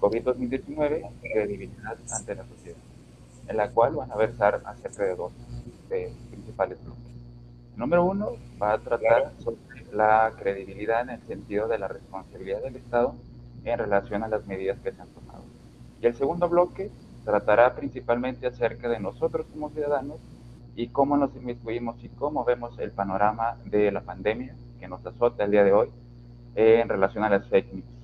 COVID-2019, 0.00 1.10
credibilidad 1.20 1.96
ante 2.10 2.34
la 2.34 2.44
sociedad, 2.46 2.78
en 3.48 3.56
la 3.56 3.70
cual 3.70 3.96
van 3.96 4.10
a 4.10 4.16
versar 4.16 4.62
acerca 4.64 5.04
de 5.04 5.14
dos 5.14 5.32
principales 6.30 6.82
bloques. 6.82 7.00
Número 7.76 8.04
uno 8.04 8.30
va 8.60 8.74
a 8.74 8.78
tratar 8.78 9.32
sobre 9.38 9.58
la 9.92 10.32
credibilidad 10.38 11.02
en 11.02 11.10
el 11.10 11.20
sentido 11.22 11.68
de 11.68 11.78
la 11.78 11.88
responsabilidad 11.88 12.62
del 12.62 12.76
Estado 12.76 13.14
en 13.64 13.78
relación 13.78 14.22
a 14.22 14.28
las 14.28 14.46
medidas 14.46 14.78
que 14.80 14.92
se 14.92 15.00
han 15.00 15.08
tomado. 15.08 15.44
Y 16.00 16.06
el 16.06 16.14
segundo 16.14 16.48
bloque 16.48 16.90
tratará 17.24 17.74
principalmente 17.74 18.46
acerca 18.46 18.88
de 18.88 19.00
nosotros 19.00 19.46
como 19.52 19.70
ciudadanos 19.70 20.18
y 20.76 20.88
cómo 20.88 21.16
nos 21.16 21.34
inmiscuimos 21.36 22.02
y 22.02 22.08
cómo 22.08 22.44
vemos 22.44 22.78
el 22.78 22.90
panorama 22.92 23.56
de 23.66 23.90
la 23.90 24.00
pandemia 24.00 24.54
que 24.78 24.88
nos 24.88 25.04
azota 25.04 25.44
el 25.44 25.50
día 25.50 25.64
de 25.64 25.72
hoy 25.72 25.88
en 26.54 26.88
relación 26.88 27.24
a 27.24 27.30
las 27.30 27.46
fake 27.48 27.72
news. 27.74 27.99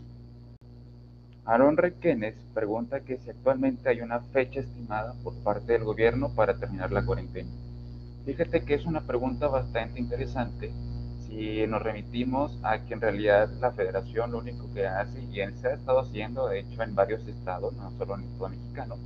Aaron 1.46 1.76
Requenes 1.76 2.34
pregunta 2.54 3.00
que 3.00 3.18
si 3.18 3.30
actualmente 3.30 3.88
hay 3.88 4.00
una 4.00 4.18
fecha 4.18 4.58
estimada 4.58 5.14
por 5.22 5.32
parte 5.44 5.74
del 5.74 5.84
gobierno 5.84 6.34
para 6.34 6.58
terminar 6.58 6.90
la 6.90 7.06
cuarentena. 7.06 7.48
Fíjate 8.24 8.64
que 8.64 8.74
es 8.74 8.84
una 8.84 9.02
pregunta 9.02 9.46
bastante 9.46 10.00
interesante 10.00 10.72
si 11.28 11.64
nos 11.68 11.80
remitimos 11.80 12.58
a 12.64 12.80
que 12.80 12.94
en 12.94 13.00
realidad 13.00 13.48
la 13.60 13.70
federación 13.70 14.32
lo 14.32 14.38
único 14.38 14.72
que 14.74 14.88
hace, 14.88 15.22
y 15.22 15.36
se 15.60 15.68
ha 15.68 15.74
estado 15.74 16.00
haciendo 16.00 16.48
de 16.48 16.60
hecho 16.60 16.82
en 16.82 16.96
varios 16.96 17.26
estados, 17.28 17.74
no 17.74 17.92
solo 17.92 18.16
en 18.16 18.22
el 18.22 18.26
estado 18.26 18.48
mexicano, 18.48 18.96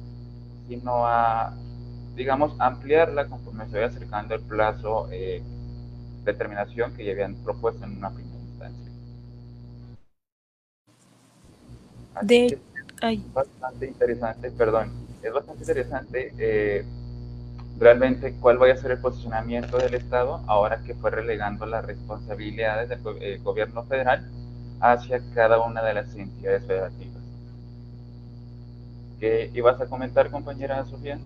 sino 0.67 1.07
a, 1.07 1.55
digamos, 2.15 2.55
ampliarla 2.59 3.27
conforme 3.27 3.67
se 3.67 3.73
vaya 3.75 3.87
acercando 3.89 4.35
el 4.35 4.41
plazo 4.43 5.09
eh, 5.13 5.43
de 6.25 6.35
terminación 6.35 6.95
que 6.95 7.05
ya 7.05 7.13
habían 7.13 7.35
propuesto 7.35 7.85
en 7.85 7.99
una 7.99 8.11
primera 8.11 8.30
de, 12.23 12.59
es 13.03 13.33
bastante 13.33 13.87
interesante, 13.87 14.51
perdón, 14.51 14.93
es 15.23 15.33
bastante 15.33 15.63
interesante 15.63 16.33
eh, 16.39 16.85
realmente 17.79 18.35
cuál 18.41 18.59
vaya 18.59 18.75
a 18.75 18.77
ser 18.77 18.93
el 18.93 18.99
posicionamiento 18.99 19.79
del 19.79 19.95
Estado 19.95 20.43
ahora 20.47 20.83
que 20.83 20.95
fue 20.95 21.11
relegando 21.11 21.65
las 21.67 21.85
responsabilidades 21.85 22.89
del 22.89 23.01
eh, 23.21 23.41
gobierno 23.43 23.85
federal 23.85 24.29
hacia 24.81 25.21
cada 25.35 25.61
una 25.61 25.83
de 25.83 25.95
las 25.95 26.15
entidades 26.15 26.65
federativas. 26.67 27.23
¿Qué 29.19 29.51
ibas 29.55 29.81
a 29.81 29.87
comentar, 29.87 30.31
compañera 30.31 30.85
Sofía? 30.87 31.19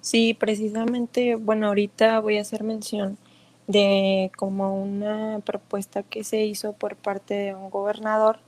Sí, 0.00 0.34
precisamente, 0.34 1.34
bueno, 1.34 1.68
ahorita 1.68 2.20
voy 2.20 2.38
a 2.38 2.42
hacer 2.42 2.62
mención 2.62 3.18
de 3.66 4.30
como 4.36 4.82
una 4.82 5.40
propuesta 5.44 6.02
que 6.02 6.24
se 6.24 6.44
hizo 6.44 6.72
por 6.72 6.96
parte 6.96 7.34
de 7.34 7.54
un 7.54 7.68
gobernador 7.68 8.38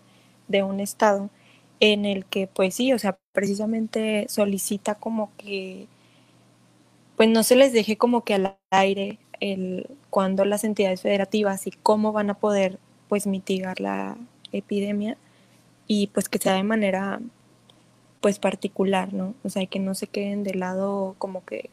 de 0.51 0.62
un 0.62 0.81
estado 0.81 1.31
en 1.81 2.05
el 2.05 2.27
que 2.27 2.47
pues 2.47 2.75
sí, 2.75 2.93
o 2.93 2.98
sea, 2.98 3.19
precisamente 3.33 4.27
solicita 4.29 4.97
como 4.97 5.31
que 5.39 5.87
pues 7.17 7.29
no 7.29 7.43
se 7.43 7.56
les 7.56 7.73
deje 7.73 7.97
como 7.97 8.25
que 8.25 8.34
al 8.34 8.56
aire 8.71 9.19
el 9.41 9.87
cuando 10.10 10.44
las 10.44 10.65
entidades 10.65 11.03
federativas 11.03 11.66
y 11.66 11.71
cómo 11.71 12.12
van 12.12 12.31
a 12.31 12.34
poder 12.34 12.78
pues 13.09 13.27
mitigar 13.27 13.81
la 13.81 14.16
epidemia 14.53 15.16
y 15.87 16.09
pues 16.09 16.28
que 16.28 16.39
sea 16.39 16.55
de 16.55 16.62
manera 16.62 17.21
pues 18.21 18.39
particular, 18.39 19.15
¿no? 19.15 19.34
O 19.44 19.49
sea, 19.49 19.65
que 19.66 19.78
no 19.78 19.94
se 19.94 20.06
queden 20.06 20.44
de 20.44 20.55
lado 20.55 21.15
como 21.19 21.44
que 21.44 21.71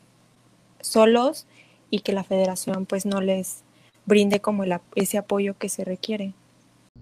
solos 0.80 1.46
y 1.90 2.00
que 2.00 2.14
la 2.14 2.24
federación 2.24 2.86
pues 2.86 3.06
no 3.06 3.20
les 3.20 3.64
brinde 4.06 4.40
como 4.40 4.64
ese 4.96 5.18
apoyo 5.18 5.58
que 5.58 5.68
se 5.68 5.84
requiere. 5.84 6.34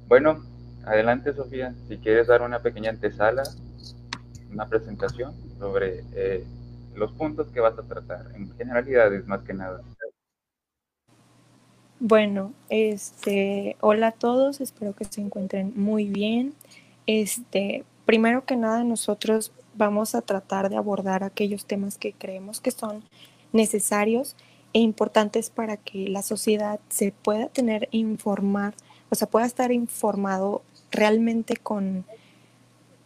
Bueno, 0.08 0.44
Adelante, 0.86 1.34
Sofía, 1.34 1.74
si 1.88 1.98
quieres 1.98 2.28
dar 2.28 2.44
una 2.44 2.62
pequeña 2.62 2.92
antesala, 2.92 3.44
una 4.52 4.68
presentación 4.68 5.34
sobre 5.58 6.04
eh, 6.14 6.46
los 6.96 7.12
puntos 7.14 7.48
que 7.52 7.60
vas 7.60 7.78
a 7.78 7.84
tratar, 7.84 8.28
en 8.36 8.56
generalidades 8.56 9.26
más 9.26 9.42
que 9.42 9.54
nada. 9.54 9.82
Bueno, 12.00 12.54
este, 12.70 13.78
hola 13.80 14.08
a 14.08 14.12
todos, 14.12 14.62
espero 14.62 14.94
que 14.94 15.06
se 15.06 15.22
encuentren 15.22 15.74
muy 15.76 16.06
bien. 16.08 16.54
Este, 17.08 17.84
primero 18.06 18.46
que 18.46 18.56
nada, 18.56 18.84
nosotros 18.84 19.52
vamos 19.74 20.14
a 20.14 20.22
tratar 20.22 20.70
de 20.70 20.78
abordar 20.78 21.24
aquellos 21.24 21.66
temas 21.66 21.98
que 21.98 22.14
creemos 22.14 22.62
que 22.62 22.72
son 22.72 23.04
necesarios 23.54 24.36
e 24.74 24.80
importantes 24.80 25.50
para 25.50 25.78
que 25.78 26.10
la 26.10 26.22
sociedad 26.22 26.80
se 26.90 27.12
pueda 27.12 27.48
tener 27.48 27.88
informar, 27.92 28.76
o 29.10 29.16
sea, 29.16 29.28
pueda 29.28 29.46
estar 29.46 29.72
informado 29.72 30.62
realmente 30.92 31.58
con, 31.58 32.06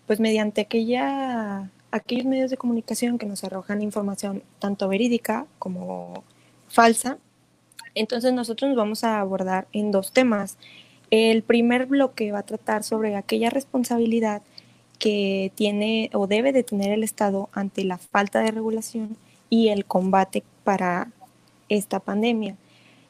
pues 0.08 0.20
mediante 0.20 0.62
aquella, 0.62 1.70
aquellos 1.92 2.26
medios 2.26 2.50
de 2.50 2.58
comunicación 2.58 3.18
que 3.18 3.26
nos 3.26 3.44
arrojan 3.44 3.82
información 3.82 4.44
tanto 4.60 4.88
verídica 4.88 5.46
como 5.58 6.24
falsa. 6.68 7.18
Entonces 7.96 8.34
nosotros 8.34 8.70
nos 8.70 8.78
vamos 8.78 9.04
a 9.04 9.20
abordar 9.20 9.68
en 9.74 9.92
dos 9.92 10.12
temas. 10.12 10.58
El 11.12 11.42
primer 11.42 11.88
bloque 11.88 12.32
va 12.32 12.40
a 12.40 12.44
tratar 12.44 12.84
sobre 12.84 13.16
aquella 13.16 13.50
responsabilidad 13.50 14.42
que 15.00 15.52
tiene 15.56 16.10
o 16.14 16.28
debe 16.28 16.52
de 16.52 16.64
tener 16.64 16.92
el 16.92 17.04
Estado 17.04 17.50
ante 17.54 17.84
la 17.84 17.98
falta 17.98 18.42
de 18.42 18.52
regulación 18.52 19.18
y 19.50 19.70
el 19.70 19.86
combate 19.86 20.44
para 20.64 21.12
esta 21.70 22.00
pandemia. 22.00 22.56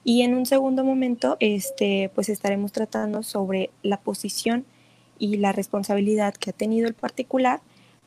Y 0.10 0.24
en 0.24 0.34
un 0.34 0.48
segundo 0.48 0.84
momento, 0.84 1.38
este, 1.40 2.10
pues 2.16 2.30
estaremos 2.30 2.72
tratando 2.72 3.22
sobre 3.22 3.70
la 3.84 3.98
posición 3.98 4.66
y 5.20 5.38
la 5.38 5.52
responsabilidad 5.52 6.34
que 6.34 6.50
ha 6.50 6.54
tenido 6.54 6.88
el 6.88 6.96
particular 6.96 7.62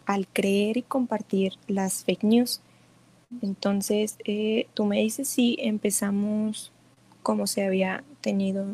al 0.05 0.27
creer 0.27 0.79
y 0.79 0.83
compartir 0.83 1.53
las 1.69 2.03
fake 2.03 2.25
news. 2.25 2.61
Entonces, 3.41 4.17
eh, 4.25 4.67
tú 4.75 4.85
me 4.85 4.97
dices 4.97 5.29
si 5.29 5.57
empezamos 5.61 6.73
como 7.23 7.47
se 7.47 7.65
había 7.65 8.03
tenido 8.21 8.65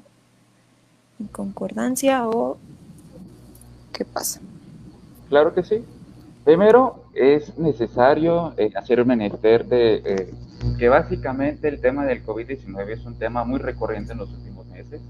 en 1.21 1.27
concordancia 1.27 2.27
o 2.27 2.57
qué 3.93 4.07
pasa. 4.07 4.41
Claro 5.29 5.53
que 5.53 5.65
sí. 5.65 5.85
Primero, 6.47 7.05
es 7.13 7.59
necesario 7.59 8.55
eh, 8.57 8.73
hacer 8.75 9.03
un 9.03 9.09
menester 9.09 9.67
de 9.67 10.03
eh, 10.03 10.35
que 10.79 10.89
básicamente 10.89 11.69
el 11.69 11.81
tema 11.81 12.05
del 12.05 12.25
COVID-19 12.25 12.89
es 12.91 13.05
un 13.05 13.19
tema 13.19 13.45
muy 13.45 13.59
recurrente 13.59 14.13
en 14.13 14.19
los 14.19 14.33
últimos 14.33 14.67
meses 14.67 15.01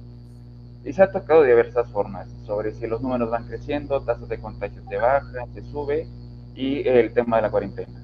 y 0.85 0.93
se 0.93 1.03
ha 1.03 1.11
tocado 1.11 1.43
de 1.43 1.51
diversas 1.51 1.91
formas, 1.91 2.29
sobre 2.47 2.73
si 2.73 2.87
los 2.87 3.03
números 3.03 3.31
van 3.31 3.47
creciendo, 3.47 4.01
tasas 4.01 4.29
de 4.29 4.39
contagios 4.39 4.85
se 4.89 4.97
bajan, 4.97 5.53
se 5.53 5.63
sube 5.63 6.07
y 6.55 6.87
el 6.89 7.13
tema 7.13 7.37
de 7.37 7.43
la 7.43 7.51
cuarentena. 7.51 8.01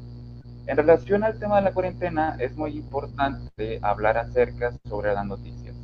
En 0.66 0.76
relación 0.76 1.24
al 1.24 1.38
tema 1.38 1.56
de 1.56 1.62
la 1.62 1.72
cuarentena, 1.72 2.36
es 2.40 2.56
muy 2.56 2.76
importante 2.76 3.78
hablar 3.82 4.16
acerca 4.16 4.72
sobre 4.88 5.12
las 5.12 5.26
noticias, 5.26 5.74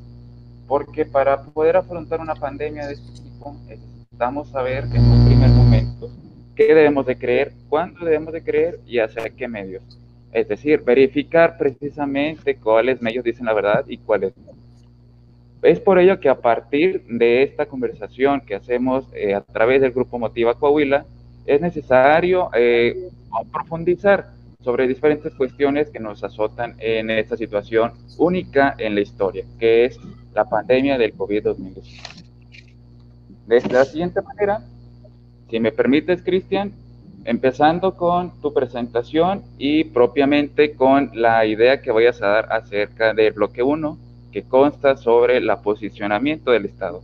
porque 0.66 1.04
para 1.04 1.42
poder 1.42 1.76
afrontar 1.76 2.20
una 2.20 2.34
pandemia 2.34 2.86
de 2.86 2.94
este 2.94 3.22
tipo 3.22 3.56
necesitamos 3.66 4.50
saber 4.50 4.84
en 4.84 5.04
un 5.04 5.26
primer 5.26 5.50
momento 5.50 6.10
qué 6.54 6.74
debemos 6.74 7.06
de 7.06 7.18
creer, 7.18 7.52
cuándo 7.68 8.04
debemos 8.04 8.32
de 8.32 8.42
creer 8.42 8.80
y 8.86 8.98
hacia 8.98 9.28
qué 9.30 9.48
medios. 9.48 9.82
Es 10.32 10.48
decir, 10.48 10.82
verificar 10.82 11.58
precisamente 11.58 12.56
cuáles 12.56 13.02
medios 13.02 13.24
dicen 13.24 13.46
la 13.46 13.52
verdad 13.52 13.84
y 13.88 13.98
cuáles 13.98 14.36
no. 14.36 14.52
Es 15.62 15.80
por 15.80 15.98
ello 15.98 16.20
que 16.20 16.28
a 16.28 16.40
partir 16.40 17.04
de 17.06 17.42
esta 17.42 17.66
conversación 17.66 18.40
que 18.40 18.54
hacemos 18.54 19.06
eh, 19.12 19.34
a 19.34 19.42
través 19.42 19.82
del 19.82 19.92
grupo 19.92 20.18
Motiva 20.18 20.54
Coahuila, 20.54 21.04
es 21.44 21.60
necesario 21.60 22.50
eh, 22.54 23.10
profundizar 23.52 24.30
sobre 24.62 24.86
diferentes 24.86 25.34
cuestiones 25.34 25.90
que 25.90 25.98
nos 25.98 26.22
azotan 26.22 26.76
en 26.78 27.10
esta 27.10 27.36
situación 27.36 27.92
única 28.18 28.74
en 28.78 28.94
la 28.94 29.00
historia, 29.00 29.44
que 29.58 29.86
es 29.86 29.98
la 30.34 30.44
pandemia 30.44 30.98
del 30.98 31.16
COVID-19. 31.16 31.82
De 33.46 33.60
la 33.70 33.84
siguiente 33.84 34.20
manera, 34.22 34.62
si 35.50 35.58
me 35.58 35.72
permites, 35.72 36.22
Cristian, 36.22 36.72
empezando 37.24 37.94
con 37.94 38.40
tu 38.40 38.52
presentación 38.52 39.42
y 39.58 39.84
propiamente 39.84 40.74
con 40.74 41.10
la 41.14 41.46
idea 41.46 41.80
que 41.80 41.92
vayas 41.92 42.22
a 42.22 42.28
dar 42.28 42.52
acerca 42.52 43.14
del 43.14 43.32
bloque 43.32 43.62
1, 43.62 43.98
que 44.32 44.42
consta 44.42 44.96
sobre 44.96 45.38
el 45.38 45.50
posicionamiento 45.62 46.50
del 46.50 46.66
Estado. 46.66 47.02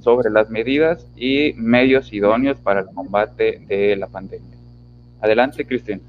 sobre 0.00 0.30
las 0.30 0.48
medidas 0.48 1.06
y 1.14 1.52
medios 1.52 2.10
idóneos 2.12 2.58
para 2.58 2.80
el 2.80 2.86
combate 2.86 3.60
de 3.68 3.96
la 3.96 4.06
pandemia. 4.06 4.56
Adelante, 5.20 5.66
Cristian. 5.66 6.00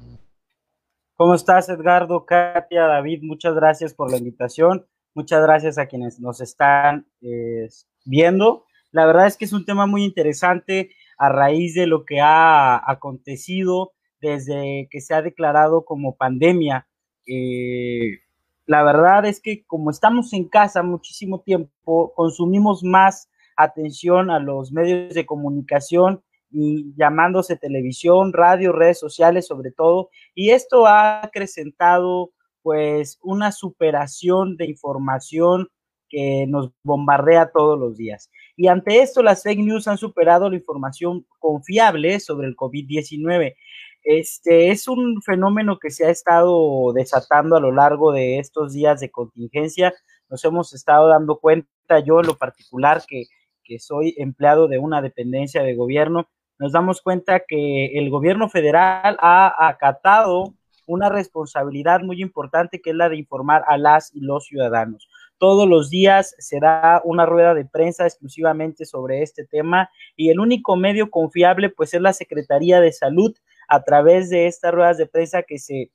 ¿Cómo 1.14 1.34
estás, 1.34 1.68
Edgardo, 1.68 2.24
Katia, 2.24 2.86
David? 2.86 3.20
Muchas 3.22 3.54
gracias 3.54 3.92
por 3.92 4.10
la 4.10 4.16
invitación. 4.16 4.86
Muchas 5.14 5.42
gracias 5.42 5.76
a 5.76 5.84
quienes 5.84 6.18
nos 6.18 6.40
están 6.40 7.06
eh, 7.20 7.68
viendo. 8.06 8.64
La 8.92 9.04
verdad 9.04 9.26
es 9.26 9.36
que 9.36 9.44
es 9.44 9.52
un 9.52 9.66
tema 9.66 9.86
muy 9.86 10.04
interesante 10.04 10.90
a 11.20 11.28
raíz 11.28 11.74
de 11.74 11.86
lo 11.86 12.06
que 12.06 12.18
ha 12.18 12.82
acontecido 12.90 13.92
desde 14.22 14.88
que 14.90 15.02
se 15.02 15.12
ha 15.12 15.20
declarado 15.20 15.84
como 15.84 16.16
pandemia. 16.16 16.88
Eh, 17.26 18.20
la 18.64 18.82
verdad 18.82 19.26
es 19.26 19.38
que 19.38 19.62
como 19.66 19.90
estamos 19.90 20.32
en 20.32 20.48
casa 20.48 20.82
muchísimo 20.82 21.40
tiempo, 21.42 22.14
consumimos 22.14 22.82
más 22.82 23.28
atención 23.54 24.30
a 24.30 24.38
los 24.38 24.72
medios 24.72 25.12
de 25.12 25.26
comunicación 25.26 26.22
y 26.50 26.94
llamándose 26.96 27.54
televisión, 27.54 28.32
radio, 28.32 28.72
redes 28.72 28.98
sociales 28.98 29.46
sobre 29.46 29.72
todo, 29.72 30.08
y 30.34 30.50
esto 30.50 30.86
ha 30.86 31.22
acrecentado 31.22 32.30
pues 32.62 33.18
una 33.22 33.52
superación 33.52 34.56
de 34.56 34.70
información 34.70 35.68
que 36.08 36.46
nos 36.48 36.72
bombardea 36.82 37.50
todos 37.52 37.78
los 37.78 37.98
días. 37.98 38.30
Y 38.60 38.68
ante 38.68 39.00
esto, 39.00 39.22
las 39.22 39.42
fake 39.42 39.60
news 39.60 39.88
han 39.88 39.96
superado 39.96 40.50
la 40.50 40.56
información 40.56 41.24
confiable 41.38 42.20
sobre 42.20 42.46
el 42.46 42.54
COVID-19. 42.56 43.56
Este 44.02 44.70
es 44.70 44.86
un 44.86 45.22
fenómeno 45.22 45.78
que 45.78 45.88
se 45.88 46.04
ha 46.04 46.10
estado 46.10 46.92
desatando 46.92 47.56
a 47.56 47.60
lo 47.60 47.72
largo 47.72 48.12
de 48.12 48.38
estos 48.38 48.74
días 48.74 49.00
de 49.00 49.10
contingencia. 49.10 49.94
Nos 50.28 50.44
hemos 50.44 50.74
estado 50.74 51.08
dando 51.08 51.38
cuenta, 51.38 52.00
yo 52.04 52.20
en 52.20 52.26
lo 52.26 52.36
particular, 52.36 53.02
que, 53.08 53.28
que 53.64 53.78
soy 53.78 54.14
empleado 54.18 54.68
de 54.68 54.76
una 54.78 55.00
dependencia 55.00 55.62
de 55.62 55.74
gobierno, 55.74 56.28
nos 56.58 56.72
damos 56.72 57.00
cuenta 57.00 57.40
que 57.48 57.98
el 57.98 58.10
gobierno 58.10 58.50
federal 58.50 59.16
ha 59.20 59.68
acatado 59.68 60.52
una 60.84 61.08
responsabilidad 61.08 62.02
muy 62.02 62.20
importante 62.20 62.82
que 62.82 62.90
es 62.90 62.96
la 62.96 63.08
de 63.08 63.16
informar 63.16 63.64
a 63.68 63.78
las 63.78 64.14
y 64.14 64.20
los 64.20 64.44
ciudadanos. 64.44 65.08
Todos 65.40 65.66
los 65.66 65.88
días 65.88 66.34
se 66.36 66.60
da 66.60 67.00
una 67.02 67.24
rueda 67.24 67.54
de 67.54 67.64
prensa 67.64 68.04
exclusivamente 68.04 68.84
sobre 68.84 69.22
este 69.22 69.46
tema 69.46 69.88
y 70.14 70.28
el 70.28 70.38
único 70.38 70.76
medio 70.76 71.10
confiable 71.10 71.70
pues 71.70 71.94
es 71.94 72.02
la 72.02 72.12
Secretaría 72.12 72.78
de 72.78 72.92
Salud 72.92 73.34
a 73.66 73.82
través 73.82 74.28
de 74.28 74.48
estas 74.48 74.74
ruedas 74.74 74.98
de 74.98 75.06
prensa 75.06 75.42
que 75.42 75.58
se 75.58 75.92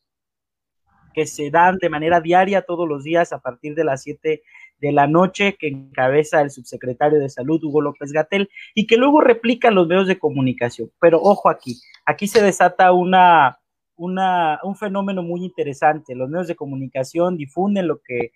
que 1.14 1.28
se 1.28 1.52
dan 1.52 1.78
de 1.78 1.90
manera 1.90 2.22
diaria 2.22 2.64
todos 2.64 2.90
los 2.90 3.04
días 3.04 3.34
a 3.34 3.40
partir 3.40 3.76
de 3.76 3.84
las 3.84 4.02
7 4.02 4.42
de 4.80 4.92
la 4.92 5.06
noche 5.06 5.56
que 5.60 5.68
encabeza 5.68 6.42
el 6.42 6.50
subsecretario 6.50 7.20
de 7.20 7.30
Salud, 7.30 7.64
Hugo 7.64 7.82
López 7.82 8.12
Gatel, 8.12 8.50
y 8.74 8.88
que 8.88 8.98
luego 8.98 9.22
replican 9.22 9.76
los 9.76 9.88
medios 9.88 10.08
de 10.08 10.18
comunicación. 10.18 10.92
Pero 11.00 11.22
ojo 11.22 11.50
aquí, 11.50 11.80
aquí 12.04 12.28
se 12.28 12.42
desata 12.42 12.92
una, 12.94 13.60
una, 13.96 14.60
un 14.64 14.76
fenómeno 14.76 15.22
muy 15.22 15.46
interesante. 15.46 16.16
Los 16.16 16.30
medios 16.30 16.48
de 16.48 16.56
comunicación 16.56 17.38
difunden 17.38 17.88
lo 17.88 18.02
que 18.02 18.32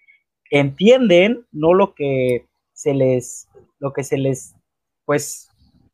entienden, 0.49 1.45
no 1.51 1.73
lo 1.73 1.93
que 1.93 2.47
se 2.73 2.93
les, 2.93 3.47
lo 3.79 3.93
que 3.93 4.03
se 4.03 4.17
les, 4.17 4.55
pues, 5.05 5.49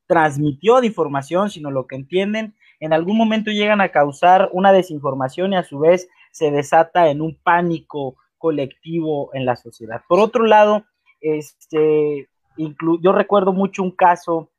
transmitió 0.07 0.81
de 0.81 0.87
información, 0.87 1.49
sino 1.49 1.71
lo 1.71 1.87
que 1.87 1.95
entienden. 1.95 2.55
En 2.79 2.93
algún 2.93 3.17
momento 3.17 3.51
llegan 3.51 3.81
a 3.81 3.89
causar 3.89 4.49
una 4.51 4.71
desinformación 4.71 5.53
y 5.53 5.55
a 5.57 5.63
su 5.63 5.79
vez 5.79 6.07
se 6.31 6.51
desata 6.51 7.09
en 7.09 7.21
un 7.21 7.35
pánico 7.41 8.17
colectivo 8.37 9.31
en 9.33 9.45
la 9.45 9.55
sociedad. 9.55 10.01
Por 10.07 10.19
otro 10.19 10.45
lado, 10.45 10.85
este, 11.21 12.29
yo 13.01 13.11
recuerdo 13.11 13.53
mucho 13.53 13.81
un 13.81 13.91
caso 13.91 14.51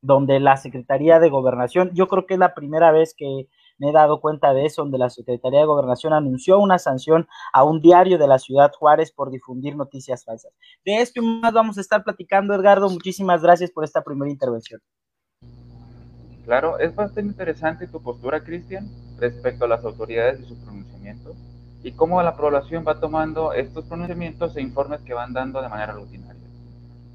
donde 0.00 0.38
la 0.38 0.56
Secretaría 0.56 1.18
de 1.18 1.30
Gobernación, 1.30 1.90
yo 1.94 2.06
creo 2.06 2.26
que 2.26 2.34
es 2.34 2.40
la 2.40 2.54
primera 2.54 2.92
vez 2.92 3.14
que 3.16 3.48
me 3.78 3.90
he 3.90 3.92
dado 3.92 4.20
cuenta 4.20 4.52
de 4.52 4.66
eso, 4.66 4.82
donde 4.82 4.98
la 4.98 5.10
Secretaría 5.10 5.60
de 5.60 5.66
Gobernación 5.66 6.12
anunció 6.12 6.58
una 6.58 6.78
sanción 6.78 7.26
a 7.52 7.64
un 7.64 7.80
diario 7.80 8.18
de 8.18 8.28
la 8.28 8.38
ciudad 8.38 8.72
Juárez 8.78 9.12
por 9.12 9.30
difundir 9.30 9.76
noticias 9.76 10.24
falsas. 10.24 10.52
De 10.84 11.00
esto 11.00 11.20
y 11.20 11.40
más 11.40 11.52
vamos 11.52 11.78
a 11.78 11.80
estar 11.80 12.04
platicando, 12.04 12.54
Edgardo. 12.54 12.88
Muchísimas 12.88 13.42
gracias 13.42 13.70
por 13.70 13.84
esta 13.84 14.02
primera 14.02 14.30
intervención. 14.30 14.80
Claro, 16.44 16.78
es 16.78 16.94
bastante 16.94 17.28
interesante 17.28 17.88
tu 17.88 18.00
postura, 18.00 18.44
Cristian, 18.44 18.88
respecto 19.18 19.64
a 19.64 19.68
las 19.68 19.84
autoridades 19.84 20.40
y 20.40 20.44
sus 20.44 20.58
pronunciamientos 20.58 21.36
y 21.82 21.92
cómo 21.92 22.20
la 22.20 22.36
población 22.36 22.84
va 22.86 22.98
tomando 22.98 23.52
estos 23.52 23.84
pronunciamientos 23.84 24.56
e 24.56 24.60
informes 24.60 25.02
que 25.02 25.14
van 25.14 25.32
dando 25.32 25.62
de 25.62 25.68
manera 25.68 25.92
rutinaria. 25.92 26.25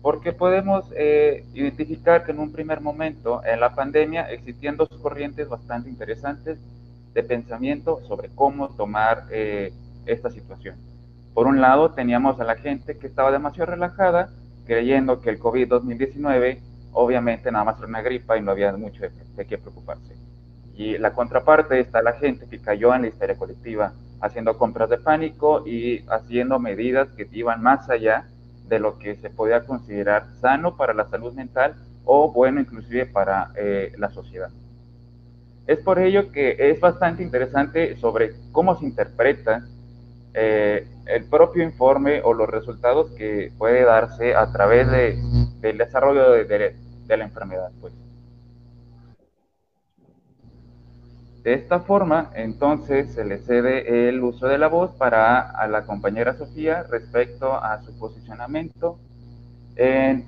Porque 0.02 0.34
podemos 0.34 0.86
eh, 0.96 1.46
identificar 1.54 2.26
que 2.26 2.32
en 2.32 2.40
un 2.40 2.52
primer 2.52 2.82
momento 2.82 3.44
en 3.46 3.60
la 3.60 3.76
pandemia 3.76 4.32
existían 4.32 4.78
dos 4.78 4.90
corrientes 5.02 5.48
bastante 5.48 5.90
interesantes 5.90 6.58
de 7.14 7.24
pensamiento 7.24 8.02
sobre 8.08 8.30
cómo 8.30 8.70
tomar 8.70 9.26
eh, 9.30 9.74
esta 10.06 10.30
situación. 10.30 10.76
Por 11.34 11.48
un 11.48 11.62
lado, 11.62 11.92
teníamos 11.92 12.40
a 12.40 12.44
la 12.44 12.56
gente 12.56 12.98
que 12.98 13.08
estaba 13.08 13.32
demasiado 13.32 13.72
relajada, 13.72 14.30
creyendo 14.66 15.22
que 15.22 15.30
el 15.30 15.40
COVID-2019 15.40 16.60
obviamente 16.94 17.52
nada 17.52 17.66
más 17.66 17.78
era 17.78 17.88
una 17.88 18.02
gripa 18.02 18.38
y 18.38 18.42
no 18.42 18.52
había 18.52 18.72
mucho 18.74 19.04
de, 19.36 19.46
qué 19.46 19.58
preocuparse. 19.58 20.16
Y 20.76 20.98
la 20.98 21.14
contraparte 21.14 21.80
está 21.80 22.02
la 22.02 22.14
gente 22.14 22.48
que 22.48 22.60
cayó 22.60 22.94
en 22.96 23.04
la 23.04 23.08
histeria 23.10 23.36
colectiva, 23.36 23.94
haciendo 24.20 24.58
compras 24.58 24.90
de 24.90 24.98
pánico 24.98 25.64
y 25.66 26.04
haciendo 26.10 26.60
medidas 26.60 27.10
que 27.12 27.28
iban 27.32 27.62
más 27.62 27.90
allá 27.90 28.26
de 28.72 28.80
lo 28.80 28.98
que 28.98 29.16
se 29.18 29.30
podía 29.30 29.66
considerar 29.66 30.28
sano 30.40 30.78
para 30.78 30.94
la 30.94 31.06
salud 31.10 31.34
mental 31.34 31.76
o 32.06 32.32
bueno 32.32 32.62
inclusive 32.62 33.06
para 33.06 33.52
eh, 33.56 33.92
la 33.98 34.10
sociedad. 34.10 34.50
Es 35.68 35.80
por 35.80 36.00
ello 36.00 36.32
que 36.32 36.56
es 36.58 36.80
bastante 36.80 37.22
interesante 37.22 37.98
sobre 37.98 38.32
cómo 38.54 38.80
se 38.80 38.86
interpreta 38.86 39.66
eh, 40.34 40.88
el 41.06 41.26
propio 41.26 41.64
informe 41.64 42.22
o 42.24 42.34
los 42.34 42.50
resultados 42.50 43.12
que 43.12 43.52
puede 43.58 43.84
darse 43.84 44.36
a 44.36 44.50
través 44.54 44.90
de, 44.90 45.22
del 45.60 45.78
desarrollo 45.78 46.32
de, 46.32 46.46
de, 46.46 47.18
la 47.18 47.26
enfermedad. 47.26 47.72
Pues. 47.82 47.94
De 51.44 51.54
esta 51.56 51.80
forma, 51.80 52.30
entonces, 52.36 53.14
se 53.14 53.26
le 53.26 53.40
cede 53.40 54.10
el 54.10 54.24
uso 54.24 54.48
de 54.48 54.60
la 54.60 54.68
voz 54.68 54.92
para 54.92 55.40
a 55.40 55.68
la 55.68 55.84
compañera 55.86 56.36
Sofía 56.36 56.84
respecto 56.84 57.54
a 57.54 57.82
su 57.82 57.98
posicionamiento 57.98 59.00
en 59.76 60.26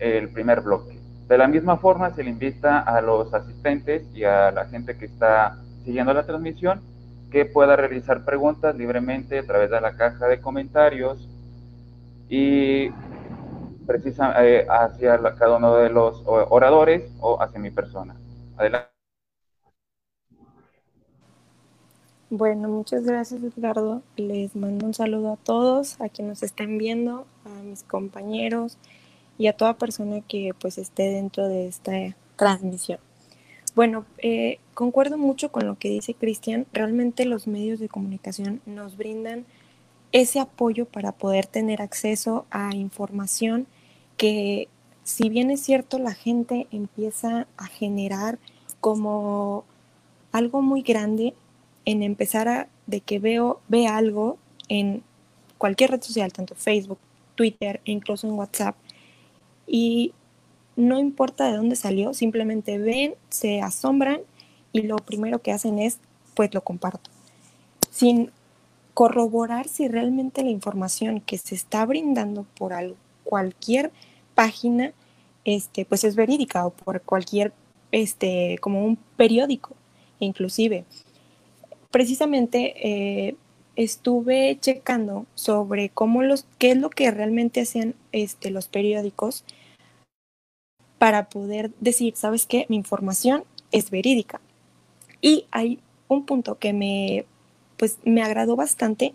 el 0.00 0.28
primer 0.30 0.62
bloque. 0.62 0.98
De 1.28 1.38
la 1.38 1.46
misma 1.46 1.76
forma, 1.76 2.10
se 2.10 2.24
le 2.24 2.30
invita 2.30 2.80
a 2.80 3.00
los 3.00 3.32
asistentes 3.32 4.02
y 4.12 4.24
a 4.24 4.50
la 4.50 4.66
gente 4.66 4.98
que 4.98 5.04
está 5.04 5.56
siguiendo 5.84 6.12
la 6.12 6.24
transmisión 6.24 6.80
que 7.30 7.44
pueda 7.44 7.76
realizar 7.76 8.24
preguntas 8.24 8.74
libremente 8.74 9.38
a 9.38 9.46
través 9.46 9.70
de 9.70 9.80
la 9.80 9.96
caja 9.96 10.26
de 10.26 10.40
comentarios 10.40 11.28
y 12.28 12.90
precisa, 13.86 14.34
eh, 14.44 14.66
hacia 14.68 15.18
cada 15.36 15.58
uno 15.58 15.76
de 15.76 15.90
los 15.90 16.22
oradores 16.26 17.12
o 17.20 17.40
hacia 17.40 17.60
mi 17.60 17.70
persona. 17.70 18.16
Adelante. 18.56 18.89
Bueno, 22.32 22.68
muchas 22.68 23.02
gracias 23.02 23.42
Edgardo. 23.42 24.02
Les 24.16 24.54
mando 24.54 24.86
un 24.86 24.94
saludo 24.94 25.32
a 25.32 25.36
todos, 25.36 26.00
a 26.00 26.08
quienes 26.08 26.30
nos 26.30 26.42
estén 26.44 26.78
viendo, 26.78 27.26
a 27.44 27.62
mis 27.64 27.82
compañeros 27.82 28.78
y 29.36 29.48
a 29.48 29.56
toda 29.56 29.76
persona 29.76 30.20
que 30.20 30.54
pues 30.56 30.78
esté 30.78 31.10
dentro 31.10 31.48
de 31.48 31.66
esta 31.66 31.92
transmisión. 32.36 33.00
Bueno, 33.74 34.04
eh, 34.18 34.60
concuerdo 34.74 35.18
mucho 35.18 35.50
con 35.50 35.66
lo 35.66 35.76
que 35.76 35.88
dice 35.88 36.14
Cristian. 36.14 36.66
Realmente 36.72 37.24
los 37.24 37.48
medios 37.48 37.80
de 37.80 37.88
comunicación 37.88 38.60
nos 38.64 38.96
brindan 38.96 39.44
ese 40.12 40.38
apoyo 40.38 40.86
para 40.86 41.10
poder 41.10 41.46
tener 41.46 41.82
acceso 41.82 42.46
a 42.52 42.76
información 42.76 43.66
que, 44.16 44.68
si 45.02 45.30
bien 45.30 45.50
es 45.50 45.62
cierto, 45.62 45.98
la 45.98 46.14
gente 46.14 46.68
empieza 46.70 47.48
a 47.56 47.66
generar 47.66 48.38
como 48.80 49.64
algo 50.30 50.62
muy 50.62 50.82
grande 50.82 51.34
en 51.90 52.02
empezar 52.02 52.48
a 52.48 52.68
de 52.86 53.00
que 53.00 53.18
veo 53.18 53.60
ve 53.68 53.86
algo 53.88 54.38
en 54.68 55.02
cualquier 55.58 55.90
red 55.90 56.02
social, 56.02 56.32
tanto 56.32 56.54
Facebook, 56.54 56.98
Twitter 57.34 57.80
e 57.84 57.92
incluso 57.92 58.28
en 58.28 58.34
WhatsApp, 58.34 58.76
y 59.66 60.12
no 60.76 60.98
importa 61.00 61.50
de 61.50 61.56
dónde 61.56 61.76
salió, 61.76 62.14
simplemente 62.14 62.78
ven, 62.78 63.14
se 63.28 63.60
asombran 63.60 64.20
y 64.72 64.82
lo 64.82 64.96
primero 64.96 65.40
que 65.40 65.52
hacen 65.52 65.78
es, 65.78 65.98
pues 66.34 66.54
lo 66.54 66.62
comparto. 66.62 67.10
Sin 67.90 68.30
corroborar 68.94 69.68
si 69.68 69.88
realmente 69.88 70.44
la 70.44 70.50
información 70.50 71.20
que 71.20 71.38
se 71.38 71.54
está 71.54 71.84
brindando 71.86 72.46
por 72.56 72.72
cualquier 73.24 73.90
página, 74.34 74.92
este, 75.44 75.84
pues 75.84 76.04
es 76.04 76.14
verídica 76.14 76.66
o 76.66 76.70
por 76.70 77.02
cualquier, 77.02 77.52
este, 77.90 78.58
como 78.60 78.84
un 78.84 78.96
periódico, 79.16 79.74
inclusive. 80.20 80.84
Precisamente 81.90 82.74
eh, 83.28 83.36
estuve 83.76 84.58
checando 84.60 85.26
sobre 85.34 85.88
cómo 85.88 86.22
los, 86.22 86.46
qué 86.58 86.72
es 86.72 86.76
lo 86.78 86.90
que 86.90 87.10
realmente 87.10 87.60
hacen 87.60 87.94
este, 88.12 88.50
los 88.50 88.68
periódicos 88.68 89.44
para 90.98 91.28
poder 91.28 91.70
decir, 91.80 92.14
¿sabes 92.16 92.46
qué? 92.46 92.66
Mi 92.68 92.76
información 92.76 93.44
es 93.72 93.90
verídica. 93.90 94.40
Y 95.22 95.46
hay 95.50 95.80
un 96.08 96.26
punto 96.26 96.58
que 96.58 96.72
me, 96.72 97.24
pues, 97.76 97.98
me 98.04 98.22
agradó 98.22 98.56
bastante, 98.56 99.14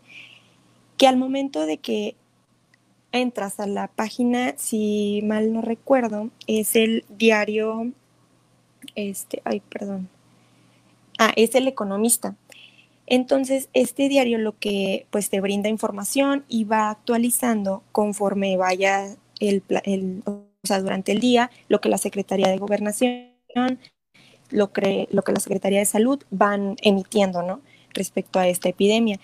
que 0.98 1.08
al 1.08 1.17
momento 1.17 1.65
de 1.65 1.77
que 1.77 2.15
entras 3.12 3.60
a 3.60 3.67
la 3.67 3.88
página, 3.88 4.55
si 4.58 5.22
mal 5.24 5.53
no 5.53 5.62
recuerdo, 5.62 6.29
es 6.48 6.75
el 6.75 7.05
diario, 7.10 7.91
este, 8.96 9.41
ay, 9.46 9.62
perdón, 9.62 10.10
ah, 11.20 11.34
es 11.36 11.55
el 11.55 11.67
economista. 11.67 12.36
Entonces, 13.08 13.70
este 13.74 14.10
diario 14.10 14.38
lo 14.38 14.58
que 14.58 15.06
pues 15.12 15.30
te 15.30 15.42
brinda 15.42 15.70
información 15.70 16.44
y 16.48 16.64
va 16.64 16.90
actualizando 16.90 17.84
conforme 17.92 18.58
vaya 18.58 19.16
el, 19.40 19.64
durante 20.64 21.12
el 21.12 21.20
día, 21.20 21.52
lo 21.68 21.82
que 21.82 21.90
la 21.90 21.98
Secretaría 21.98 22.50
de 22.50 22.58
Gobernación, 22.58 23.30
lo, 24.50 24.72
lo 25.12 25.22
que 25.24 25.32
la 25.32 25.40
Secretaría 25.40 25.80
de 25.80 25.86
Salud 25.86 26.24
van 26.32 26.76
emitiendo, 26.82 27.44
¿no? 27.44 27.62
Respecto 27.94 28.40
a 28.40 28.48
esta 28.48 28.70
epidemia. 28.70 29.20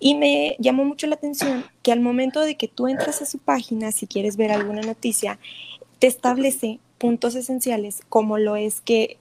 Y 0.00 0.16
me 0.16 0.56
llamó 0.58 0.84
mucho 0.84 1.06
la 1.06 1.14
atención 1.14 1.64
que 1.82 1.92
al 1.92 2.00
momento 2.00 2.40
de 2.40 2.56
que 2.56 2.66
tú 2.66 2.88
entras 2.88 3.22
a 3.22 3.26
su 3.26 3.38
página, 3.38 3.92
si 3.92 4.08
quieres 4.08 4.36
ver 4.36 4.50
alguna 4.50 4.82
noticia, 4.82 5.38
te 6.00 6.08
establece 6.08 6.80
puntos 6.98 7.36
esenciales 7.36 8.00
como 8.08 8.38
lo 8.38 8.56
es 8.56 8.80
que, 8.80 9.18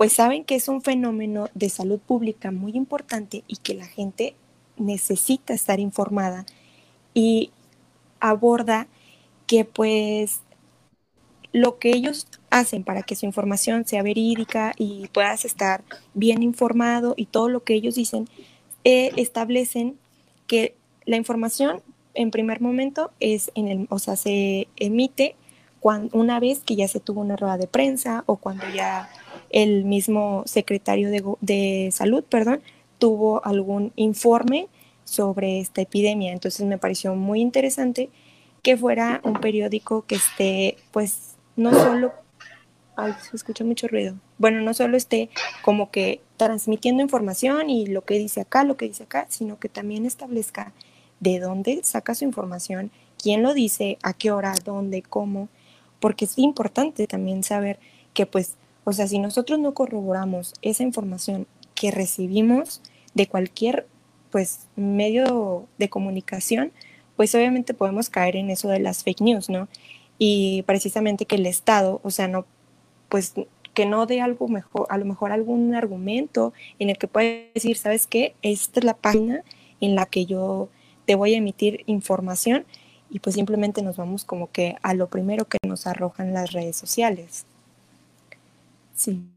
pues 0.00 0.14
saben 0.14 0.46
que 0.46 0.54
es 0.54 0.68
un 0.68 0.80
fenómeno 0.80 1.50
de 1.52 1.68
salud 1.68 1.98
pública 1.98 2.50
muy 2.50 2.72
importante 2.72 3.44
y 3.46 3.56
que 3.56 3.74
la 3.74 3.84
gente 3.84 4.34
necesita 4.78 5.52
estar 5.52 5.78
informada 5.78 6.46
y 7.12 7.50
aborda 8.18 8.86
que 9.46 9.66
pues 9.66 10.40
lo 11.52 11.78
que 11.78 11.90
ellos 11.90 12.26
hacen 12.48 12.82
para 12.82 13.02
que 13.02 13.14
su 13.14 13.26
información 13.26 13.86
sea 13.86 14.02
verídica 14.02 14.72
y 14.78 15.06
puedas 15.08 15.44
estar 15.44 15.84
bien 16.14 16.42
informado 16.42 17.12
y 17.14 17.26
todo 17.26 17.50
lo 17.50 17.62
que 17.62 17.74
ellos 17.74 17.96
dicen, 17.96 18.26
eh, 18.84 19.10
establecen 19.18 19.98
que 20.46 20.76
la 21.04 21.16
información 21.18 21.82
en 22.14 22.30
primer 22.30 22.62
momento 22.62 23.10
es 23.20 23.50
en 23.54 23.68
el, 23.68 23.86
o 23.90 23.98
sea, 23.98 24.16
se 24.16 24.66
emite 24.76 25.36
cuando, 25.78 26.16
una 26.16 26.40
vez 26.40 26.60
que 26.60 26.74
ya 26.74 26.88
se 26.88 27.00
tuvo 27.00 27.20
una 27.20 27.36
rueda 27.36 27.58
de 27.58 27.66
prensa 27.66 28.24
o 28.24 28.36
cuando 28.36 28.64
ya 28.74 29.10
el 29.50 29.84
mismo 29.84 30.42
secretario 30.46 31.10
de, 31.10 31.24
de 31.40 31.90
salud, 31.92 32.24
perdón, 32.24 32.62
tuvo 32.98 33.44
algún 33.44 33.92
informe 33.96 34.68
sobre 35.04 35.58
esta 35.58 35.82
epidemia. 35.82 36.32
Entonces 36.32 36.64
me 36.66 36.78
pareció 36.78 37.14
muy 37.14 37.40
interesante 37.40 38.10
que 38.62 38.76
fuera 38.76 39.20
un 39.24 39.34
periódico 39.34 40.04
que 40.06 40.16
esté, 40.16 40.76
pues, 40.92 41.36
no 41.56 41.72
solo, 41.72 42.12
ay, 42.96 43.12
se 43.28 43.36
escucha 43.36 43.64
mucho 43.64 43.88
ruido, 43.88 44.14
bueno, 44.38 44.60
no 44.60 44.74
solo 44.74 44.96
esté 44.96 45.30
como 45.62 45.90
que 45.90 46.20
transmitiendo 46.36 47.02
información 47.02 47.70
y 47.70 47.86
lo 47.86 48.02
que 48.04 48.18
dice 48.18 48.42
acá, 48.42 48.64
lo 48.64 48.76
que 48.76 48.86
dice 48.86 49.04
acá, 49.04 49.26
sino 49.28 49.58
que 49.58 49.68
también 49.68 50.06
establezca 50.06 50.72
de 51.20 51.38
dónde 51.38 51.80
saca 51.82 52.14
su 52.14 52.24
información, 52.24 52.90
quién 53.22 53.42
lo 53.42 53.54
dice, 53.54 53.98
a 54.02 54.12
qué 54.12 54.30
hora, 54.30 54.54
dónde, 54.64 55.02
cómo, 55.02 55.48
porque 56.00 56.24
es 56.24 56.38
importante 56.38 57.06
también 57.06 57.42
saber 57.42 57.78
que 58.14 58.26
pues, 58.26 58.56
o 58.90 58.92
sea, 58.92 59.06
si 59.06 59.20
nosotros 59.20 59.60
no 59.60 59.72
corroboramos 59.72 60.52
esa 60.62 60.82
información 60.82 61.46
que 61.76 61.92
recibimos 61.92 62.82
de 63.14 63.28
cualquier 63.28 63.86
pues 64.32 64.66
medio 64.74 65.68
de 65.78 65.88
comunicación, 65.88 66.72
pues 67.14 67.32
obviamente 67.36 67.72
podemos 67.72 68.10
caer 68.10 68.34
en 68.34 68.50
eso 68.50 68.68
de 68.68 68.80
las 68.80 69.04
fake 69.04 69.20
news, 69.20 69.48
¿no? 69.48 69.68
Y 70.18 70.62
precisamente 70.62 71.24
que 71.24 71.36
el 71.36 71.46
Estado, 71.46 72.00
o 72.02 72.10
sea, 72.10 72.26
no, 72.26 72.46
pues 73.08 73.34
que 73.74 73.86
no 73.86 74.06
dé 74.06 74.20
algo 74.20 74.48
mejor, 74.48 74.88
a 74.90 74.98
lo 74.98 75.04
mejor 75.04 75.30
algún 75.30 75.76
argumento 75.76 76.52
en 76.80 76.90
el 76.90 76.98
que 76.98 77.06
puede 77.06 77.52
decir, 77.54 77.76
¿sabes 77.76 78.08
qué? 78.08 78.34
Esta 78.42 78.80
es 78.80 78.84
la 78.84 78.96
página 78.96 79.44
en 79.80 79.94
la 79.94 80.06
que 80.06 80.26
yo 80.26 80.68
te 81.06 81.14
voy 81.14 81.34
a 81.34 81.38
emitir 81.38 81.84
información 81.86 82.64
y 83.08 83.20
pues 83.20 83.36
simplemente 83.36 83.82
nos 83.82 83.98
vamos 83.98 84.24
como 84.24 84.50
que 84.50 84.74
a 84.82 84.94
lo 84.94 85.08
primero 85.08 85.44
que 85.44 85.58
nos 85.64 85.86
arrojan 85.86 86.34
las 86.34 86.50
redes 86.50 86.74
sociales. 86.74 87.46
Sí. 89.00 89.32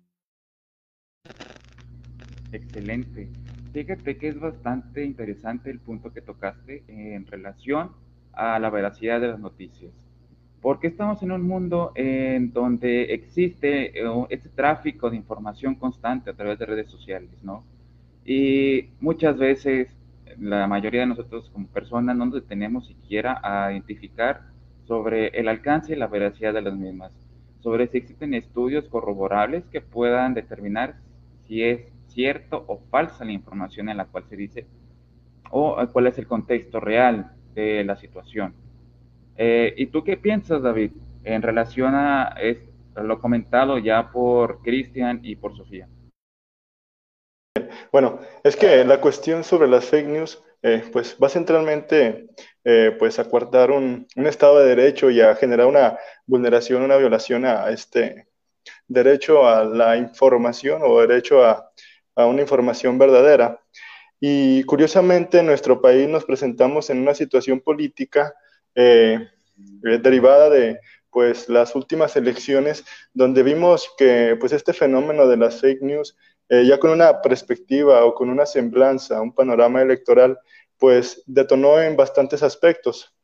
Excelente. 2.51 3.29
Fíjate 3.71 4.17
que 4.17 4.27
es 4.27 4.37
bastante 4.37 5.05
interesante 5.05 5.71
el 5.71 5.79
punto 5.79 6.11
que 6.11 6.21
tocaste 6.21 6.83
en 6.89 7.25
relación 7.27 7.91
a 8.33 8.59
la 8.59 8.69
veracidad 8.69 9.21
de 9.21 9.29
las 9.29 9.39
noticias 9.39 9.93
porque 10.61 10.87
estamos 10.87 11.23
en 11.23 11.31
un 11.31 11.45
mundo 11.45 11.93
en 11.95 12.51
donde 12.51 13.13
existe 13.13 13.99
eh, 13.99 14.25
este 14.29 14.49
tráfico 14.49 15.09
de 15.09 15.17
información 15.17 15.75
constante 15.75 16.29
a 16.29 16.33
través 16.33 16.59
de 16.59 16.65
redes 16.65 16.89
sociales, 16.89 17.31
¿no? 17.41 17.65
Y 18.25 18.89
muchas 18.99 19.37
veces 19.37 19.95
la 20.39 20.67
mayoría 20.67 21.01
de 21.01 21.07
nosotros 21.07 21.49
como 21.51 21.67
personas 21.67 22.15
no 22.17 22.25
nos 22.25 22.35
detenemos 22.35 22.87
siquiera 22.87 23.39
a 23.41 23.71
identificar 23.71 24.41
sobre 24.85 25.27
el 25.39 25.47
alcance 25.47 25.93
y 25.93 25.95
la 25.97 26.07
veracidad 26.07 26.53
de 26.53 26.61
las 26.61 26.75
mismas, 26.75 27.11
sobre 27.63 27.87
si 27.87 27.97
existen 27.97 28.33
estudios 28.33 28.89
corroborables 28.89 29.63
que 29.71 29.79
puedan 29.79 30.33
determinar 30.33 30.95
si 31.47 31.63
es 31.63 31.81
cierto 32.07 32.65
o 32.67 32.81
falsa 32.91 33.23
la 33.23 33.31
información 33.31 33.87
en 33.87 33.97
la 33.97 34.05
cual 34.05 34.25
se 34.29 34.35
dice 34.35 34.67
o 35.49 35.77
cuál 35.93 36.07
es 36.07 36.17
el 36.17 36.27
contexto 36.27 36.79
real 36.79 37.31
de 37.55 37.83
la 37.85 37.95
situación. 37.95 38.53
Eh, 39.37 39.73
¿Y 39.77 39.87
tú 39.87 40.03
qué 40.03 40.17
piensas, 40.17 40.61
David, 40.61 40.91
en 41.23 41.41
relación 41.41 41.95
a, 41.95 42.35
lo 42.95 43.19
comentado 43.19 43.77
ya 43.77 44.11
por 44.11 44.61
Cristian 44.61 45.21
y 45.23 45.35
por 45.35 45.55
Sofía? 45.55 45.87
Bueno, 47.91 48.19
es 48.43 48.55
que 48.55 48.83
la 48.83 48.99
cuestión 48.99 49.43
sobre 49.43 49.67
las 49.67 49.85
fake 49.85 50.07
news, 50.07 50.43
eh, 50.63 50.83
pues 50.91 51.15
va 51.21 51.29
centralmente 51.29 52.29
eh, 52.63 52.95
pues 52.97 53.19
a 53.19 53.25
coartar 53.25 53.71
un, 53.71 54.07
estado 54.15 54.59
de 54.59 54.75
derecho 54.75 55.11
y 55.11 55.21
a 55.21 55.35
generar 55.35 55.67
una 55.67 55.99
vulneración, 56.25 56.81
una 56.81 56.97
violación 56.97 57.45
a 57.45 57.69
este 57.69 58.27
derecho 58.87 59.47
a 59.47 59.65
la 59.65 59.97
información 59.97 60.81
o 60.83 61.01
derecho 61.01 61.45
a, 61.45 61.69
a 62.15 62.25
una 62.25 62.41
información 62.41 62.97
verdadera. 62.97 63.59
Y 64.19 64.63
curiosamente 64.63 65.39
en 65.39 65.47
nuestro 65.47 65.81
país 65.81 66.07
nos 66.07 66.23
presentamos 66.23 66.89
en 66.89 66.99
una 66.99 67.13
situación 67.13 67.59
política 67.59 68.33
eh, 68.73 69.27
derivada 69.55 70.49
de 70.49 70.79
pues 71.09 71.47
las 71.47 71.75
últimas 71.75 72.15
elecciones 72.15 72.85
donde 73.13 73.43
vimos 73.43 73.91
que 73.97 74.35
pues 74.39 74.51
este 74.51 74.73
fenómeno 74.73 75.27
de 75.27 75.37
las 75.37 75.61
fake 75.61 75.81
news 75.81 76.17
eh, 76.49 76.65
ya 76.65 76.79
con 76.79 76.91
una 76.91 77.21
perspectiva 77.21 78.03
o 78.05 78.13
con 78.13 78.29
una 78.29 78.45
semblanza, 78.45 79.21
un 79.21 79.33
panorama 79.33 79.81
electoral, 79.81 80.37
pues 80.77 81.23
detonó 81.25 81.81
en 81.81 81.95
bastantes 81.95 82.43
aspectos. 82.43 83.15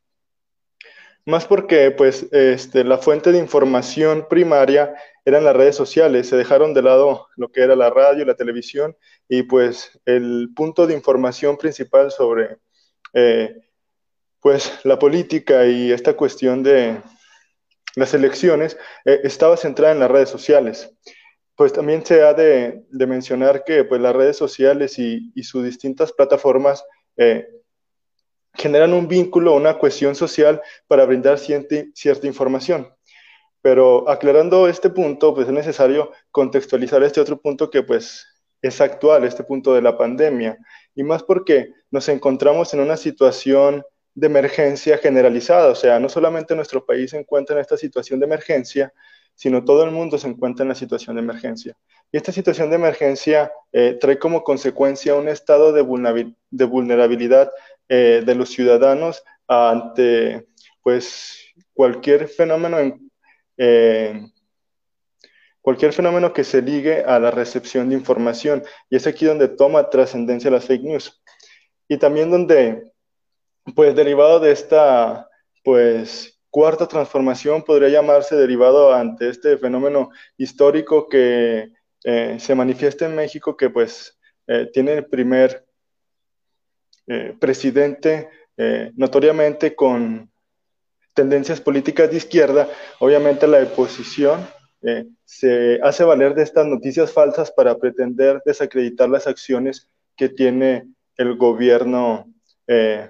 Más 1.25 1.45
porque 1.45 1.91
pues 1.91 2.27
este, 2.31 2.83
la 2.83 2.97
fuente 2.97 3.31
de 3.31 3.37
información 3.37 4.25
primaria 4.29 4.95
eran 5.25 5.43
las 5.43 5.55
redes 5.55 5.75
sociales, 5.75 6.27
se 6.27 6.37
dejaron 6.37 6.73
de 6.73 6.81
lado 6.81 7.27
lo 7.35 7.51
que 7.51 7.61
era 7.61 7.75
la 7.75 7.89
radio, 7.89 8.25
la 8.25 8.35
televisión 8.35 8.95
y 9.27 9.43
pues 9.43 9.99
el 10.05 10.49
punto 10.55 10.87
de 10.87 10.93
información 10.93 11.57
principal 11.57 12.11
sobre 12.11 12.57
pues 14.41 14.71
la 14.83 14.97
política 14.97 15.65
y 15.65 15.91
esta 15.91 16.13
cuestión 16.13 16.63
de 16.63 17.01
las 17.95 18.13
elecciones 18.13 18.77
eh, 19.05 19.21
estaba 19.23 19.57
centrada 19.57 19.93
en 19.93 19.99
las 19.99 20.11
redes 20.11 20.29
sociales. 20.29 20.91
Pues 21.59 21.73
también 21.73 22.05
se 22.05 22.23
ha 22.23 22.33
de, 22.33 22.85
mencionar 22.89 23.65
que 23.65 23.83
pues, 23.83 23.99
las 23.99 24.15
redes 24.15 24.37
sociales 24.37 24.97
y, 24.97 25.29
sus 25.43 25.65
distintas 25.65 26.13
plataformas 26.13 26.85
eh, 27.17 27.49
generan 28.53 28.93
un 28.93 29.09
vínculo, 29.09 29.55
una 29.55 29.77
cohesión 29.77 30.15
social 30.15 30.61
para 30.87 31.03
brindar 31.03 31.37
cierta, 31.37 32.25
información. 32.25 32.87
Pero 33.61 34.09
aclarando 34.09 34.69
este 34.69 34.89
punto, 34.89 35.35
pues 35.35 35.47
es 35.47 35.53
necesario 35.53 36.13
contextualizar 36.31 37.03
este 37.03 37.19
otro 37.19 37.41
punto 37.41 37.69
que 37.69 37.83
pues 37.83 38.25
es 38.61 38.79
actual, 38.79 39.25
este 39.25 39.43
punto 39.43 39.73
de 39.73 39.81
la 39.81 39.97
pandemia, 39.97 40.57
y 40.95 41.03
más 41.03 41.23
porque 41.23 41.73
nos 41.91 42.07
encontramos 42.07 42.73
en 42.73 42.79
una 42.79 42.95
situación 42.95 43.83
de 44.15 44.27
emergencia 44.27 44.97
generalizada, 44.97 45.67
o 45.67 45.75
sea, 45.75 45.99
no 45.99 46.07
solamente 46.07 46.55
nuestro 46.55 46.85
país 46.85 47.11
se 47.11 47.19
encuentra 47.19 47.57
en 47.57 47.59
esta 47.59 47.75
situación 47.75 48.17
de 48.21 48.27
emergencia, 48.27 48.93
sino 49.39 49.63
todo 49.63 49.85
el 49.85 49.91
mundo 49.91 50.17
se 50.17 50.27
encuentra 50.27 50.63
en 50.63 50.69
la 50.69 50.75
situación 50.75 51.15
de 51.15 51.21
emergencia. 51.21 51.73
Y 52.11 52.17
esta 52.17 52.33
situación 52.33 52.69
de 52.69 52.75
emergencia 52.75 53.53
eh, 53.71 53.97
trae 53.97 54.19
como 54.19 54.43
consecuencia 54.43 55.15
un 55.15 55.29
estado 55.29 55.71
de, 55.71 55.81
vulnerabilidad 56.65 57.49
eh, 57.87 58.21
de 58.25 58.35
los 58.35 58.49
ciudadanos 58.49 59.23
ante 59.47 60.45
pues, 60.83 61.39
cualquier 61.73 62.27
fenómeno 62.27 62.99
eh, 63.55 64.27
cualquier 65.61 65.93
fenómeno 65.93 66.33
que 66.33 66.43
se 66.43 66.61
ligue 66.61 67.05
a 67.05 67.17
la 67.17 67.31
recepción 67.31 67.87
de 67.87 67.95
información. 67.95 68.61
Y 68.89 68.97
es 68.97 69.07
aquí 69.07 69.23
donde 69.23 69.47
toma 69.47 69.89
trascendencia 69.89 70.51
las 70.51 70.65
fake 70.65 70.83
news. 70.83 71.23
Y 71.87 71.95
también 71.95 72.29
donde 72.29 72.91
pues 73.73 73.95
derivado 73.95 74.41
de 74.41 74.51
esta 74.51 75.29
pues 75.63 76.38
cuarta 76.49 76.87
transformación 76.87 77.63
podría 77.63 77.89
llamarse 77.89 78.35
derivado 78.35 78.93
ante 78.93 79.29
este 79.29 79.57
fenómeno 79.57 80.09
histórico 80.37 81.07
que 81.07 81.71
eh, 82.03 82.37
se 82.39 82.55
manifiesta 82.55 83.05
en 83.05 83.15
México, 83.15 83.57
que 83.57 83.69
pues 83.69 84.17
eh, 84.47 84.69
tiene 84.73 84.93
el 84.93 85.05
primer 85.05 85.65
eh, 87.07 87.35
presidente 87.39 88.29
notoriamente 88.97 89.73
con 89.73 90.29
tendencias 91.13 91.61
políticas 91.61 92.11
de 92.11 92.17
izquierda, 92.17 92.67
obviamente 92.99 93.47
la 93.47 93.63
oposición 93.63 94.45
se 95.23 95.79
hace 95.81 96.03
valer 96.03 96.35
de 96.35 96.43
estas 96.43 96.65
noticias 96.65 97.13
falsas 97.13 97.51
para 97.51 97.77
pretender 97.77 98.41
desacreditar 98.45 99.07
las 99.07 99.27
acciones 99.27 99.87
que 100.17 100.27
tiene 100.27 100.89
el 101.15 101.37
gobierno, 101.37 102.25
el 102.67 103.09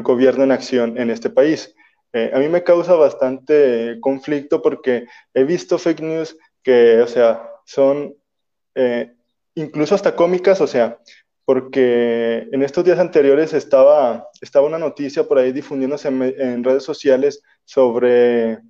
gobierno 0.00 0.44
en 0.44 0.52
acción 0.52 0.96
en 0.96 1.10
este 1.10 1.28
país. 1.28 1.75
Eh, 2.16 2.30
a 2.32 2.38
mí 2.38 2.48
me 2.48 2.64
causa 2.64 2.94
bastante 2.94 3.98
conflicto 4.00 4.62
porque 4.62 5.06
he 5.34 5.44
visto 5.44 5.76
fake 5.76 6.00
news 6.00 6.38
que, 6.62 7.02
o 7.02 7.06
sea, 7.06 7.46
son 7.66 8.14
eh, 8.74 9.12
incluso 9.54 9.94
hasta 9.94 10.16
cómicas, 10.16 10.62
o 10.62 10.66
sea, 10.66 10.98
porque 11.44 12.48
en 12.50 12.62
estos 12.62 12.86
días 12.86 12.98
anteriores 12.98 13.52
estaba, 13.52 14.30
estaba 14.40 14.66
una 14.66 14.78
noticia 14.78 15.28
por 15.28 15.36
ahí 15.36 15.52
difundiéndose 15.52 16.08
en, 16.08 16.64
redes 16.64 16.84
sociales 16.84 17.42
sobre 17.66 18.60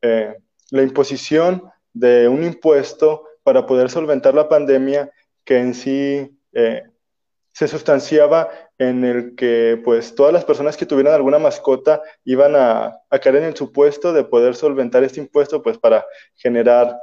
eh, 0.00 0.34
la 0.70 0.82
imposición 0.82 1.64
de 1.92 2.26
un 2.26 2.42
impuesto 2.42 3.24
para 3.42 3.66
poder 3.66 3.90
solventar 3.90 4.34
la 4.34 4.48
pandemia 4.48 5.12
que 5.44 5.58
en 5.58 5.74
sí 5.74 6.38
se 7.58 7.66
sustanciaba 7.66 8.50
en 8.78 9.04
el 9.04 9.34
que 9.34 9.80
pues 9.84 10.14
todas 10.14 10.32
las 10.32 10.44
personas 10.44 10.76
que 10.76 10.86
tuvieran 10.86 11.12
alguna 11.12 11.40
mascota 11.40 12.00
iban 12.24 12.54
a, 12.54 13.00
caer 13.10 13.34
en 13.34 13.44
el 13.46 13.56
supuesto 13.56 14.12
de 14.12 14.22
poder 14.22 14.54
solventar 14.54 15.02
este 15.02 15.18
impuesto 15.18 15.60
pues 15.60 15.76
para 15.76 16.06
generar, 16.36 16.96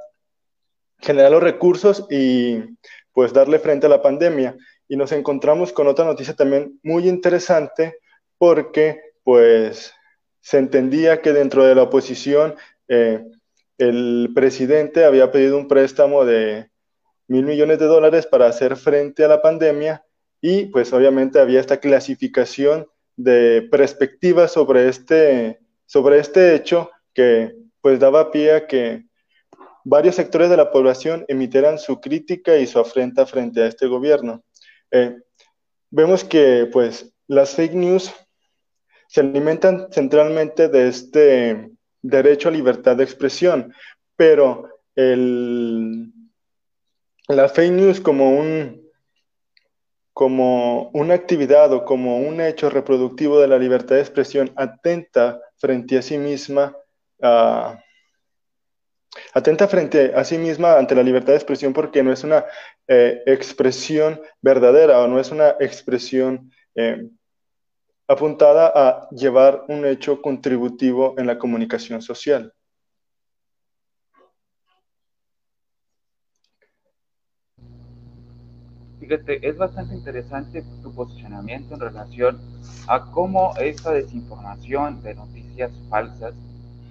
generar 0.99 1.31
los 1.31 1.43
recursos 1.43 2.07
y 2.09 2.63
pues 3.11 3.33
darle 3.33 3.59
frente 3.59 3.87
a 3.87 3.89
la 3.89 4.01
pandemia. 4.01 4.55
Y 4.87 4.95
nos 4.95 5.11
encontramos 5.11 5.73
con 5.73 5.87
otra 5.87 6.05
noticia 6.05 6.35
también 6.35 6.79
muy 6.83 7.09
interesante 7.09 7.97
porque 8.37 9.01
pues 9.25 9.93
se 10.39 10.57
entendía 10.57 11.21
que 11.21 11.33
dentro 11.33 11.65
de 11.65 11.75
la 11.75 11.83
oposición 11.83 12.55
eh, 12.87 13.25
el 13.77 14.31
presidente 14.33 15.03
había 15.03 15.33
pedido 15.33 15.57
un 15.57 15.67
préstamo 15.67 16.23
de 16.23 16.69
mil 17.27 17.43
millones 17.43 17.77
de 17.77 17.87
dólares 17.87 18.25
para 18.25 18.47
hacer 18.47 18.77
frente 18.77 19.25
a 19.25 19.27
la 19.27 19.41
pandemia 19.41 20.04
y 20.47 20.67
pues 20.67 20.93
obviamente 20.93 21.39
había 21.39 21.59
esta 21.59 21.79
clasificación 21.79 22.85
de 23.15 23.67
perspectivas 23.71 24.51
sobre 24.51 24.87
este, 24.87 25.59
sobre 25.87 26.19
este 26.19 26.53
hecho 26.53 26.91
que 27.15 27.55
pues 27.81 27.99
daba 27.99 28.29
pie 28.29 28.53
a 28.53 28.67
que 28.67 29.05
varios 29.83 30.13
sectores 30.13 30.51
de 30.51 30.57
la 30.57 30.71
población 30.71 31.25
emitieran 31.29 31.79
su 31.79 31.99
crítica 31.99 32.59
y 32.59 32.67
su 32.67 32.77
afrenta 32.77 33.25
frente 33.25 33.63
a 33.63 33.65
este 33.65 33.87
gobierno. 33.87 34.43
Eh, 34.91 35.17
vemos 35.89 36.23
que 36.23 36.69
pues 36.71 37.11
las 37.25 37.55
fake 37.55 37.73
news 37.73 38.13
se 39.07 39.21
alimentan 39.21 39.87
centralmente 39.91 40.69
de 40.69 40.89
este 40.89 41.71
derecho 42.03 42.49
a 42.49 42.51
libertad 42.51 42.95
de 42.95 43.03
expresión, 43.03 43.73
pero 44.15 44.69
el, 44.95 46.13
la 47.29 47.49
fake 47.49 47.71
news 47.71 47.99
como 47.99 48.29
un 48.29 48.84
como 50.15 50.91
una 50.93 51.13
actividad 51.13 51.73
o 51.73 51.83
como 51.83 52.19
un 52.19 52.39
hecho 52.39 52.69
reproductivo 52.69 53.41
de 53.41 53.49
la 53.49 53.59
libertad 53.59 53.95
de 53.95 54.01
expresión 54.01 54.49
atenta 54.55 55.41
frente 55.57 55.97
a 55.97 56.01
sí 56.01 56.17
misma, 56.17 56.73
atenta 59.33 59.67
frente 59.67 60.13
a 60.15 60.23
sí 60.23 60.37
misma 60.37 60.77
ante 60.77 60.95
la 60.95 61.03
libertad 61.03 61.33
de 61.33 61.39
expresión 61.39 61.73
porque 61.73 62.01
no 62.01 62.13
es 62.13 62.23
una 62.23 62.45
eh, 62.87 63.23
expresión 63.25 64.21
verdadera 64.41 65.01
o 65.01 65.07
no 65.09 65.19
es 65.19 65.31
una 65.31 65.57
expresión 65.59 66.49
eh, 66.75 67.09
apuntada 68.07 68.71
a 68.73 69.09
llevar 69.09 69.65
un 69.67 69.85
hecho 69.85 70.21
contributivo 70.21 71.15
en 71.17 71.27
la 71.27 71.37
comunicación 71.37 72.01
social. 72.01 72.53
Fíjate, 79.07 79.47
es 79.47 79.55
bastante 79.55 79.93
interesante 79.93 80.63
tu 80.81 80.91
posicionamiento 80.91 81.75
en 81.75 81.79
relación 81.79 82.39
a 82.87 83.11
cómo 83.11 83.53
esta 83.59 83.91
desinformación 83.91 85.03
de 85.03 85.13
noticias 85.13 85.71
falsas 85.91 86.33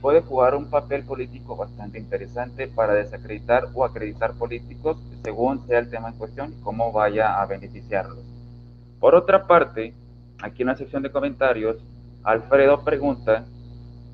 puede 0.01 0.21
jugar 0.21 0.55
un 0.55 0.67
papel 0.67 1.03
político 1.03 1.57
bastante 1.57 1.99
interesante 1.99 2.69
para 2.69 2.95
desacreditar 2.95 3.67
o 3.75 3.85
acreditar 3.85 4.35
políticos 4.35 4.97
según 5.25 5.67
sea 5.67 5.81
el 5.81 5.91
tema 5.91 6.11
en 6.11 6.15
cuestión 6.15 6.55
y 6.57 6.63
cómo 6.63 6.93
vaya 6.93 7.43
a 7.43 7.47
beneficiarlos. 7.47 8.23
Por 9.01 9.17
otra 9.17 9.49
parte, 9.49 9.93
aquí 10.41 10.63
en 10.63 10.69
la 10.69 10.77
sección 10.77 11.03
de 11.03 11.11
comentarios, 11.11 11.79
Alfredo 12.23 12.85
pregunta 12.85 13.45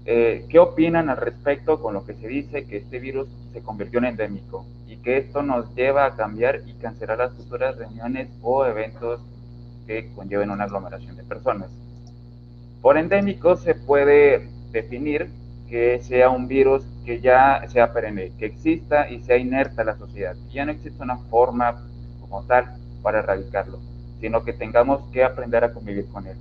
eh, 0.07 0.47
qué 0.49 0.59
opinan 0.59 1.11
al 1.11 1.19
respecto 1.19 1.79
con 1.83 1.93
lo 1.93 2.07
que 2.07 2.15
se 2.15 2.29
dice 2.29 2.65
que 2.65 2.79
este 2.79 2.99
virus 2.99 3.29
se 3.53 3.61
convirtió 3.61 3.99
en 3.99 4.07
endémico 4.07 4.65
que 5.03 5.19
esto 5.19 5.43
nos 5.43 5.75
lleva 5.75 6.05
a 6.07 6.17
cambiar 6.17 6.61
y 6.67 6.75
cancelar 6.75 7.19
las 7.19 7.35
futuras 7.35 7.77
reuniones 7.77 8.29
o 8.43 8.65
eventos 8.65 9.21
que 9.87 10.13
conlleven 10.15 10.51
una 10.51 10.65
aglomeración 10.65 11.17
de 11.17 11.25
personas. 11.25 11.71
Por 12.83 12.97
endémico 12.97 13.57
se 13.57 13.75
puede 13.75 14.49
definir 14.73 15.31
que 15.69 16.01
sea 16.01 16.31
un 16.31 16.49
virus 16.49 16.85
que 17.05 17.21
ya 17.21 17.63
sea 17.69 17.93
perenne, 17.93 18.33
que 18.39 18.47
exista 18.47 19.09
y 19.09 19.23
sea 19.23 19.37
inerta 19.37 19.83
a 19.83 19.85
la 19.85 19.97
sociedad. 19.97 20.35
Ya 20.53 20.65
no 20.65 20.73
existe 20.73 21.03
una 21.03 21.17
forma 21.17 21.87
como 22.21 22.45
tal 22.45 22.77
para 23.03 23.21
erradicarlo, 23.21 23.79
sino 24.21 24.45
que 24.45 24.53
tengamos 24.53 25.03
que 25.13 25.25
aprender 25.25 25.65
a 25.65 25.73
convivir 25.73 26.09
con 26.09 26.27
él. 26.27 26.37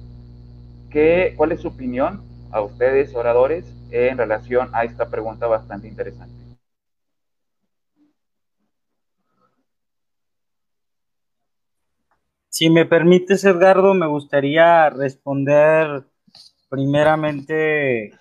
¿Qué, 0.90 1.34
¿Cuál 1.38 1.52
es 1.52 1.62
su 1.62 1.68
opinión 1.68 2.24
a 2.52 2.62
ustedes, 2.62 3.14
oradores, 3.16 3.66
en 3.92 4.18
relación 4.18 4.70
a 4.74 4.84
esta 4.84 5.10
pregunta 5.10 5.46
bastante 5.46 5.88
interesante? 5.88 6.39
Si 12.60 12.70
me 12.70 12.86
permites, 12.86 13.46
Edgardo, 13.46 13.94
me 13.94 14.06
gustaría 14.06 14.90
responder 14.90 16.04
primeramente 16.68 18.12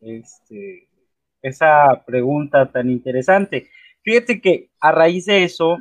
este, 0.00 0.88
esa 1.42 2.02
pregunta 2.06 2.72
tan 2.72 2.88
interesante. 2.88 3.68
Fíjate 4.00 4.40
que 4.40 4.70
a 4.80 4.90
raíz 4.90 5.26
de 5.26 5.44
eso, 5.44 5.76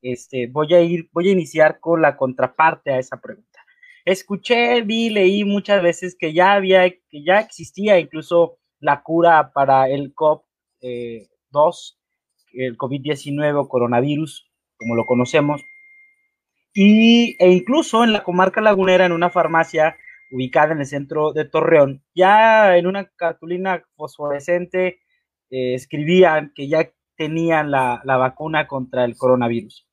este, 0.00 0.46
voy 0.46 0.72
a 0.72 0.80
ir, 0.80 1.10
voy 1.12 1.28
a 1.28 1.32
iniciar 1.32 1.78
con 1.78 2.00
la 2.00 2.16
contraparte 2.16 2.90
a 2.90 2.98
esa 2.98 3.20
pregunta. 3.20 3.60
Escuché, 4.06 4.80
vi, 4.80 5.10
leí 5.10 5.44
muchas 5.44 5.82
veces 5.82 6.16
que 6.18 6.32
ya 6.32 6.54
había, 6.54 6.88
que 6.88 7.22
ya 7.22 7.40
existía 7.40 7.98
incluso 7.98 8.56
la 8.80 9.02
cura 9.02 9.52
para 9.52 9.90
el 9.90 10.14
COP2, 10.14 10.40
eh, 10.80 11.28
el 12.54 12.78
COVID-19 12.78 13.60
o 13.60 13.68
coronavirus, 13.68 14.50
como 14.78 14.94
lo 14.94 15.04
conocemos, 15.04 15.62
y, 16.74 17.36
e 17.38 17.50
incluso 17.50 18.04
en 18.04 18.12
la 18.12 18.22
comarca 18.22 18.60
lagunera, 18.60 19.06
en 19.06 19.12
una 19.12 19.30
farmacia 19.30 19.96
ubicada 20.30 20.72
en 20.72 20.80
el 20.80 20.86
centro 20.86 21.32
de 21.32 21.44
Torreón, 21.44 22.02
ya 22.14 22.76
en 22.76 22.86
una 22.86 23.06
cartulina 23.16 23.84
fosforescente 23.96 25.00
eh, 25.50 25.74
escribían 25.74 26.52
que 26.54 26.68
ya 26.68 26.90
tenían 27.16 27.70
la, 27.70 28.00
vacuna 28.04 28.66
contra 28.66 29.04
el 29.04 29.16
coronavirus. 29.16 29.86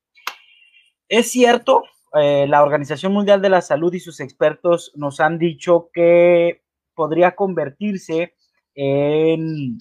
Es 1.09 1.29
cierto, 1.31 1.83
eh, 2.19 2.47
la 2.47 2.63
Organización 2.63 3.13
Mundial 3.13 3.41
de 3.41 3.49
la 3.49 3.61
Salud 3.61 3.93
y 3.93 3.99
sus 3.99 4.21
expertos 4.21 4.93
nos 4.95 5.19
han 5.19 5.37
dicho 5.37 5.89
que 5.93 6.61
podría 6.95 7.35
convertirse 7.35 8.35
en, 8.73 9.79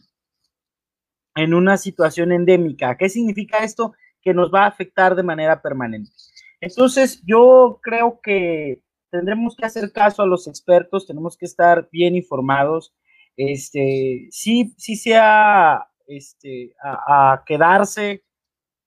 en 1.37 1.55
una 1.55 1.77
situación 1.77 2.33
endémica. 2.33 2.97
¿Qué 2.97 3.09
significa 3.09 3.59
esto? 3.59 3.95
Que 4.21 4.35
nos 4.35 4.53
va 4.53 4.65
a 4.65 4.69
afectar 4.69 5.15
de 5.15 5.23
manera 5.23 5.63
permanente. 5.63 6.11
Entonces, 6.61 7.23
yo 7.25 7.81
creo 7.83 8.21
que 8.23 8.83
tendremos 9.11 9.57
que 9.57 9.66
hacer 9.66 9.92
caso 9.92 10.23
a 10.23 10.27
los 10.27 10.47
expertos, 10.47 11.07
tenemos 11.07 11.37
que 11.37 11.47
estar 11.47 11.88
bien 11.90 12.16
informados. 12.16 12.94
Este, 13.37 14.27
sí, 14.31 14.75
sí 14.77 14.97
sea 14.97 15.88
este, 16.07 16.75
a, 16.83 17.42
quedarse 17.47 18.25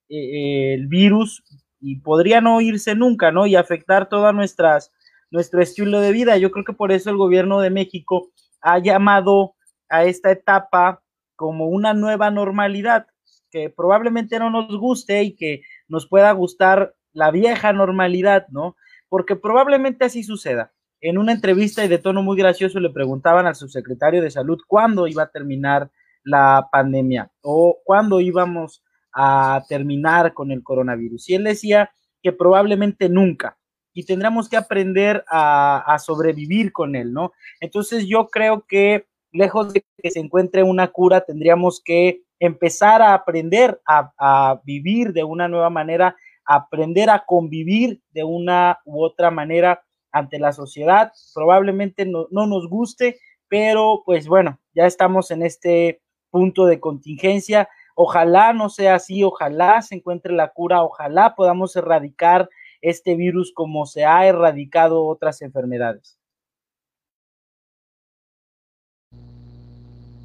eh, 0.10 0.74
el 0.74 0.88
virus 0.88 1.44
y 1.80 2.00
podría 2.02 2.42
no 2.42 2.62
irse 2.62 2.96
nunca, 2.96 3.32
¿no? 3.32 3.48
Y 3.48 3.56
afectar 3.56 4.10
toda 4.10 4.34
nuestras, 4.34 4.92
nuestro 5.32 5.62
estilo 5.62 6.00
de 6.02 6.12
vida. 6.12 6.38
Yo 6.38 6.52
creo 6.52 6.66
que 6.66 6.74
por 6.74 6.92
eso 6.92 7.10
el 7.10 7.18
gobierno 7.18 7.62
de 7.62 7.70
México 7.70 8.32
ha 8.62 8.80
llamado 8.80 9.56
a 9.90 10.06
esta 10.06 10.32
etapa 10.32 11.02
como 11.36 11.68
una 11.68 11.94
nueva 11.94 12.30
normalidad, 12.30 13.08
que 13.50 13.70
probablemente 13.70 14.38
no 14.38 14.50
nos 14.50 14.78
guste 14.78 15.24
y 15.24 15.36
que 15.36 15.62
nos 15.88 16.08
pueda 16.08 16.32
gustar 16.34 16.94
la 17.14 17.32
vieja 17.32 17.74
normalidad, 17.74 18.48
¿no? 18.50 18.76
Porque 19.10 19.36
probablemente 19.36 20.06
así 20.06 20.24
suceda. 20.24 20.74
en 21.04 21.18
una 21.18 21.32
entrevista 21.32 21.84
y 21.84 21.88
de 21.88 21.98
tono 21.98 22.22
muy 22.22 22.38
gracioso 22.38 22.80
le 22.80 22.92
preguntaban 22.92 23.48
al 23.48 23.56
subsecretario 23.56 24.22
de 24.22 24.30
salud 24.30 24.60
cuándo 24.68 25.08
iba 25.08 25.24
a 25.24 25.32
terminar 25.32 25.90
la 26.24 26.70
pandemia 26.72 27.32
o 27.42 27.80
cuándo 27.84 28.20
íbamos 28.20 28.84
a 29.14 29.64
terminar 29.68 30.34
con 30.34 30.52
el 30.52 30.64
coronavirus. 30.64 31.30
Y 31.30 31.36
él 31.36 31.44
decía 31.44 31.92
que 32.22 32.32
probablemente 32.32 33.10
nunca 33.10 33.58
y 33.94 34.06
tendremos 34.06 34.48
que 34.48 34.58
aprender 34.58 35.24
a, 35.28 35.98
sobrevivir 36.00 36.72
con 36.72 36.96
él, 36.96 37.12
¿no? 37.12 37.34
Entonces 37.60 38.08
yo 38.08 38.28
creo 38.28 38.66
que 38.68 39.06
lejos 39.32 39.74
de 39.74 39.84
que 39.98 40.12
se 40.12 40.20
encuentre 40.20 40.64
una 40.64 40.88
cura, 40.88 41.22
tendríamos 41.22 41.82
que 41.84 42.22
empezar 42.40 43.02
a 43.02 43.14
aprender 43.14 43.82
a, 43.86 44.12
a 44.18 44.62
vivir 44.64 45.14
de 45.14 45.24
una 45.24 45.48
nueva 45.48 45.70
manera, 45.70 46.16
aprender 46.46 47.10
a 47.10 47.26
convivir 47.26 48.02
de 48.12 48.24
una 48.24 48.80
u 48.86 49.04
otra 49.04 49.32
manera 49.32 49.84
ante 50.12 50.40
la 50.40 50.52
sociedad. 50.54 51.12
Probablemente 51.34 52.06
no, 52.06 52.28
no 52.32 52.48
nos 52.48 52.68
guste, 52.68 53.20
pero 53.48 54.04
pues 54.06 54.28
bueno, 54.28 54.60
ya 54.74 54.86
estamos 54.86 55.32
en 55.32 55.44
este 55.44 56.02
punto 56.30 56.66
de 56.66 56.80
contingencia. 56.80 57.70
Ojalá 57.96 58.54
no 58.54 58.70
sea 58.70 58.96
así, 58.96 59.24
ojalá 59.24 59.82
se 59.82 59.96
encuentre 59.96 60.34
la 60.34 60.50
cura, 60.50 60.84
ojalá 60.84 61.36
podamos 61.36 61.76
erradicar 61.76 62.50
este 62.82 63.16
virus 63.16 63.54
como 63.54 63.86
se 63.86 64.06
ha 64.06 64.26
erradicado 64.26 65.06
otras 65.06 65.42
enfermedades. 65.42 66.18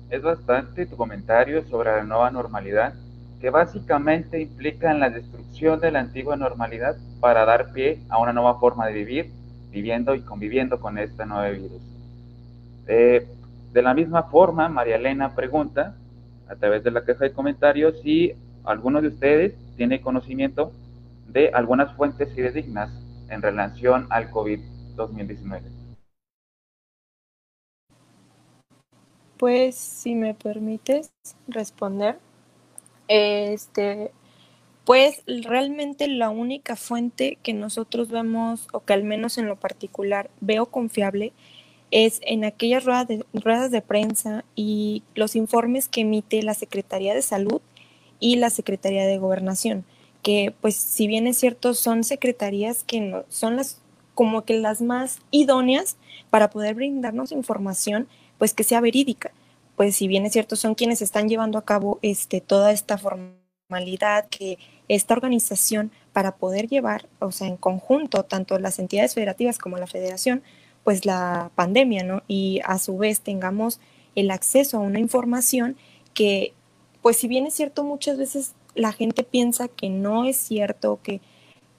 Es 0.08 0.22
bastante 0.22 0.86
tu 0.86 0.96
comentario 0.96 1.64
sobre 1.66 1.90
la 1.90 2.04
nueva 2.04 2.30
normalidad, 2.30 2.94
que 3.40 3.50
básicamente 3.50 4.40
implica 4.40 4.90
en 4.90 5.00
la 5.00 5.10
destrucción 5.10 5.80
de 5.80 5.90
la 5.90 6.00
antigua 6.00 6.36
normalidad 6.36 6.96
para 7.20 7.44
dar 7.44 7.72
pie 7.72 8.00
a 8.08 8.18
una 8.18 8.32
nueva 8.32 8.58
forma 8.58 8.86
de 8.86 8.92
vivir, 8.92 9.30
viviendo 9.70 10.14
y 10.14 10.22
conviviendo 10.22 10.80
con 10.80 10.98
este 10.98 11.26
nuevo 11.26 11.52
virus. 11.52 11.82
Eh, 12.86 13.26
de 13.72 13.82
la 13.82 13.94
misma 13.94 14.24
forma, 14.24 14.68
María 14.68 14.96
Elena 14.96 15.34
pregunta, 15.34 15.94
a 16.48 16.56
través 16.56 16.82
de 16.84 16.90
la 16.90 17.04
queja 17.04 17.24
de 17.24 17.32
comentarios, 17.32 18.00
si 18.00 18.32
alguno 18.64 19.02
de 19.02 19.08
ustedes 19.08 19.54
tiene 19.76 20.00
conocimiento 20.00 20.72
de 21.28 21.50
algunas 21.50 21.92
fuentes 21.94 22.32
fidedignas 22.34 22.90
en 23.28 23.42
relación 23.42 24.06
al 24.10 24.30
COVID-2019. 24.30 25.62
Pues, 29.36 29.74
si 29.74 30.14
me 30.14 30.32
permites 30.32 31.12
responder, 31.46 32.18
este, 33.08 34.10
pues 34.84 35.22
realmente 35.26 36.08
la 36.08 36.30
única 36.30 36.76
fuente 36.76 37.38
que 37.42 37.52
nosotros 37.52 38.08
vemos, 38.08 38.68
o 38.72 38.80
que 38.80 38.92
al 38.92 39.04
menos 39.04 39.38
en 39.38 39.46
lo 39.46 39.56
particular 39.56 40.30
veo 40.40 40.66
confiable, 40.66 41.32
es 41.90 42.20
en 42.22 42.44
aquellas 42.44 42.84
ruedas 42.84 43.08
de, 43.08 43.24
ruedas 43.32 43.70
de 43.70 43.82
prensa 43.82 44.44
y 44.54 45.02
los 45.14 45.36
informes 45.36 45.88
que 45.88 46.02
emite 46.02 46.42
la 46.42 46.54
Secretaría 46.54 47.14
de 47.14 47.22
Salud 47.22 47.60
y 48.18 48.36
la 48.36 48.50
Secretaría 48.50 49.06
de 49.06 49.18
Gobernación 49.18 49.84
que 50.26 50.52
pues 50.60 50.74
si 50.74 51.06
bien 51.06 51.28
es 51.28 51.38
cierto 51.38 51.72
son 51.72 52.02
secretarías 52.02 52.82
que 52.82 53.00
no, 53.00 53.24
son 53.28 53.54
las 53.54 53.80
como 54.16 54.44
que 54.44 54.58
las 54.58 54.82
más 54.82 55.20
idóneas 55.30 55.96
para 56.30 56.50
poder 56.50 56.74
brindarnos 56.74 57.30
información 57.30 58.08
pues 58.36 58.52
que 58.52 58.64
sea 58.64 58.80
verídica. 58.80 59.30
Pues 59.76 59.96
si 59.96 60.08
bien 60.08 60.26
es 60.26 60.32
cierto 60.32 60.56
son 60.56 60.74
quienes 60.74 61.02
están 61.02 61.28
llevando 61.28 61.58
a 61.58 61.64
cabo 61.64 61.98
este 62.02 62.40
toda 62.40 62.72
esta 62.72 62.98
formalidad 62.98 64.26
que 64.28 64.58
esta 64.88 65.14
organización 65.14 65.92
para 66.12 66.36
poder 66.36 66.68
llevar, 66.68 67.08
o 67.18 67.32
sea, 67.32 67.48
en 67.48 67.56
conjunto 67.56 68.24
tanto 68.24 68.58
las 68.58 68.78
entidades 68.78 69.14
federativas 69.14 69.58
como 69.58 69.76
la 69.76 69.86
federación, 69.86 70.42
pues 70.84 71.04
la 71.04 71.50
pandemia, 71.56 72.04
¿no? 72.04 72.22
Y 72.28 72.60
a 72.64 72.78
su 72.78 72.96
vez 72.96 73.20
tengamos 73.20 73.80
el 74.14 74.30
acceso 74.30 74.78
a 74.78 74.80
una 74.80 75.00
información 75.00 75.76
que 76.14 76.54
pues 77.02 77.18
si 77.18 77.28
bien 77.28 77.46
es 77.46 77.54
cierto 77.54 77.84
muchas 77.84 78.18
veces 78.18 78.54
la 78.76 78.92
gente 78.92 79.24
piensa 79.24 79.68
que 79.68 79.88
no 79.90 80.24
es 80.24 80.36
cierto, 80.36 81.00
que, 81.02 81.20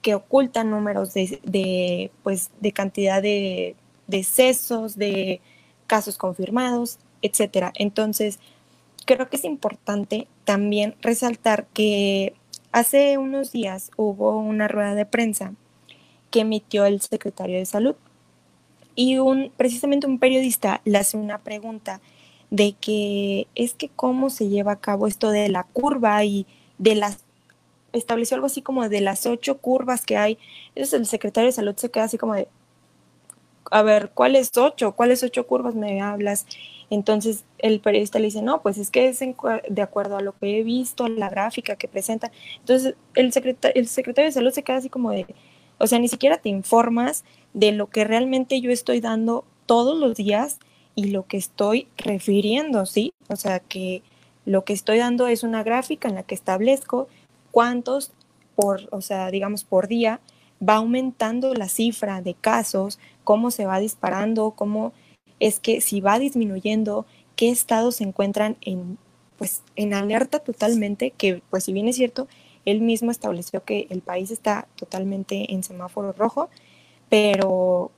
que 0.02 0.14
ocultan 0.14 0.70
números 0.70 1.14
de, 1.14 2.10
pues, 2.22 2.50
de 2.60 2.72
cantidad 2.72 3.22
de 3.22 3.76
decesos, 4.06 4.96
de 4.96 5.40
casos 5.86 6.18
confirmados, 6.18 6.98
etcétera. 7.22 7.72
Entonces, 7.76 8.38
creo 9.06 9.28
que 9.28 9.36
es 9.36 9.44
importante 9.44 10.28
también 10.44 10.94
resaltar 11.00 11.66
que 11.68 12.34
hace 12.72 13.18
unos 13.18 13.52
días 13.52 13.90
hubo 13.96 14.38
una 14.38 14.68
rueda 14.68 14.94
de 14.94 15.06
prensa 15.06 15.54
que 16.30 16.40
emitió 16.40 16.84
el 16.84 17.00
secretario 17.00 17.58
de 17.58 17.66
Salud 17.66 17.96
y 18.94 19.18
un 19.18 19.52
precisamente 19.56 20.06
un 20.06 20.18
periodista 20.18 20.80
le 20.84 20.98
hace 20.98 21.16
una 21.16 21.38
pregunta 21.38 22.00
de 22.50 22.72
que 22.80 23.46
es 23.54 23.74
que 23.74 23.88
cómo 23.88 24.30
se 24.30 24.48
lleva 24.48 24.72
a 24.72 24.80
cabo 24.80 25.06
esto 25.06 25.30
de 25.30 25.48
la 25.48 25.64
curva 25.64 26.24
y 26.24 26.46
de 26.78 26.94
las, 26.94 27.18
estableció 27.92 28.34
algo 28.34 28.46
así 28.46 28.62
como 28.62 28.88
de 28.88 29.00
las 29.00 29.26
ocho 29.26 29.58
curvas 29.58 30.04
que 30.04 30.16
hay. 30.16 30.38
Entonces 30.74 30.94
el 30.94 31.06
secretario 31.06 31.48
de 31.48 31.52
salud 31.52 31.76
se 31.76 31.90
queda 31.90 32.04
así 32.04 32.18
como 32.18 32.34
de, 32.34 32.48
a 33.70 33.82
ver, 33.82 34.10
¿cuáles 34.14 34.56
ocho? 34.56 34.92
¿Cuáles 34.92 35.22
ocho 35.22 35.46
curvas 35.46 35.74
me 35.74 36.00
hablas? 36.00 36.46
Entonces 36.90 37.44
el 37.58 37.80
periodista 37.80 38.18
le 38.18 38.26
dice, 38.26 38.42
no, 38.42 38.62
pues 38.62 38.78
es 38.78 38.90
que 38.90 39.08
es 39.08 39.20
de 39.20 39.82
acuerdo 39.82 40.16
a 40.16 40.22
lo 40.22 40.36
que 40.38 40.58
he 40.58 40.62
visto, 40.62 41.08
la 41.08 41.28
gráfica 41.28 41.76
que 41.76 41.88
presenta. 41.88 42.30
Entonces 42.60 42.94
el, 43.14 43.32
secretario, 43.32 43.80
el 43.80 43.88
secretario 43.88 44.28
de 44.28 44.32
salud 44.32 44.50
se 44.50 44.62
queda 44.62 44.76
así 44.78 44.88
como 44.88 45.10
de, 45.10 45.26
o 45.78 45.86
sea, 45.86 45.98
ni 45.98 46.08
siquiera 46.08 46.38
te 46.38 46.48
informas 46.48 47.24
de 47.52 47.72
lo 47.72 47.88
que 47.88 48.04
realmente 48.04 48.60
yo 48.60 48.70
estoy 48.70 49.00
dando 49.00 49.44
todos 49.66 49.98
los 49.98 50.16
días 50.16 50.58
y 50.94 51.10
lo 51.10 51.26
que 51.26 51.36
estoy 51.36 51.88
refiriendo, 51.96 52.86
¿sí? 52.86 53.12
O 53.28 53.36
sea, 53.36 53.60
que 53.60 54.02
lo 54.46 54.64
que 54.64 54.72
estoy 54.72 54.98
dando 54.98 55.26
es 55.26 55.42
una 55.42 55.62
gráfica 55.62 56.08
en 56.08 56.14
la 56.14 56.22
que 56.22 56.34
establezco 56.34 57.06
cuántos 57.50 58.12
por, 58.56 58.88
o 58.90 59.00
sea, 59.00 59.30
digamos 59.30 59.62
por 59.62 59.88
día 59.88 60.20
va 60.66 60.76
aumentando 60.76 61.54
la 61.54 61.68
cifra 61.68 62.22
de 62.22 62.34
casos, 62.34 62.98
cómo 63.24 63.50
se 63.50 63.66
va 63.66 63.78
disparando, 63.78 64.52
cómo 64.52 64.92
es 65.40 65.60
que 65.60 65.80
si 65.80 66.00
va 66.00 66.18
disminuyendo, 66.18 67.06
qué 67.36 67.50
estados 67.50 67.96
se 67.96 68.04
encuentran 68.04 68.56
en 68.60 68.98
pues 69.38 69.62
en 69.76 69.94
alerta 69.94 70.40
totalmente, 70.40 71.12
que 71.12 71.42
pues 71.48 71.64
si 71.64 71.72
bien 71.72 71.86
es 71.86 71.96
cierto, 71.96 72.26
él 72.64 72.80
mismo 72.80 73.10
estableció 73.10 73.64
que 73.64 73.86
el 73.88 74.02
país 74.02 74.32
está 74.32 74.66
totalmente 74.74 75.54
en 75.54 75.62
semáforo 75.62 76.12
rojo, 76.12 76.50
pero 77.08 77.92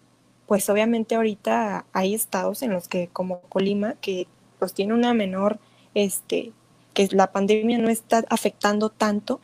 pues 0.47 0.69
obviamente 0.69 1.15
ahorita 1.15 1.87
hay 1.93 2.15
estados 2.15 2.63
en 2.63 2.73
los 2.73 2.89
que 2.89 3.09
como 3.09 3.41
Colima 3.43 3.95
que 4.01 4.27
pues 4.59 4.75
tiene 4.75 4.95
una 4.95 5.15
menor 5.15 5.59
este, 5.95 6.53
que 6.95 7.09
la 7.13 7.33
pandemia 7.33 7.79
no 7.79 7.89
está 7.89 8.25
afectando 8.29 8.91
tanto. 8.91 9.41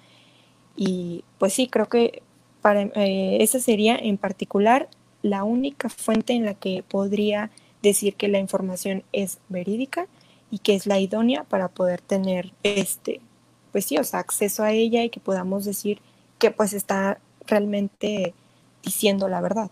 Y 0.77 1.25
pues 1.39 1.55
sí, 1.55 1.69
creo 1.69 1.89
que 1.89 2.23
para, 2.61 2.83
eh, 2.83 3.39
esa 3.41 3.61
sería 3.61 3.97
en 3.97 4.19
particular 4.19 4.89
la 5.23 5.45
única 5.45 5.89
fuente 5.89 6.35
en 6.35 6.45
la 6.45 6.55
que 6.55 6.85
podría 6.87 7.51
decir 7.89 8.15
que 8.15 8.29
la 8.29 8.39
información 8.39 9.05
es 9.13 9.39
verídica 9.49 10.07
y 10.51 10.59
que 10.59 10.75
es 10.75 10.87
la 10.87 10.99
idónea 10.99 11.45
para 11.45 11.69
poder 11.69 12.01
tener 12.01 12.53
este, 12.63 13.21
pues 13.73 13.87
sí, 13.87 13.99
o 13.99 14.05
sea, 14.05 14.21
acceso 14.21 14.63
a 14.63 14.73
ella 14.73 15.03
y 15.05 15.11
que 15.11 15.21
podamos 15.21 15.65
decir 15.65 16.01
que 16.39 16.51
pues 16.51 16.73
está 16.73 17.19
realmente 17.47 18.35
diciendo 18.83 19.29
la 19.29 19.41
verdad. 19.41 19.71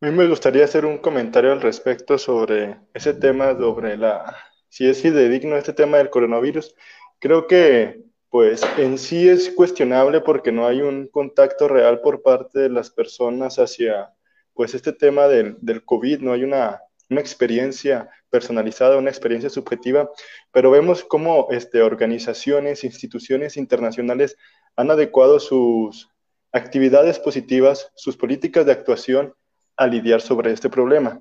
A 0.00 0.06
mí 0.06 0.10
me 0.10 0.26
gustaría 0.26 0.64
hacer 0.64 0.84
un 0.84 0.98
comentario 0.98 1.52
al 1.52 1.60
respecto 1.60 2.18
sobre 2.18 2.76
ese 2.92 3.14
tema, 3.14 3.56
sobre 3.56 3.96
la, 3.96 4.36
si 4.68 4.88
es 4.88 5.00
fidedigno 5.00 5.56
este 5.56 5.72
tema 5.72 5.98
del 5.98 6.10
coronavirus. 6.10 6.74
Creo 7.20 7.46
que, 7.46 8.02
pues, 8.28 8.62
en 8.78 8.98
sí 8.98 9.28
es 9.28 9.50
cuestionable 9.50 10.20
porque 10.20 10.50
no 10.50 10.66
hay 10.66 10.80
un 10.82 11.06
contacto 11.06 11.68
real 11.68 12.00
por 12.00 12.22
parte 12.22 12.58
de 12.58 12.70
las 12.70 12.90
personas 12.90 13.60
hacia, 13.60 14.12
pues, 14.54 14.74
este 14.74 14.92
tema 14.92 15.28
del, 15.28 15.56
COVID, 15.84 16.20
no 16.20 16.32
hay 16.32 16.44
una, 16.44 16.80
una 17.10 17.20
experiencia 17.20 18.10
personalizada, 18.30 18.96
una 18.96 19.10
experiencia 19.10 19.50
subjetiva, 19.50 20.10
pero 20.50 20.70
vemos 20.70 21.04
cómo 21.04 21.48
este, 21.50 21.82
organizaciones, 21.82 22.84
instituciones 22.84 23.56
internacionales 23.56 24.36
han 24.76 24.90
adecuado 24.90 25.38
sus 25.38 26.08
actividades 26.52 27.18
positivas, 27.18 27.90
sus 27.94 28.16
políticas 28.16 28.66
de 28.66 28.72
actuación 28.72 29.34
a 29.76 29.86
lidiar 29.86 30.20
sobre 30.20 30.52
este 30.52 30.68
problema. 30.68 31.20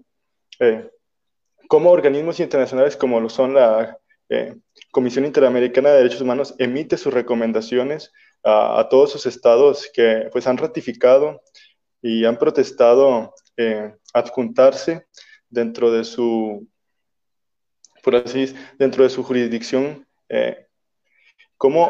Eh, 0.59 0.89
como 1.67 1.91
organismos 1.91 2.39
internacionales 2.41 2.97
como 2.97 3.21
lo 3.21 3.29
son 3.29 3.53
la 3.53 3.97
eh, 4.29 4.55
Comisión 4.91 5.25
Interamericana 5.25 5.89
de 5.89 5.97
Derechos 5.97 6.21
Humanos 6.21 6.53
emite 6.57 6.97
sus 6.97 7.13
recomendaciones 7.13 8.11
a, 8.43 8.87
todos 8.89 9.11
sus 9.11 9.25
estados 9.25 9.89
que 9.93 10.29
pues 10.31 10.47
han 10.47 10.57
ratificado 10.57 11.41
y 12.01 12.25
han 12.25 12.37
protestado 12.37 13.33
eh, 13.57 13.93
adjuntarse 14.13 15.07
dentro 15.49 15.91
de 15.91 16.03
su 16.03 16.67
por 18.03 18.15
así 18.15 18.53
dentro 18.79 19.03
de 19.03 19.09
su 19.09 19.23
jurisdicción 19.23 20.07
eh, 20.29 20.65
cómo 21.57 21.89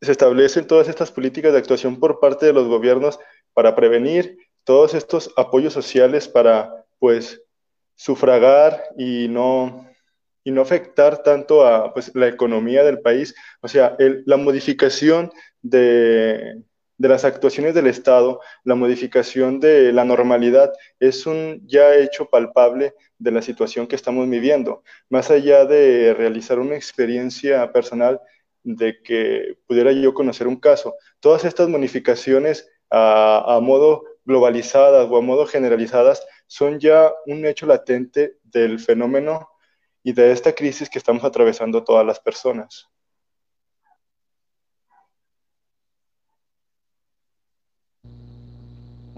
se 0.00 0.12
establecen 0.12 0.66
todas 0.66 0.88
estas 0.88 1.10
políticas 1.10 1.52
de 1.52 1.58
actuación 1.58 1.98
por 1.98 2.20
parte 2.20 2.46
de 2.46 2.52
los 2.52 2.68
gobiernos 2.68 3.18
para 3.52 3.74
prevenir 3.74 4.38
todos 4.64 4.94
estos 4.94 5.32
apoyos 5.36 5.72
sociales 5.72 6.28
para, 6.28 6.84
pues, 6.98 7.42
sufragar 7.96 8.84
y 8.96 9.26
no, 9.28 9.88
y 10.44 10.50
no 10.52 10.60
afectar 10.60 11.22
tanto 11.22 11.66
a 11.66 11.92
pues, 11.92 12.14
la 12.14 12.28
economía 12.28 12.84
del 12.84 13.00
país. 13.00 13.34
O 13.60 13.68
sea, 13.68 13.96
la 13.98 14.36
modificación 14.36 15.32
de, 15.62 16.62
de, 16.98 17.08
las 17.08 17.24
actuaciones 17.24 17.74
del 17.74 17.86
Estado, 17.86 18.40
la 18.64 18.74
modificación 18.74 19.60
de 19.60 19.92
la 19.92 20.04
normalidad, 20.04 20.72
es 21.00 21.26
un 21.26 21.62
ya 21.66 21.94
hecho 21.94 22.28
palpable 22.28 22.94
de 23.18 23.30
la 23.32 23.42
situación 23.42 23.86
que 23.86 23.96
estamos 23.96 24.28
viviendo. 24.28 24.82
Más 25.08 25.30
allá 25.30 25.64
de 25.64 26.14
realizar 26.14 26.58
una 26.58 26.76
experiencia 26.76 27.72
personal 27.72 28.20
de 28.62 29.00
que 29.02 29.56
pudiera 29.66 29.92
yo 29.92 30.12
conocer 30.12 30.46
un 30.46 30.60
caso, 30.60 30.94
todas 31.20 31.44
estas 31.44 31.68
modificaciones 31.68 32.68
a, 32.90 33.58
modo 33.62 34.04
globalizadas 34.24 35.08
o 35.10 35.16
a 35.16 35.22
modo 35.22 35.46
generalizadas 35.46 36.26
son 36.46 36.78
ya 36.80 37.12
un 37.26 37.46
hecho 37.46 37.66
latente 37.66 38.36
del 38.42 38.78
fenómeno 38.78 39.48
y 40.02 40.12
de 40.12 40.32
esta 40.32 40.54
crisis 40.54 40.88
que 40.88 40.98
estamos 40.98 41.24
atravesando 41.24 41.84
todas 41.84 42.06
las 42.06 42.20
personas. 42.20 42.88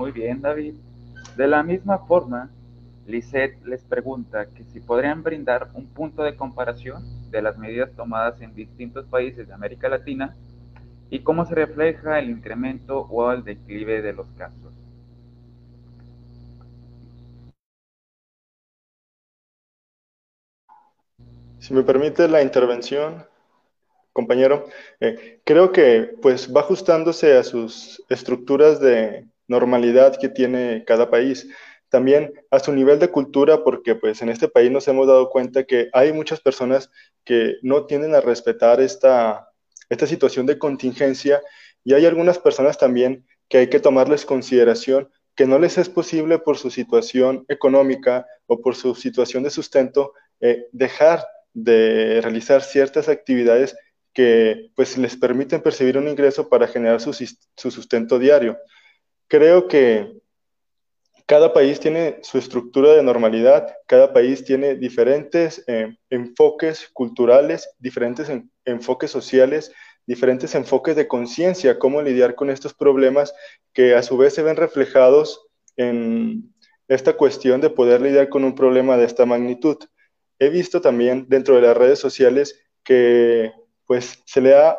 Muy 0.00 0.12
bien, 0.12 0.40
David. 0.40 0.76
De 1.36 1.46
la 1.46 1.62
misma 1.62 1.98
forma, 1.98 2.48
Lisette 3.06 3.62
les 3.66 3.84
pregunta 3.84 4.46
que 4.46 4.64
si 4.64 4.80
podrían 4.80 5.22
brindar 5.22 5.68
un 5.74 5.88
punto 5.88 6.22
de 6.22 6.36
comparación 6.36 7.30
de 7.30 7.42
las 7.42 7.58
medidas 7.58 7.92
tomadas 7.94 8.40
en 8.40 8.54
distintos 8.54 9.04
países 9.04 9.46
de 9.46 9.52
América 9.52 9.90
Latina 9.90 10.34
y 11.10 11.18
cómo 11.18 11.44
se 11.44 11.54
refleja 11.54 12.18
el 12.18 12.30
incremento 12.30 13.00
o 13.10 13.30
el 13.30 13.44
declive 13.44 14.00
de 14.00 14.14
los 14.14 14.26
casos. 14.38 14.72
Si 21.58 21.74
me 21.74 21.82
permite 21.82 22.26
la 22.26 22.40
intervención, 22.40 23.26
compañero, 24.14 24.64
eh, 24.98 25.42
creo 25.44 25.72
que 25.72 26.16
pues 26.22 26.50
va 26.50 26.62
ajustándose 26.62 27.36
a 27.36 27.44
sus 27.44 28.02
estructuras 28.08 28.80
de 28.80 29.28
normalidad 29.50 30.16
que 30.18 30.28
tiene 30.28 30.84
cada 30.86 31.10
país. 31.10 31.48
También 31.88 32.32
a 32.50 32.60
su 32.60 32.72
nivel 32.72 33.00
de 33.00 33.10
cultura, 33.10 33.64
porque 33.64 33.96
pues 33.96 34.22
en 34.22 34.28
este 34.28 34.48
país 34.48 34.70
nos 34.70 34.86
hemos 34.88 35.06
dado 35.08 35.28
cuenta 35.28 35.64
que 35.64 35.90
hay 35.92 36.12
muchas 36.12 36.40
personas 36.40 36.90
que 37.24 37.56
no 37.62 37.84
tienden 37.84 38.14
a 38.14 38.20
respetar 38.20 38.80
esta, 38.80 39.50
esta 39.88 40.06
situación 40.06 40.46
de 40.46 40.58
contingencia 40.58 41.42
y 41.84 41.94
hay 41.94 42.06
algunas 42.06 42.38
personas 42.38 42.78
también 42.78 43.26
que 43.48 43.58
hay 43.58 43.68
que 43.68 43.80
tomarles 43.80 44.24
consideración 44.24 45.10
que 45.34 45.46
no 45.46 45.58
les 45.58 45.78
es 45.78 45.88
posible 45.88 46.38
por 46.38 46.56
su 46.56 46.70
situación 46.70 47.44
económica 47.48 48.26
o 48.46 48.60
por 48.60 48.76
su 48.76 48.94
situación 48.94 49.42
de 49.42 49.50
sustento 49.50 50.12
eh, 50.40 50.66
dejar 50.70 51.26
de 51.52 52.20
realizar 52.22 52.62
ciertas 52.62 53.08
actividades 53.08 53.74
que 54.12 54.70
pues 54.74 54.98
les 54.98 55.16
permiten 55.16 55.62
percibir 55.62 55.98
un 55.98 56.08
ingreso 56.08 56.48
para 56.48 56.68
generar 56.68 57.00
su, 57.00 57.12
sustento 57.70 58.18
diario. 58.18 58.58
Creo 59.30 59.68
que 59.68 60.12
cada 61.24 61.52
país 61.52 61.78
tiene 61.78 62.18
su 62.22 62.36
estructura 62.36 62.94
de 62.94 63.04
normalidad, 63.04 63.76
cada 63.86 64.12
país 64.12 64.44
tiene 64.44 64.74
diferentes 64.74 65.62
eh, 65.68 65.96
enfoques 66.10 66.90
culturales, 66.92 67.70
diferentes 67.78 68.28
enfoques 68.64 69.12
sociales, 69.12 69.70
diferentes 70.04 70.56
enfoques 70.56 70.96
de 70.96 71.06
conciencia, 71.06 71.78
cómo 71.78 72.02
lidiar 72.02 72.34
con 72.34 72.50
estos 72.50 72.74
problemas 72.74 73.32
que 73.72 73.94
a 73.94 74.02
su 74.02 74.16
vez 74.16 74.34
se 74.34 74.42
ven 74.42 74.56
reflejados 74.56 75.46
en 75.76 76.52
esta 76.88 77.16
cuestión 77.16 77.60
de 77.60 77.70
poder 77.70 78.00
lidiar 78.00 78.30
con 78.30 78.42
un 78.42 78.56
problema 78.56 78.96
de 78.96 79.04
esta 79.04 79.26
magnitud. 79.26 79.76
He 80.40 80.48
visto 80.48 80.80
también 80.80 81.26
dentro 81.28 81.54
de 81.54 81.62
las 81.62 81.76
redes 81.76 82.00
sociales 82.00 82.60
que 82.82 83.52
pues 83.86 84.24
se 84.26 84.40
le 84.40 84.56
ha 84.56 84.76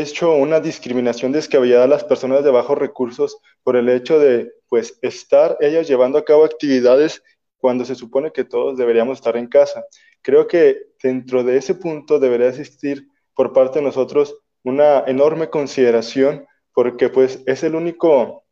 hecho 0.00 0.32
una 0.34 0.60
discriminación 0.60 1.32
descabellada 1.32 1.84
a 1.84 1.88
las 1.88 2.04
personas 2.04 2.42
de 2.44 2.50
bajos 2.50 2.78
recursos 2.78 3.38
por 3.62 3.76
el 3.76 3.88
hecho 3.88 4.18
de 4.18 4.52
pues 4.68 4.98
estar 5.02 5.56
ellas 5.60 5.86
llevando 5.86 6.18
a 6.18 6.24
cabo 6.24 6.44
actividades 6.44 7.22
cuando 7.58 7.84
se 7.84 7.94
supone 7.94 8.32
que 8.32 8.44
todos 8.44 8.76
deberíamos 8.76 9.18
estar 9.18 9.36
en 9.36 9.46
casa. 9.46 9.84
Creo 10.22 10.46
que 10.46 10.78
dentro 11.02 11.44
de 11.44 11.56
ese 11.56 11.74
punto 11.74 12.18
debería 12.18 12.48
existir 12.48 13.08
por 13.34 13.52
parte 13.52 13.78
de 13.78 13.84
nosotros 13.84 14.36
una 14.62 15.04
enorme 15.06 15.48
consideración 15.48 16.46
porque 16.72 17.08
pues 17.08 17.42
es 17.46 17.62
el 17.62 17.74
único 17.74 18.44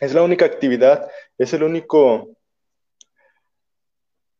es 0.00 0.12
la 0.14 0.22
única 0.22 0.44
actividad, 0.44 1.08
es 1.38 1.52
el 1.52 1.62
único 1.62 2.36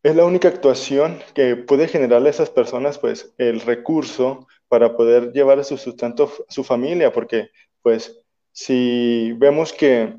es 0.03 0.17
la 0.17 0.25
única 0.25 0.49
actuación 0.49 1.21
que 1.35 1.57
puede 1.57 1.89
generarle 1.89 2.29
a 2.29 2.31
esas 2.31 2.51
personas 2.51 2.99
pues 2.99 3.33
el 3.39 3.61
recurso 3.61 4.47
para 4.75 4.97
poder 4.97 5.31
llevar 5.31 5.61
a 5.61 5.63
su 5.63 5.77
sustento 5.77 6.25
a 6.25 6.53
su 6.53 6.65
familia, 6.65 7.13
porque 7.13 7.53
pues 7.81 8.21
si 8.51 9.31
vemos 9.35 9.73
que 9.73 10.17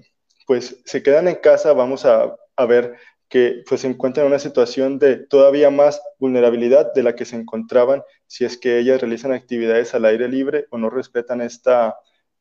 pues 0.47 0.81
se 0.85 1.03
quedan 1.03 1.27
en 1.27 1.35
casa, 1.35 1.73
vamos 1.73 2.05
a, 2.05 2.33
a 2.55 2.65
ver 2.65 2.95
que 3.27 3.63
pues 3.67 3.81
se 3.81 3.87
encuentran 3.87 4.25
en 4.25 4.31
una 4.31 4.39
situación 4.39 4.97
de 4.97 5.17
todavía 5.17 5.69
más 5.71 6.01
vulnerabilidad 6.19 6.93
de 6.93 7.03
la 7.03 7.15
que 7.15 7.25
se 7.25 7.35
encontraban 7.35 8.01
si 8.27 8.45
es 8.45 8.57
que 8.57 8.79
ellas 8.79 9.01
realizan 9.01 9.33
actividades 9.33 9.93
al 9.93 10.05
aire 10.05 10.29
libre 10.29 10.67
o 10.69 10.77
no 10.77 10.89
respetan 10.89 11.41
esta 11.41 11.99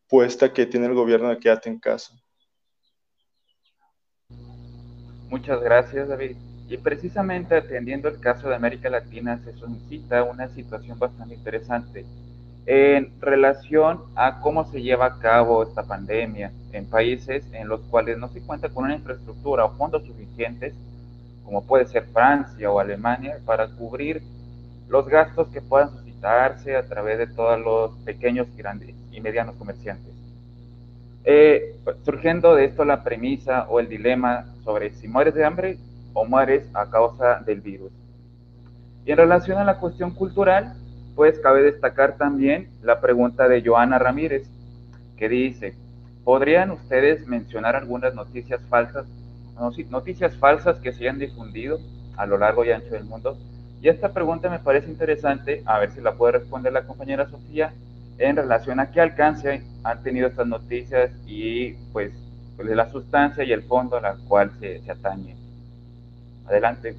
puesta 0.08 0.52
que 0.52 0.66
tiene 0.66 0.86
el 0.86 0.94
gobierno 0.94 1.30
de 1.30 1.38
quédate 1.38 1.68
en 1.68 1.80
casa. 1.80 2.14
Muchas 5.28 5.60
gracias, 5.60 6.06
David. 6.06 6.36
Y 6.68 6.78
precisamente 6.78 7.56
atendiendo 7.56 8.08
el 8.08 8.20
caso 8.20 8.48
de 8.48 8.54
América 8.54 8.88
Latina 8.88 9.38
se 9.44 9.52
solicita 9.52 10.22
una 10.22 10.48
situación 10.48 10.98
bastante 10.98 11.34
interesante 11.34 12.04
en 12.66 13.12
relación 13.20 14.00
a 14.14 14.40
cómo 14.40 14.64
se 14.64 14.80
lleva 14.80 15.06
a 15.06 15.18
cabo 15.18 15.62
esta 15.62 15.82
pandemia 15.82 16.50
en 16.72 16.86
países 16.86 17.44
en 17.52 17.68
los 17.68 17.80
cuales 17.82 18.16
no 18.16 18.28
se 18.28 18.40
cuenta 18.40 18.70
con 18.70 18.84
una 18.84 18.94
infraestructura 18.94 19.66
o 19.66 19.76
fondos 19.76 20.04
suficientes, 20.04 20.74
como 21.44 21.66
puede 21.66 21.86
ser 21.86 22.06
Francia 22.06 22.70
o 22.70 22.80
Alemania, 22.80 23.38
para 23.44 23.68
cubrir 23.68 24.22
los 24.88 25.06
gastos 25.06 25.48
que 25.48 25.60
puedan 25.60 25.90
suscitarse 25.90 26.74
a 26.76 26.86
través 26.86 27.18
de 27.18 27.26
todos 27.26 27.60
los 27.60 27.98
pequeños, 28.04 28.46
grandes 28.56 28.94
y 29.12 29.20
medianos 29.20 29.56
comerciantes. 29.56 30.12
Eh, 31.24 31.76
surgiendo 32.04 32.54
de 32.54 32.66
esto 32.66 32.84
la 32.84 33.02
premisa 33.02 33.66
o 33.68 33.80
el 33.80 33.88
dilema 33.88 34.46
sobre 34.62 34.92
si 34.94 35.08
mueres 35.08 35.34
de 35.34 35.44
hambre, 35.44 35.78
o 36.14 36.24
mueres 36.24 36.66
a 36.74 36.88
causa 36.88 37.40
del 37.44 37.60
virus. 37.60 37.92
Y 39.04 39.12
en 39.12 39.18
relación 39.18 39.58
a 39.58 39.64
la 39.64 39.78
cuestión 39.78 40.12
cultural, 40.12 40.74
pues 41.14 41.38
cabe 41.40 41.62
destacar 41.62 42.16
también 42.16 42.70
la 42.82 43.00
pregunta 43.00 43.48
de 43.48 43.62
Joana 43.62 43.98
Ramírez, 43.98 44.48
que 45.16 45.28
dice, 45.28 45.74
¿podrían 46.24 46.70
ustedes 46.70 47.26
mencionar 47.26 47.76
algunas 47.76 48.14
noticias 48.14 48.62
falsas, 48.68 49.06
noticias 49.90 50.36
falsas 50.36 50.80
que 50.80 50.92
se 50.92 51.00
hayan 51.04 51.18
difundido 51.18 51.78
a 52.16 52.26
lo 52.26 52.38
largo 52.38 52.64
y 52.64 52.70
ancho 52.70 52.90
del 52.90 53.04
mundo? 53.04 53.36
Y 53.82 53.88
esta 53.88 54.12
pregunta 54.12 54.48
me 54.48 54.60
parece 54.60 54.88
interesante, 54.88 55.62
a 55.66 55.78
ver 55.78 55.90
si 55.90 56.00
la 56.00 56.14
puede 56.14 56.38
responder 56.38 56.72
la 56.72 56.86
compañera 56.86 57.28
Sofía, 57.28 57.74
en 58.18 58.36
relación 58.36 58.80
a 58.80 58.90
qué 58.90 59.00
alcance 59.00 59.62
han 59.82 60.02
tenido 60.02 60.28
estas 60.28 60.46
noticias 60.46 61.10
y 61.26 61.72
pues, 61.92 62.12
pues 62.56 62.68
la 62.68 62.88
sustancia 62.90 63.44
y 63.44 63.52
el 63.52 63.62
fondo 63.64 63.96
a 63.96 64.00
la 64.00 64.16
cual 64.28 64.52
se, 64.60 64.80
se 64.80 64.90
atañe. 64.90 65.43
Adelante. 66.46 66.94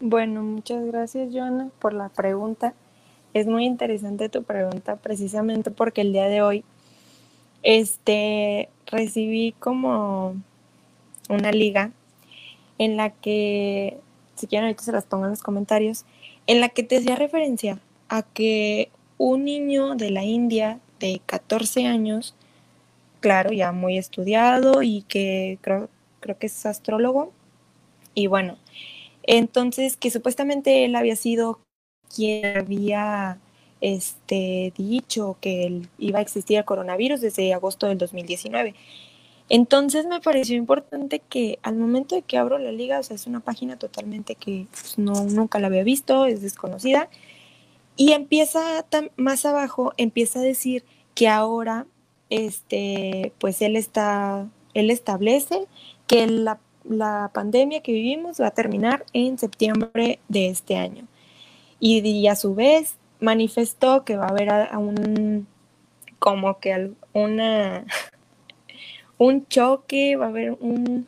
Bueno, 0.00 0.42
muchas 0.42 0.84
gracias, 0.86 1.30
Joana, 1.32 1.70
por 1.78 1.92
la 1.92 2.08
pregunta. 2.08 2.72
Es 3.34 3.46
muy 3.46 3.64
interesante 3.66 4.28
tu 4.28 4.42
pregunta 4.42 4.96
precisamente 4.96 5.70
porque 5.70 6.00
el 6.00 6.12
día 6.12 6.26
de 6.26 6.42
hoy 6.42 6.64
este, 7.62 8.68
recibí 8.86 9.52
como 9.58 10.36
una 11.28 11.52
liga 11.52 11.92
en 12.78 12.96
la 12.96 13.10
que, 13.10 13.98
si 14.36 14.46
quieren 14.46 14.66
ahorita 14.66 14.82
se 14.82 14.92
las 14.92 15.04
pongo 15.04 15.24
en 15.24 15.30
los 15.30 15.42
comentarios, 15.42 16.04
en 16.46 16.60
la 16.60 16.70
que 16.70 16.82
te 16.82 16.96
hacía 16.96 17.16
referencia 17.16 17.78
a 18.08 18.22
que 18.22 18.90
un 19.18 19.44
niño 19.44 19.96
de 19.96 20.10
la 20.10 20.24
India 20.24 20.80
de 20.98 21.20
14 21.26 21.86
años, 21.86 22.34
claro, 23.20 23.52
ya 23.52 23.70
muy 23.72 23.98
estudiado 23.98 24.82
y 24.82 25.02
que 25.02 25.58
creo 25.60 25.90
creo 26.20 26.38
que 26.38 26.46
es 26.46 26.66
astrólogo. 26.66 27.32
Y 28.14 28.26
bueno, 28.26 28.58
entonces 29.22 29.96
que 29.96 30.10
supuestamente 30.10 30.84
él 30.84 30.96
había 30.96 31.16
sido 31.16 31.60
quien 32.14 32.58
había 32.58 33.38
este, 33.80 34.72
dicho 34.76 35.36
que 35.40 35.82
iba 35.98 36.18
a 36.18 36.22
existir 36.22 36.58
el 36.58 36.64
coronavirus 36.64 37.20
desde 37.20 37.54
agosto 37.54 37.86
del 37.86 37.98
2019. 37.98 38.74
Entonces 39.48 40.06
me 40.06 40.20
pareció 40.20 40.56
importante 40.56 41.20
que 41.28 41.58
al 41.62 41.76
momento 41.76 42.14
de 42.14 42.22
que 42.22 42.38
abro 42.38 42.58
la 42.58 42.70
liga, 42.70 43.00
o 43.00 43.02
sea, 43.02 43.16
es 43.16 43.26
una 43.26 43.40
página 43.40 43.76
totalmente 43.76 44.36
que 44.36 44.66
pues, 44.70 44.96
no, 44.96 45.24
nunca 45.24 45.58
la 45.58 45.66
había 45.66 45.82
visto, 45.82 46.26
es 46.26 46.40
desconocida, 46.40 47.08
y 47.96 48.12
empieza 48.12 48.86
más 49.16 49.44
abajo, 49.44 49.92
empieza 49.96 50.38
a 50.38 50.42
decir 50.42 50.84
que 51.14 51.28
ahora 51.28 51.86
este, 52.30 53.32
pues 53.38 53.60
él 53.60 53.76
está, 53.76 54.48
él 54.72 54.90
establece 54.90 55.66
que 56.10 56.26
la, 56.26 56.58
la 56.82 57.30
pandemia 57.32 57.82
que 57.82 57.92
vivimos 57.92 58.40
va 58.40 58.48
a 58.48 58.50
terminar 58.50 59.06
en 59.12 59.38
septiembre 59.38 60.18
de 60.26 60.48
este 60.48 60.76
año. 60.76 61.06
Y, 61.78 62.26
a 62.26 62.34
su 62.34 62.56
vez 62.56 62.96
manifestó 63.20 64.04
que 64.04 64.16
va 64.16 64.24
a 64.24 64.30
haber 64.30 64.50
a, 64.50 64.76
un, 64.76 65.46
como 66.18 66.58
que 66.58 66.90
una, 67.12 67.86
un 69.18 69.46
choque, 69.46 70.16
va 70.16 70.26
a 70.26 70.28
haber 70.30 70.56
un, 70.58 71.06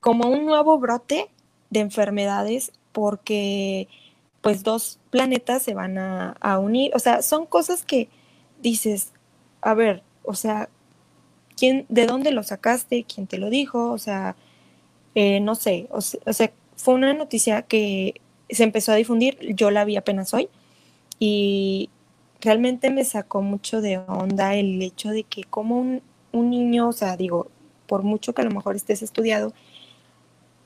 como 0.00 0.28
un 0.28 0.44
nuevo 0.44 0.78
brote 0.78 1.30
de 1.70 1.80
enfermedades 1.80 2.72
porque 2.92 3.88
pues 4.42 4.62
dos 4.64 4.98
planetas 5.08 5.62
se 5.62 5.72
van 5.72 5.96
a, 5.96 6.58
unir. 6.58 6.92
O 6.94 6.98
sea, 6.98 7.22
son 7.22 7.46
cosas 7.46 7.86
que 7.86 8.10
dices, 8.60 9.14
a 9.62 9.72
ver, 9.72 10.02
o 10.24 10.34
sea, 10.34 10.68
¿quién, 11.60 11.84
¿de 11.90 12.06
dónde 12.06 12.32
lo 12.32 12.42
sacaste? 12.42 13.04
¿Quién 13.04 13.26
te 13.26 13.36
lo 13.36 13.50
dijo? 13.50 13.90
O 13.90 13.98
sea, 13.98 14.34
eh, 15.14 15.40
no 15.40 15.54
sé, 15.54 15.88
o, 15.90 16.00
sea, 16.00 16.52
fue 16.74 16.94
una 16.94 17.12
noticia 17.12 17.62
que 17.62 18.14
se 18.48 18.64
empezó 18.64 18.92
a 18.92 18.94
difundir, 18.94 19.36
yo 19.54 19.70
la 19.70 19.84
vi 19.84 19.96
apenas 19.96 20.32
hoy 20.32 20.48
y 21.18 21.90
realmente 22.40 22.90
me 22.90 23.04
sacó 23.04 23.42
mucho 23.42 23.82
de 23.82 23.98
onda 23.98 24.54
el 24.54 24.80
hecho 24.80 25.10
de 25.10 25.24
que 25.24 25.44
como 25.44 25.78
un, 25.78 26.02
un 26.32 26.48
niño, 26.48 26.88
o 26.88 26.92
sea, 26.92 27.18
digo, 27.18 27.48
por 27.86 28.04
mucho 28.04 28.32
que 28.32 28.40
a 28.40 28.46
lo 28.46 28.52
mejor 28.52 28.74
estés 28.74 29.02
estudiado, 29.02 29.52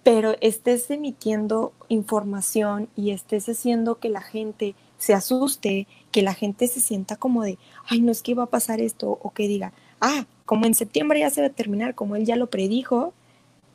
pero 0.04 0.36
estés 0.40 0.88
emitiendo 0.90 1.72
información 1.88 2.88
y 2.94 3.10
estés 3.10 3.48
haciendo 3.48 3.98
que 3.98 4.10
la 4.10 4.22
gente 4.22 4.76
se 4.98 5.12
asuste, 5.12 5.88
que 6.12 6.22
la 6.22 6.34
gente 6.34 6.68
se 6.68 6.80
sienta 6.80 7.16
como 7.16 7.42
de, 7.42 7.58
ay, 7.88 8.00
no 8.00 8.12
es 8.12 8.22
que 8.22 8.30
iba 8.30 8.44
a 8.44 8.50
pasar 8.50 8.80
esto, 8.80 9.18
o 9.20 9.30
que 9.32 9.48
diga, 9.48 9.72
ah, 10.00 10.26
como 10.44 10.66
en 10.66 10.74
septiembre 10.74 11.20
ya 11.20 11.30
se 11.30 11.40
va 11.40 11.48
a 11.48 11.50
terminar, 11.50 11.94
como 11.94 12.16
él 12.16 12.24
ya 12.24 12.36
lo 12.36 12.48
predijo, 12.48 13.12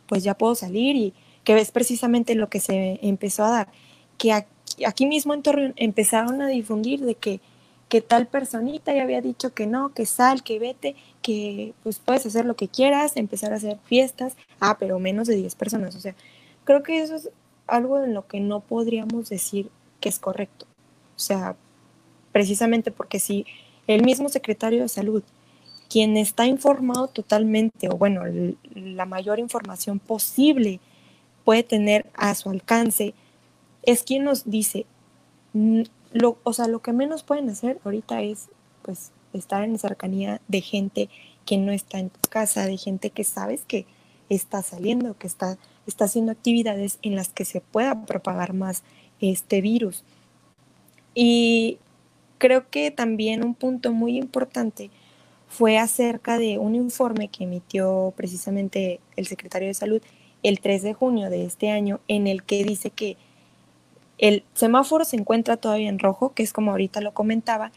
pues 0.07 0.23
ya 0.23 0.35
puedo 0.35 0.55
salir 0.55 0.95
y 0.95 1.13
que 1.43 1.53
ves 1.53 1.71
precisamente 1.71 2.35
lo 2.35 2.49
que 2.49 2.59
se 2.59 2.99
empezó 3.01 3.43
a 3.45 3.49
dar, 3.49 3.67
que 4.17 4.33
aquí, 4.33 5.05
mismo 5.05 5.33
en 5.33 5.41
Torreón 5.41 5.73
empezaron 5.77 6.41
a 6.41 6.47
difundir 6.47 7.01
de 7.05 7.15
que 7.15 7.39
que 7.89 8.01
tal 8.01 8.27
personita 8.27 8.93
ya 8.93 9.01
había 9.01 9.19
dicho 9.19 9.53
que 9.53 9.65
no, 9.65 9.93
que 9.93 10.05
sal, 10.05 10.43
que 10.43 10.59
vete, 10.59 10.95
que 11.23 11.73
pues 11.81 11.97
puedes 11.97 12.25
hacer 12.25 12.45
lo 12.45 12.55
que 12.55 12.67
quieras, 12.67 13.17
empezar 13.17 13.51
a 13.51 13.55
hacer 13.55 13.79
fiestas, 13.83 14.37
ah, 14.59 14.77
pero 14.79 14.99
menos 14.99 15.27
de 15.27 15.35
10 15.35 15.55
personas. 15.55 15.95
O 15.95 15.99
sea, 15.99 16.13
creo 16.65 16.83
que 16.83 17.01
eso 17.01 17.15
es 17.15 17.29
algo 17.65 18.01
en 18.03 18.13
lo 18.13 18.27
que 18.27 18.39
no 18.39 18.59
podríamos 18.59 19.27
decir 19.29 19.71
que 19.99 20.09
es 20.09 20.19
correcto. 20.19 20.67
O 21.15 21.19
sea, 21.19 21.55
precisamente 22.31 22.91
porque 22.91 23.19
si 23.19 23.45
el 23.87 24.03
mismo 24.03 24.29
secretario 24.29 24.83
de 24.83 24.87
salud, 24.87 25.23
quien 25.89 26.17
está 26.17 26.45
informado 26.45 27.07
totalmente, 27.07 27.89
o 27.89 27.97
bueno, 27.97 28.21
la 28.75 29.05
mayor 29.05 29.39
información 29.39 29.99
posible 29.99 30.79
puede 31.43 31.63
tener 31.63 32.05
a 32.13 32.35
su 32.35 32.49
alcance, 32.49 33.13
es 33.83 34.03
quien 34.03 34.23
nos 34.23 34.49
dice, 34.49 34.85
lo, 36.13 36.37
o 36.43 36.53
sea, 36.53 36.67
lo 36.67 36.81
que 36.81 36.93
menos 36.93 37.23
pueden 37.23 37.49
hacer 37.49 37.79
ahorita 37.83 38.21
es 38.21 38.49
pues 38.83 39.11
estar 39.33 39.63
en 39.63 39.79
cercanía 39.79 40.41
de 40.47 40.61
gente 40.61 41.09
que 41.45 41.57
no 41.57 41.71
está 41.71 41.99
en 41.99 42.11
tu 42.11 42.29
casa, 42.29 42.65
de 42.65 42.77
gente 42.77 43.09
que 43.09 43.23
sabes 43.23 43.65
que 43.65 43.87
está 44.29 44.61
saliendo, 44.61 45.17
que 45.17 45.25
está, 45.25 45.57
está 45.87 46.05
haciendo 46.05 46.31
actividades 46.31 46.99
en 47.01 47.15
las 47.15 47.29
que 47.29 47.45
se 47.45 47.61
pueda 47.61 48.05
propagar 48.05 48.53
más 48.53 48.83
este 49.19 49.61
virus. 49.61 50.03
Y 51.15 51.79
creo 52.37 52.69
que 52.69 52.91
también 52.91 53.43
un 53.43 53.55
punto 53.55 53.91
muy 53.91 54.17
importante 54.17 54.91
fue 55.49 55.77
acerca 55.77 56.37
de 56.37 56.57
un 56.57 56.75
informe 56.75 57.27
que 57.27 57.43
emitió 57.43 58.13
precisamente 58.15 59.01
el 59.15 59.27
secretario 59.27 59.67
de 59.67 59.73
Salud 59.73 60.01
el 60.43 60.61
3 60.61 60.83
de 60.83 60.93
junio 60.93 61.29
de 61.29 61.45
este 61.45 61.69
año, 61.69 61.99
en 62.07 62.27
el 62.27 62.43
que 62.43 62.63
dice 62.63 62.91
que 62.91 63.17
el 64.19 64.43
semáforo 64.53 65.03
se 65.03 65.17
encuentra 65.17 65.57
todavía 65.57 65.89
en 65.89 65.99
rojo, 65.99 66.33
que 66.33 66.43
es 66.43 66.53
como 66.53 66.71
ahorita 66.71 67.01
lo 67.01 67.13
comentaba, 67.13 67.71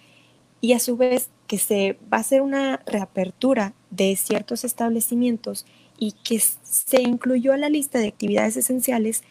y 0.61 0.75
a 0.75 0.79
su 0.79 0.97
vez 0.97 1.31
que 1.49 1.59
se 1.59 1.97
va 2.13 2.19
a 2.19 2.21
hacer 2.21 2.41
una 2.41 2.81
reapertura 2.87 3.75
de 3.91 4.15
ciertos 4.17 4.65
establecimientos 4.65 5.67
y 5.99 6.13
que 6.13 6.39
se 6.39 7.03
incluyó 7.03 7.53
a 7.53 7.57
la 7.57 7.69
lista 7.69 7.99
de 7.99 8.09
actividades 8.09 8.57
esenciales 8.57 9.23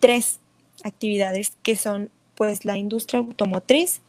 tres 0.00 0.40
actividades 0.82 1.52
que 1.62 1.76
son 1.76 2.10
pues 2.34 2.64
la 2.64 2.78
industria 2.78 3.20
automotriz, 3.20 4.00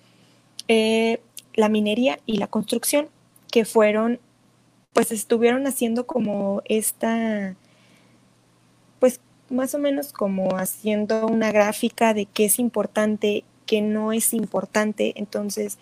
eh, 0.67 1.19
la 1.53 1.69
minería 1.69 2.19
y 2.25 2.37
la 2.37 2.47
construcción, 2.47 3.09
que 3.53 3.65
fueron, 3.65 4.19
pues 4.93 5.11
estuvieron 5.11 5.67
haciendo 5.67 6.07
como 6.07 6.63
esta, 6.65 7.55
pues 8.99 9.21
más 9.51 9.75
o 9.75 9.77
menos 9.77 10.11
como 10.11 10.57
haciendo 10.57 11.27
una 11.27 11.51
gráfica 11.51 12.15
de 12.15 12.25
qué 12.25 12.45
es 12.45 12.57
importante, 12.57 13.43
qué 13.67 13.81
no 13.81 14.11
es 14.11 14.33
importante. 14.33 15.13
Entonces, 15.17 15.77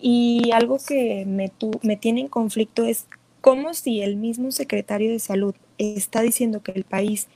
y 0.00 0.52
algo 0.54 0.78
que 0.78 1.26
me, 1.26 1.52
me 1.82 1.98
tiene 1.98 2.22
en 2.22 2.28
conflicto 2.28 2.86
es 2.86 3.04
cómo 3.42 3.74
si 3.74 4.00
el 4.00 4.16
mismo 4.16 4.50
secretario 4.50 5.10
de 5.10 5.18
salud 5.18 5.54
está 5.76 6.22
diciendo 6.22 6.62
que 6.62 6.72
el 6.72 6.84
país 6.84 7.28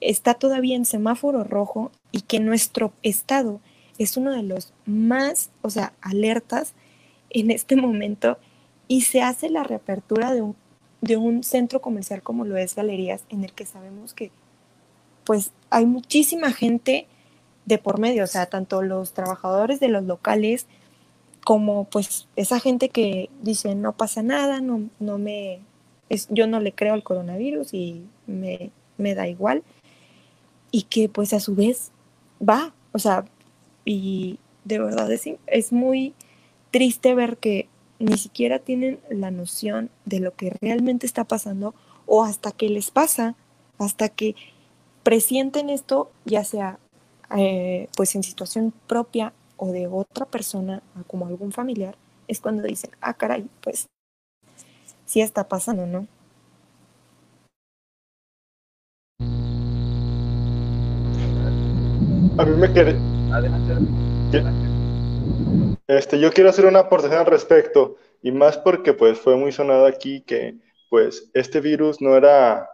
está 0.00 0.34
todavía 0.34 0.76
en 0.76 0.84
semáforo 0.84 1.42
rojo 1.42 1.90
y 2.12 2.20
que 2.20 2.38
nuestro 2.38 2.92
estado 3.02 3.60
es 3.98 4.16
uno 4.16 4.30
de 4.30 4.44
los 4.44 4.72
más, 4.86 5.50
o 5.62 5.70
sea, 5.70 5.94
alertas 6.00 6.74
en 7.30 7.50
este 7.50 7.74
momento 7.74 8.38
y 8.90 9.02
se 9.02 9.22
hace 9.22 9.50
la 9.50 9.62
reapertura 9.62 10.34
de 10.34 10.42
un, 10.42 10.56
de 11.00 11.16
un 11.16 11.44
centro 11.44 11.80
comercial 11.80 12.24
como 12.24 12.44
lo 12.44 12.56
es 12.56 12.74
Galerías, 12.74 13.22
en 13.28 13.44
el 13.44 13.52
que 13.52 13.64
sabemos 13.64 14.14
que 14.14 14.32
pues 15.22 15.52
hay 15.70 15.86
muchísima 15.86 16.50
gente 16.50 17.06
de 17.66 17.78
por 17.78 18.00
medio, 18.00 18.24
o 18.24 18.26
sea, 18.26 18.46
tanto 18.46 18.82
los 18.82 19.12
trabajadores 19.12 19.78
de 19.78 19.90
los 19.90 20.02
locales 20.02 20.66
como 21.44 21.84
pues 21.84 22.26
esa 22.34 22.58
gente 22.58 22.88
que 22.88 23.30
dice 23.40 23.76
no 23.76 23.92
pasa 23.92 24.24
nada, 24.24 24.60
no, 24.60 24.88
no 24.98 25.18
me, 25.18 25.60
es, 26.08 26.26
yo 26.28 26.48
no 26.48 26.58
le 26.58 26.72
creo 26.72 26.94
al 26.94 27.04
coronavirus 27.04 27.72
y 27.72 28.02
me, 28.26 28.72
me 28.98 29.14
da 29.14 29.28
igual, 29.28 29.62
y 30.72 30.82
que 30.82 31.08
pues 31.08 31.32
a 31.32 31.38
su 31.38 31.54
vez 31.54 31.92
va, 32.42 32.74
o 32.90 32.98
sea, 32.98 33.24
y 33.84 34.40
de 34.64 34.80
verdad 34.80 35.12
es, 35.12 35.28
es 35.46 35.72
muy 35.72 36.12
triste 36.72 37.14
ver 37.14 37.36
que 37.36 37.68
ni 38.00 38.18
siquiera 38.18 38.58
tienen 38.58 38.98
la 39.10 39.30
noción 39.30 39.90
de 40.06 40.20
lo 40.20 40.34
que 40.34 40.50
realmente 40.60 41.06
está 41.06 41.24
pasando 41.24 41.74
o 42.06 42.24
hasta 42.24 42.50
que 42.50 42.68
les 42.68 42.90
pasa, 42.90 43.36
hasta 43.78 44.08
que 44.08 44.34
presienten 45.02 45.70
esto, 45.70 46.10
ya 46.24 46.42
sea 46.42 46.78
eh, 47.36 47.88
pues 47.96 48.14
en 48.16 48.22
situación 48.22 48.72
propia 48.86 49.32
o 49.56 49.70
de 49.70 49.86
otra 49.86 50.26
persona, 50.26 50.82
como 51.06 51.26
algún 51.26 51.52
familiar, 51.52 51.96
es 52.26 52.40
cuando 52.40 52.62
dicen, 52.62 52.90
ah, 53.00 53.14
caray, 53.14 53.46
pues 53.60 53.86
sí 55.04 55.20
está 55.20 55.46
pasando, 55.46 55.86
¿no? 55.86 56.06
A 62.38 62.44
mí 62.44 62.56
me 62.56 62.72
quiere... 62.72 62.96
Este, 65.90 66.20
yo 66.20 66.30
quiero 66.30 66.50
hacer 66.50 66.66
una 66.66 66.78
aportación 66.78 67.18
al 67.18 67.26
respecto, 67.26 67.96
y 68.22 68.30
más 68.30 68.56
porque 68.56 68.94
pues 68.94 69.18
fue 69.18 69.34
muy 69.34 69.50
sonado 69.50 69.86
aquí 69.86 70.22
que 70.22 70.54
pues 70.88 71.28
este 71.34 71.60
virus 71.60 72.00
no 72.00 72.16
era 72.16 72.70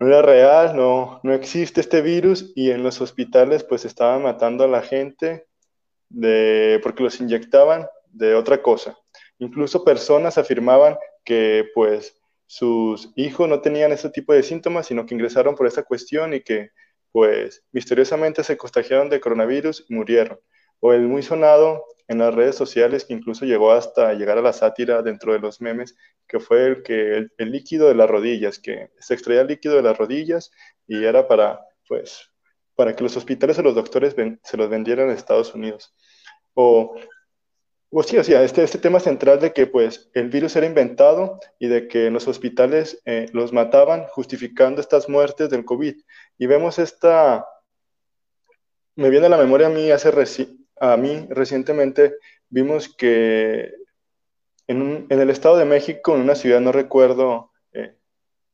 no 0.00 0.08
era 0.08 0.20
real, 0.22 0.74
no, 0.74 1.20
no 1.22 1.32
existe 1.32 1.80
este 1.80 2.02
virus 2.02 2.52
y 2.56 2.72
en 2.72 2.82
los 2.82 3.00
hospitales 3.00 3.62
pues 3.62 3.84
estaban 3.84 4.24
matando 4.24 4.64
a 4.64 4.66
la 4.66 4.82
gente 4.82 5.46
de, 6.08 6.80
porque 6.82 7.04
los 7.04 7.20
inyectaban 7.20 7.86
de 8.10 8.34
otra 8.34 8.60
cosa. 8.60 8.98
Incluso 9.38 9.84
personas 9.84 10.36
afirmaban 10.36 10.96
que 11.24 11.64
pues 11.76 12.20
sus 12.46 13.12
hijos 13.14 13.48
no 13.48 13.60
tenían 13.60 13.92
ese 13.92 14.10
tipo 14.10 14.32
de 14.32 14.42
síntomas, 14.42 14.88
sino 14.88 15.06
que 15.06 15.14
ingresaron 15.14 15.54
por 15.54 15.68
esa 15.68 15.84
cuestión 15.84 16.34
y 16.34 16.40
que 16.40 16.70
pues 17.12 17.62
misteriosamente 17.70 18.42
se 18.42 18.56
contagiaron 18.56 19.08
de 19.08 19.20
coronavirus 19.20 19.86
y 19.88 19.94
murieron. 19.94 20.40
O 20.80 20.92
el 20.92 21.08
muy 21.08 21.22
sonado 21.22 21.84
en 22.08 22.18
las 22.18 22.34
redes 22.34 22.56
sociales, 22.56 23.04
que 23.04 23.12
incluso 23.12 23.44
llegó 23.44 23.72
hasta 23.72 24.14
llegar 24.14 24.38
a 24.38 24.42
la 24.42 24.52
sátira 24.54 25.02
dentro 25.02 25.32
de 25.32 25.38
los 25.38 25.60
memes, 25.60 25.94
que 26.26 26.40
fue 26.40 26.66
el, 26.66 26.82
que, 26.82 27.28
el, 27.36 27.52
líquido 27.52 27.88
de 27.88 27.94
las 27.94 28.08
rodillas, 28.08 28.58
que 28.58 28.90
se 28.98 29.14
extraía 29.14 29.42
el 29.42 29.46
líquido 29.46 29.76
de 29.76 29.82
las 29.82 29.96
rodillas 29.96 30.50
y 30.86 31.04
era 31.04 31.28
para, 31.28 31.60
pues, 31.86 32.30
para 32.74 32.96
que 32.96 33.02
los 33.02 33.16
hospitales 33.16 33.58
o 33.58 33.62
los 33.62 33.74
doctores 33.74 34.14
se 34.42 34.56
los 34.56 34.70
vendieran 34.70 35.08
en 35.08 35.16
Estados 35.16 35.54
Unidos. 35.54 35.94
O, 36.54 36.94
o 37.90 38.02
sí, 38.02 38.18
o 38.18 38.24
sea, 38.24 38.42
este, 38.42 38.62
este 38.62 38.78
tema 38.78 39.00
central 39.00 39.40
de 39.40 39.52
que 39.52 39.66
pues 39.66 40.10
el 40.14 40.28
virus 40.28 40.56
era 40.56 40.66
inventado 40.66 41.40
y 41.58 41.68
de 41.68 41.88
que 41.88 42.06
en 42.06 42.14
los 42.14 42.28
hospitales 42.28 43.00
eh, 43.06 43.26
los 43.32 43.52
mataban 43.52 44.06
justificando 44.08 44.80
estas 44.80 45.08
muertes 45.08 45.50
del 45.50 45.64
COVID. 45.64 45.94
Y 46.38 46.46
vemos 46.46 46.78
esta, 46.78 47.46
me 48.94 49.10
viene 49.10 49.26
a 49.26 49.30
la 49.30 49.38
memoria 49.38 49.68
a 49.68 49.70
mí 49.70 49.90
hace 49.90 50.10
a 50.80 50.96
mí 50.96 51.26
recientemente 51.30 52.16
vimos 52.48 52.88
que 52.94 53.72
en, 54.66 55.06
el 55.08 55.30
Estado 55.30 55.56
de 55.56 55.64
México, 55.64 56.14
en 56.14 56.22
una 56.22 56.34
ciudad, 56.34 56.60
no 56.60 56.72
recuerdo 56.72 57.50
eh, 57.72 57.96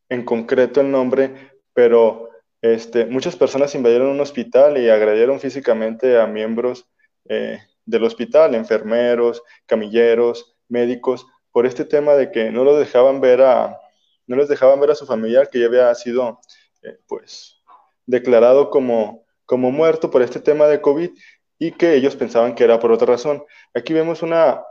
en 0.09 0.25
concreto 0.25 0.81
el 0.81 0.91
nombre, 0.91 1.53
pero 1.73 2.31
este, 2.63 3.05
muchas 3.07 3.37
personas 3.37 3.75
invadieron 3.75 4.09
un 4.09 4.21
hospital 4.21 4.79
y 4.79 4.89
agredieron 4.89 5.41
físicamente 5.41 6.19
a 6.19 6.27
miembros 6.27 6.89
eh, 7.29 7.59
del 7.85 8.05
hospital, 8.05 8.55
enfermeros, 8.55 9.43
camilleros, 9.67 10.57
médicos, 10.69 11.27
por 11.51 11.67
este 11.67 11.85
tema 11.85 12.15
de 12.15 12.31
que 12.31 12.51
no 12.51 12.65
los 12.65 12.79
dejaban 12.79 13.21
ver 13.21 13.43
a, 13.43 13.79
no 14.27 14.37
les 14.37 14.49
dejaban 14.49 14.81
ver 14.81 14.91
a 14.91 14.95
su 14.95 15.07
familiar 15.07 15.51
que 15.51 15.61
ya 15.61 15.67
había 15.67 15.95
sido, 15.95 16.41
eh, 16.83 16.99
pues, 17.07 17.63
declarado 18.07 18.71
como, 18.71 19.25
como 19.47 19.71
muerto 19.71 20.11
por 20.11 20.23
este 20.23 20.41
tema 20.41 20.67
de 20.67 20.81
COVID 20.81 21.11
y 21.59 21.73
que 21.73 21.95
ellos 21.95 22.17
pensaban 22.17 22.55
que 22.55 22.65
era 22.65 22.79
por 22.79 22.93
otra 22.93 23.07
razón. 23.07 23.43
Aquí 23.75 23.93
vemos 23.93 24.23
una, 24.23 24.63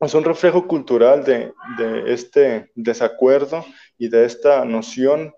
es 0.00 0.14
un 0.14 0.24
reflejo 0.24 0.66
cultural 0.66 1.24
de, 1.24 1.52
de, 1.78 2.12
este 2.12 2.70
desacuerdo 2.74 3.64
y 3.98 4.08
de 4.08 4.24
esta 4.24 4.64
noción 4.64 5.32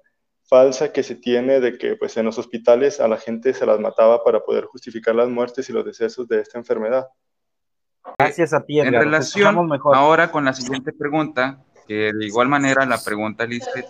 falsa 0.49 0.93
que 0.93 1.03
se 1.03 1.15
tiene 1.15 1.61
de 1.61 1.77
que 1.77 1.97
pues, 1.97 2.17
en 2.17 2.25
los 2.25 2.39
hospitales 2.39 3.01
a 3.01 3.09
la 3.09 3.19
gente 3.19 3.53
se 3.53 3.67
las 3.67 3.79
mataba 3.79 4.25
para 4.25 4.41
poder 4.41 4.65
justificar 4.65 5.15
las 5.15 5.29
muertes 5.29 5.69
y 5.69 5.73
los 5.73 5.85
decesos 5.85 6.27
de 6.27 6.41
esta 6.41 6.59
enfermedad. 6.59 7.07
Gracias 8.19 8.55
a 8.55 8.65
ti. 8.65 8.81
En 8.81 8.93
relación 8.93 9.57
ahora 9.93 10.31
con 10.31 10.45
la 10.45 10.55
siguiente 10.55 10.93
pregunta, 10.93 11.63
que 11.87 12.13
de 12.13 12.27
igual 12.27 12.49
manera 12.49 12.87
la 12.87 12.99
pregunta 12.99 13.47
Lisbeth, 13.47 13.87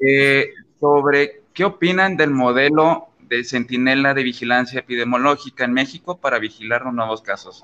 eh, 0.00 0.50
sobre 0.78 1.42
qué 1.52 1.64
opinan 1.64 2.16
del 2.16 2.30
modelo 2.30 3.08
de 3.32 3.44
centinela 3.44 4.12
de 4.12 4.24
vigilancia 4.24 4.80
epidemiológica 4.80 5.64
en 5.64 5.72
México 5.72 6.20
para 6.20 6.38
vigilar 6.38 6.82
los 6.82 6.92
nuevos 6.92 7.22
casos. 7.22 7.62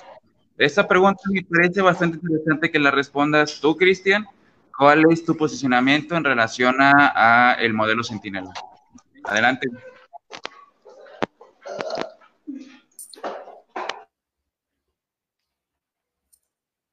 Esta 0.56 0.88
pregunta 0.88 1.20
me 1.30 1.42
parece 1.42 1.82
bastante 1.82 2.16
interesante 2.16 2.70
que 2.70 2.78
la 2.78 2.90
respondas 2.90 3.60
tú, 3.60 3.76
Cristian. 3.76 4.26
¿Cuál 4.76 5.04
es 5.12 5.26
tu 5.26 5.36
posicionamiento 5.36 6.16
en 6.16 6.24
relación 6.24 6.76
a, 6.80 7.54
el 7.60 7.74
modelo 7.74 8.02
Centinela? 8.02 8.50
Adelante. 9.24 9.68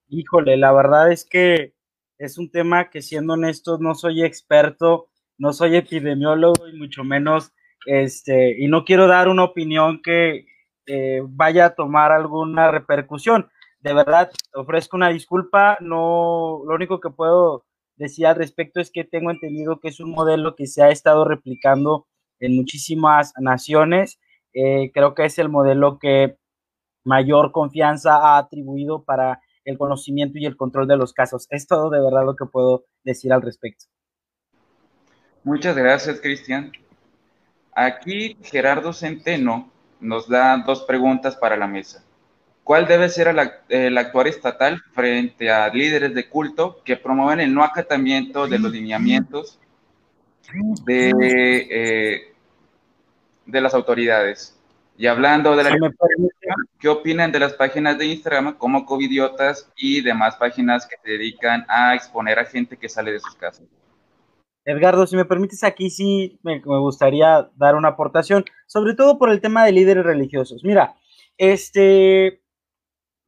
Híjole, 0.10 0.58
la 0.58 0.74
verdad 0.74 1.14
es 1.14 1.24
que 1.24 1.74
es 2.18 2.38
un 2.38 2.52
tema 2.52 2.90
que 2.90 3.02
siendo 3.02 3.34
honestos 3.34 3.80
no 3.80 3.96
soy 3.96 4.24
experto, 4.24 5.08
no 5.38 5.54
soy 5.54 5.78
epidemiólogo 5.78 6.68
y 6.68 6.78
mucho 6.78 7.06
menos 7.06 7.54
este, 7.86 8.56
y 8.58 8.68
no 8.68 8.86
quiero 8.86 9.08
dar 9.08 9.28
una 9.28 9.44
opinión 9.44 10.02
que 10.02 10.46
eh, 10.88 11.22
vaya 11.24 11.66
a 11.66 11.76
tomar 11.76 12.12
alguna 12.12 12.72
repercusión 12.72 13.50
de 13.86 13.94
verdad 13.94 14.32
ofrezco 14.56 14.98
una 14.98 15.10
disculpa. 15.10 15.78
No, 15.80 16.64
lo 16.68 16.74
único 16.74 17.00
que 17.00 17.12
puedo 17.12 17.66
decir 17.96 18.26
al 18.26 18.36
respecto 18.36 18.82
es 18.82 18.90
que 18.92 19.04
tengo 19.04 19.30
entendido 19.30 19.80
que 19.80 19.90
es 19.90 20.00
un 20.00 20.10
modelo 20.10 20.56
que 20.56 20.66
se 20.66 20.82
ha 20.82 20.90
estado 20.90 21.24
replicando 21.24 22.08
en 22.40 22.56
muchísimas 22.56 23.34
naciones. 23.40 24.20
Eh, 24.54 24.92
creo 24.92 25.14
que 25.14 25.26
es 25.26 25.38
el 25.38 25.50
modelo 25.50 26.00
que 26.00 26.36
mayor 27.04 27.52
confianza 27.52 28.16
ha 28.16 28.40
atribuido 28.40 29.04
para 29.04 29.40
el 29.66 29.78
conocimiento 29.78 30.40
y 30.40 30.48
el 30.48 30.58
control 30.58 30.88
de 30.88 30.98
los 30.98 31.14
casos. 31.14 31.46
Es 31.52 31.68
todo 31.68 31.92
de 31.92 32.02
verdad 32.02 32.26
lo 32.26 32.36
que 32.36 32.46
puedo 32.46 32.86
decir 33.04 33.32
al 33.32 33.44
respecto. 33.44 33.86
Muchas 35.44 35.76
gracias, 35.76 36.20
Cristian. 36.22 36.72
Aquí 37.76 38.38
Gerardo 38.42 38.94
Centeno 38.94 39.70
nos 40.00 40.30
da 40.30 40.58
dos 40.66 40.84
preguntas 40.84 41.36
para 41.36 41.58
la 41.58 41.68
mesa. 41.68 42.04
¿Cuál 42.64 42.88
debe 42.88 43.10
ser 43.10 43.28
el, 43.70 43.98
actuar 43.98 44.28
estatal 44.28 44.82
frente 44.94 45.52
a 45.52 45.68
líderes 45.68 46.16
de 46.16 46.30
culto 46.30 46.82
que 46.84 46.98
promueven 46.98 47.42
el 47.42 47.54
no 47.54 47.64
acatamiento 47.64 48.48
de 48.48 48.58
los 48.58 48.72
lineamientos 48.72 49.60
de, 50.86 51.12
eh, 51.70 52.34
de 53.46 53.62
las 53.62 53.74
autoridades? 53.74 54.58
Y 54.98 55.08
hablando 55.08 55.56
de 55.58 55.64
la 55.66 55.78
¿qué 56.80 56.88
opinan 56.88 57.32
de 57.32 57.40
las 57.40 57.54
páginas 57.54 57.98
de 57.98 58.06
Instagram 58.06 58.58
como 58.58 58.86
Covidiotas 58.86 59.70
y 59.76 60.02
demás 60.02 60.38
páginas 60.38 60.88
que 60.88 60.96
se 61.04 61.12
dedican 61.12 61.66
a 61.68 61.94
exponer 61.94 62.40
a 62.40 62.46
gente 62.46 62.78
que 62.78 62.88
sale 62.88 63.12
de 63.12 63.20
sus 63.20 63.36
casas? 63.36 63.68
Edgardo, 64.66 65.06
si 65.06 65.16
me 65.16 65.26
permites, 65.26 65.64
aquí 65.64 65.92
sí 65.92 66.40
me, 66.42 66.60
gustaría 66.60 67.50
dar 67.56 67.76
una 67.76 67.90
aportación, 67.90 68.46
sobre 68.66 68.96
todo 68.96 69.20
por 69.20 69.30
el 69.30 69.40
tema 69.40 69.64
de 69.64 69.72
líderes 69.72 70.04
religiosos. 70.04 70.64
Mira, 70.64 70.96
este, 71.38 72.42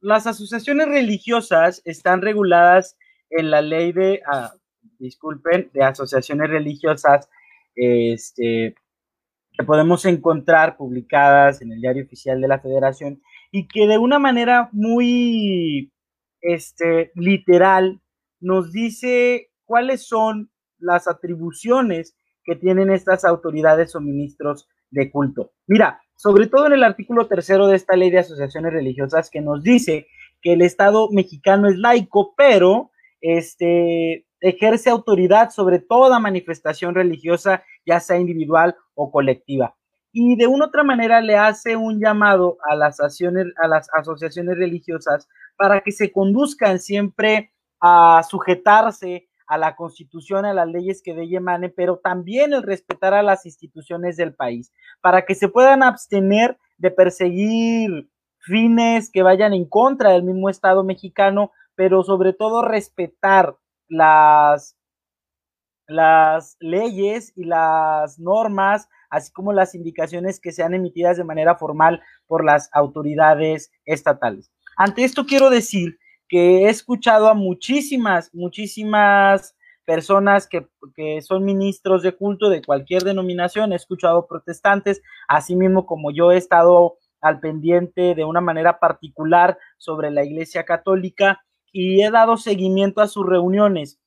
las 0.00 0.26
asociaciones 0.26 0.88
religiosas 0.88 1.80
están 1.84 2.22
reguladas 2.22 2.96
en 3.30 3.50
la 3.50 3.62
ley 3.62 3.92
de, 3.92 4.20
ah, 4.26 4.52
disculpen, 4.98 5.70
de 5.72 5.84
asociaciones 5.84 6.50
religiosas, 6.50 7.28
este, 7.76 8.74
que 9.52 9.64
podemos 9.64 10.04
encontrar 10.06 10.76
publicadas 10.76 11.62
en 11.62 11.72
el 11.72 11.80
diario 11.80 12.04
oficial 12.04 12.40
de 12.40 12.48
la 12.48 12.58
federación 12.58 13.22
y 13.52 13.68
que 13.68 13.86
de 13.86 13.98
una 13.98 14.18
manera 14.18 14.70
muy 14.72 15.92
este, 16.40 17.12
literal 17.14 18.00
nos 18.40 18.72
dice 18.72 19.50
cuáles 19.64 20.06
son 20.06 20.50
las 20.78 21.08
atribuciones 21.08 22.16
que 22.44 22.56
tienen 22.56 22.90
estas 22.90 23.24
autoridades 23.24 23.94
o 23.94 24.00
ministros 24.00 24.68
de 24.90 25.10
culto. 25.10 25.52
Mira, 25.66 26.00
sobre 26.16 26.46
todo 26.46 26.66
en 26.66 26.72
el 26.72 26.84
artículo 26.84 27.26
tercero 27.26 27.66
de 27.66 27.76
esta 27.76 27.96
ley 27.96 28.10
de 28.10 28.20
asociaciones 28.20 28.72
religiosas 28.72 29.30
que 29.30 29.40
nos 29.40 29.62
dice 29.62 30.06
que 30.40 30.54
el 30.54 30.62
Estado 30.62 31.08
mexicano 31.10 31.68
es 31.68 31.76
laico, 31.76 32.34
pero 32.36 32.90
este, 33.20 34.26
ejerce 34.40 34.90
autoridad 34.90 35.50
sobre 35.50 35.78
toda 35.78 36.18
manifestación 36.18 36.94
religiosa, 36.94 37.62
ya 37.84 38.00
sea 38.00 38.18
individual 38.18 38.76
o 38.94 39.10
colectiva. 39.10 39.76
Y 40.12 40.36
de 40.36 40.46
una 40.46 40.66
otra 40.66 40.82
manera 40.82 41.20
le 41.20 41.36
hace 41.36 41.76
un 41.76 42.00
llamado 42.00 42.56
a 42.68 42.74
las, 42.74 42.98
a 43.00 43.68
las 43.68 43.88
asociaciones 43.92 44.56
religiosas 44.56 45.28
para 45.56 45.80
que 45.80 45.92
se 45.92 46.10
conduzcan 46.10 46.78
siempre 46.78 47.52
a 47.80 48.22
sujetarse 48.28 49.27
a 49.48 49.56
la 49.58 49.74
constitución, 49.74 50.44
a 50.44 50.52
las 50.52 50.68
leyes 50.68 51.02
que 51.02 51.14
de 51.14 51.24
ella 51.24 51.38
emanen, 51.38 51.72
pero 51.74 51.98
también 51.98 52.52
el 52.52 52.62
respetar 52.62 53.14
a 53.14 53.22
las 53.22 53.46
instituciones 53.46 54.16
del 54.16 54.34
país, 54.34 54.72
para 55.00 55.24
que 55.24 55.34
se 55.34 55.48
puedan 55.48 55.82
abstener 55.82 56.58
de 56.76 56.90
perseguir 56.90 58.10
fines 58.40 59.10
que 59.10 59.22
vayan 59.22 59.54
en 59.54 59.64
contra 59.64 60.10
del 60.10 60.22
mismo 60.22 60.50
Estado 60.50 60.84
mexicano, 60.84 61.50
pero 61.74 62.02
sobre 62.02 62.34
todo 62.34 62.62
respetar 62.62 63.56
las, 63.88 64.76
las 65.86 66.56
leyes 66.60 67.32
y 67.34 67.44
las 67.44 68.18
normas, 68.18 68.88
así 69.08 69.32
como 69.32 69.54
las 69.54 69.74
indicaciones 69.74 70.40
que 70.40 70.52
sean 70.52 70.74
emitidas 70.74 71.16
de 71.16 71.24
manera 71.24 71.56
formal 71.56 72.02
por 72.26 72.44
las 72.44 72.68
autoridades 72.72 73.70
estatales. 73.86 74.52
Ante 74.76 75.04
esto 75.04 75.24
quiero 75.24 75.48
decir 75.48 75.98
que 76.28 76.64
he 76.64 76.68
escuchado 76.68 77.28
a 77.28 77.34
muchísimas, 77.34 78.32
muchísimas 78.34 79.56
personas 79.84 80.46
que, 80.46 80.68
son 81.22 81.44
ministros 81.44 82.02
de 82.02 82.14
culto 82.14 82.50
de 82.50 82.62
cualquier 82.62 83.04
denominación, 83.04 83.72
he 83.72 83.76
escuchado 83.76 84.26
protestantes, 84.26 85.00
así 85.28 85.56
mismo 85.56 85.86
como 85.86 86.10
yo 86.10 86.30
he 86.30 86.36
estado 86.36 86.98
al 87.22 87.40
pendiente 87.40 88.14
de 88.14 88.24
una 88.24 88.42
manera 88.42 88.78
particular 88.78 89.58
sobre 89.78 90.10
la 90.10 90.24
Iglesia 90.24 90.64
Católica 90.64 91.42
y 91.72 92.02
he 92.02 92.10
dado 92.10 92.36
seguimiento 92.36 93.00
a 93.00 93.08
sus 93.08 93.26
reuniones. 93.26 93.98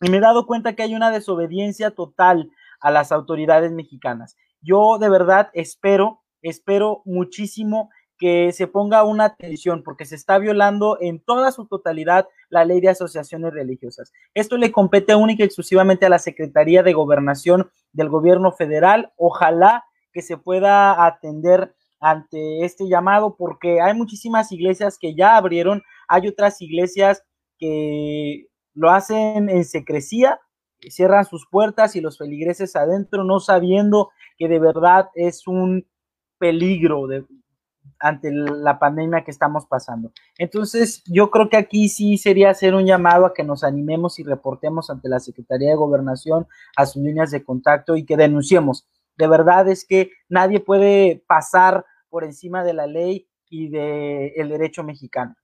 Y 0.00 0.08
me 0.08 0.16
he 0.16 0.20
dado 0.20 0.46
cuenta 0.46 0.74
que 0.74 0.82
hay 0.82 0.94
una 0.94 1.10
desobediencia 1.10 1.90
total 1.90 2.50
a 2.80 2.90
las 2.90 3.12
autoridades 3.12 3.72
mexicanas. 3.72 4.36
Yo 4.62 4.96
de 4.98 5.10
verdad 5.10 5.50
espero, 5.52 6.22
espero 6.40 7.02
muchísimo 7.04 7.90
que 8.20 8.52
se 8.52 8.66
ponga 8.66 9.02
una 9.02 9.24
atención 9.24 9.82
porque 9.82 10.04
se 10.04 10.14
está 10.14 10.38
violando 10.38 10.98
en 11.00 11.20
toda 11.20 11.50
su 11.52 11.66
totalidad 11.66 12.28
la 12.50 12.66
ley 12.66 12.82
de 12.82 12.90
asociaciones 12.90 13.54
religiosas. 13.54 14.12
Esto 14.34 14.58
le 14.58 14.70
compete 14.70 15.14
única 15.14 15.42
y 15.42 15.46
exclusivamente 15.46 16.04
a 16.04 16.10
la 16.10 16.18
Secretaría 16.18 16.82
de 16.82 16.92
Gobernación 16.92 17.70
del 17.92 18.10
Gobierno 18.10 18.52
Federal. 18.52 19.10
Ojalá 19.16 19.84
que 20.12 20.20
se 20.20 20.36
pueda 20.36 21.06
atender 21.06 21.74
ante 21.98 22.66
este 22.66 22.88
llamado 22.88 23.36
porque 23.36 23.80
hay 23.80 23.94
muchísimas 23.94 24.52
iglesias 24.52 24.98
que 25.00 25.14
ya 25.14 25.36
abrieron, 25.36 25.82
hay 26.06 26.28
otras 26.28 26.60
iglesias 26.60 27.24
que 27.58 28.48
lo 28.74 28.90
hacen 28.90 29.48
en 29.48 29.64
secrecía, 29.64 30.40
cierran 30.90 31.24
sus 31.24 31.46
puertas 31.46 31.96
y 31.96 32.02
los 32.02 32.18
feligreses 32.18 32.76
adentro 32.76 33.24
no 33.24 33.40
sabiendo 33.40 34.10
que 34.36 34.48
de 34.48 34.58
verdad 34.58 35.08
es 35.14 35.46
un 35.46 35.86
peligro, 36.38 37.06
de, 37.06 37.24
ante 37.98 38.30
la 38.32 38.78
pandemia 38.78 39.24
que 39.24 39.30
estamos 39.30 39.66
pasando. 39.66 40.12
Entonces, 40.38 41.02
yo 41.06 41.30
creo 41.30 41.48
que 41.48 41.56
aquí 41.56 41.88
sí 41.88 42.18
sería 42.18 42.50
hacer 42.50 42.74
un 42.74 42.86
llamado 42.86 43.26
a 43.26 43.34
que 43.34 43.44
nos 43.44 43.64
animemos 43.64 44.18
y 44.18 44.24
reportemos 44.24 44.90
ante 44.90 45.08
la 45.08 45.20
Secretaría 45.20 45.70
de 45.70 45.76
Gobernación 45.76 46.46
a 46.76 46.86
sus 46.86 47.02
líneas 47.02 47.30
de 47.30 47.44
contacto 47.44 47.96
y 47.96 48.04
que 48.04 48.16
denunciemos. 48.16 48.86
De 49.16 49.26
verdad 49.26 49.68
es 49.68 49.84
que 49.84 50.10
nadie 50.28 50.60
puede 50.60 51.22
pasar 51.26 51.84
por 52.08 52.24
encima 52.24 52.64
de 52.64 52.74
la 52.74 52.86
ley 52.86 53.28
y 53.48 53.68
del 53.68 54.32
el 54.36 54.48
derecho 54.48 54.82
mexicano. 54.82 55.34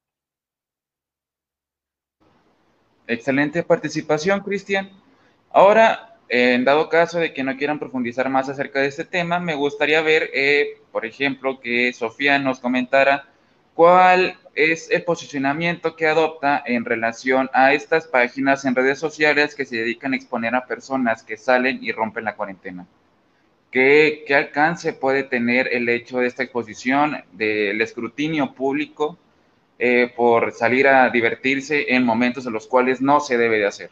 Excelente 3.07 3.63
participación, 3.63 4.41
Cristian. 4.41 4.91
Ahora, 5.51 6.16
en 6.29 6.65
dado 6.65 6.89
caso 6.89 7.19
de 7.19 7.33
que 7.33 7.45
no 7.45 7.57
quieran 7.57 7.79
profundizar 7.79 8.29
más 8.29 8.49
acerca 8.49 8.81
de 8.81 8.89
este 8.89 9.05
tema, 9.05 9.39
me 9.39 9.55
gustaría 9.55 10.01
ver, 10.03 10.31
eh, 10.35 10.81
por 10.91 11.07
ejemplo, 11.07 11.61
que 11.61 11.93
Sofía 11.93 12.39
nos 12.39 12.59
comentara 12.59 13.29
cuál 13.75 14.37
es 14.55 14.91
el 14.91 15.05
posicionamiento 15.05 15.95
que 15.95 16.07
adopta 16.07 16.63
en 16.67 16.85
relación 16.85 17.51
a 17.53 17.75
estas 17.75 18.07
páginas 18.07 18.65
en 18.65 18.75
redes 18.75 18.99
sociales 18.99 19.55
que 19.55 19.67
se 19.67 19.77
dedican 19.77 20.15
a 20.15 20.17
exponer 20.17 20.55
a 20.55 20.67
personas 20.67 21.23
que 21.23 21.37
salen 21.37 21.79
y 21.83 21.93
rompen 21.93 22.25
la 22.25 22.35
cuarentena. 22.35 22.87
¿Qué, 23.71 24.25
alcance 24.35 24.95
puede 24.95 25.25
tener 25.25 25.69
el 25.71 25.89
hecho 25.91 26.19
de 26.19 26.27
esta 26.27 26.43
exposición, 26.43 27.23
del 27.33 27.81
escrutinio 27.83 28.55
público 28.55 29.19
eh, 29.79 30.11
por 30.17 30.53
salir 30.53 30.89
a 30.89 31.11
divertirse 31.11 31.95
en 31.95 32.05
momentos 32.05 32.47
en 32.47 32.55
los 32.55 32.67
cuales 32.67 33.03
no 33.03 33.21
se 33.21 33.37
debe 33.37 33.59
de 33.59 33.67
hacer? 33.67 33.91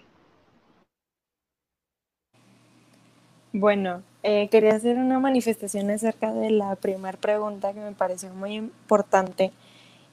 Bueno, 3.57 4.03
eh, 4.25 4.49
quería 4.49 4.75
hacer 4.75 4.97
una 4.97 5.21
manifestación 5.21 5.89
acerca 5.89 6.33
de 6.33 6.51
la 6.51 6.75
primera 6.75 7.17
pregunta 7.17 7.73
que 7.73 7.79
me 7.79 7.93
pareció 7.93 8.31
muy 8.31 8.55
importante 8.55 9.53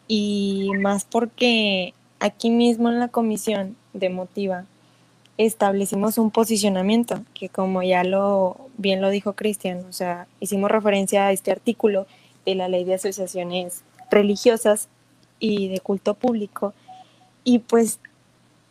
y 0.07 0.69
más 0.79 1.05
porque 1.05 1.95
aquí 2.19 2.51
mismo 2.51 2.89
en 2.89 2.99
la 2.99 3.07
comisión 3.07 3.75
de 3.93 4.09
Motiva 4.09 4.65
establecimos 5.37 6.19
un 6.19 6.29
posicionamiento 6.29 7.23
que 7.33 7.49
como 7.49 7.81
ya 7.81 8.03
lo 8.03 8.57
bien 8.77 9.01
lo 9.01 9.09
dijo 9.09 9.33
Cristian, 9.33 9.85
o 9.89 9.91
sea, 9.91 10.27
hicimos 10.39 10.69
referencia 10.69 11.25
a 11.25 11.31
este 11.31 11.51
artículo 11.51 12.05
de 12.45 12.53
la 12.53 12.67
ley 12.67 12.83
de 12.83 12.93
asociaciones 12.93 13.81
religiosas 14.11 14.87
y 15.39 15.67
de 15.67 15.79
culto 15.79 16.13
público. 16.13 16.75
Y 17.43 17.57
pues 17.57 17.99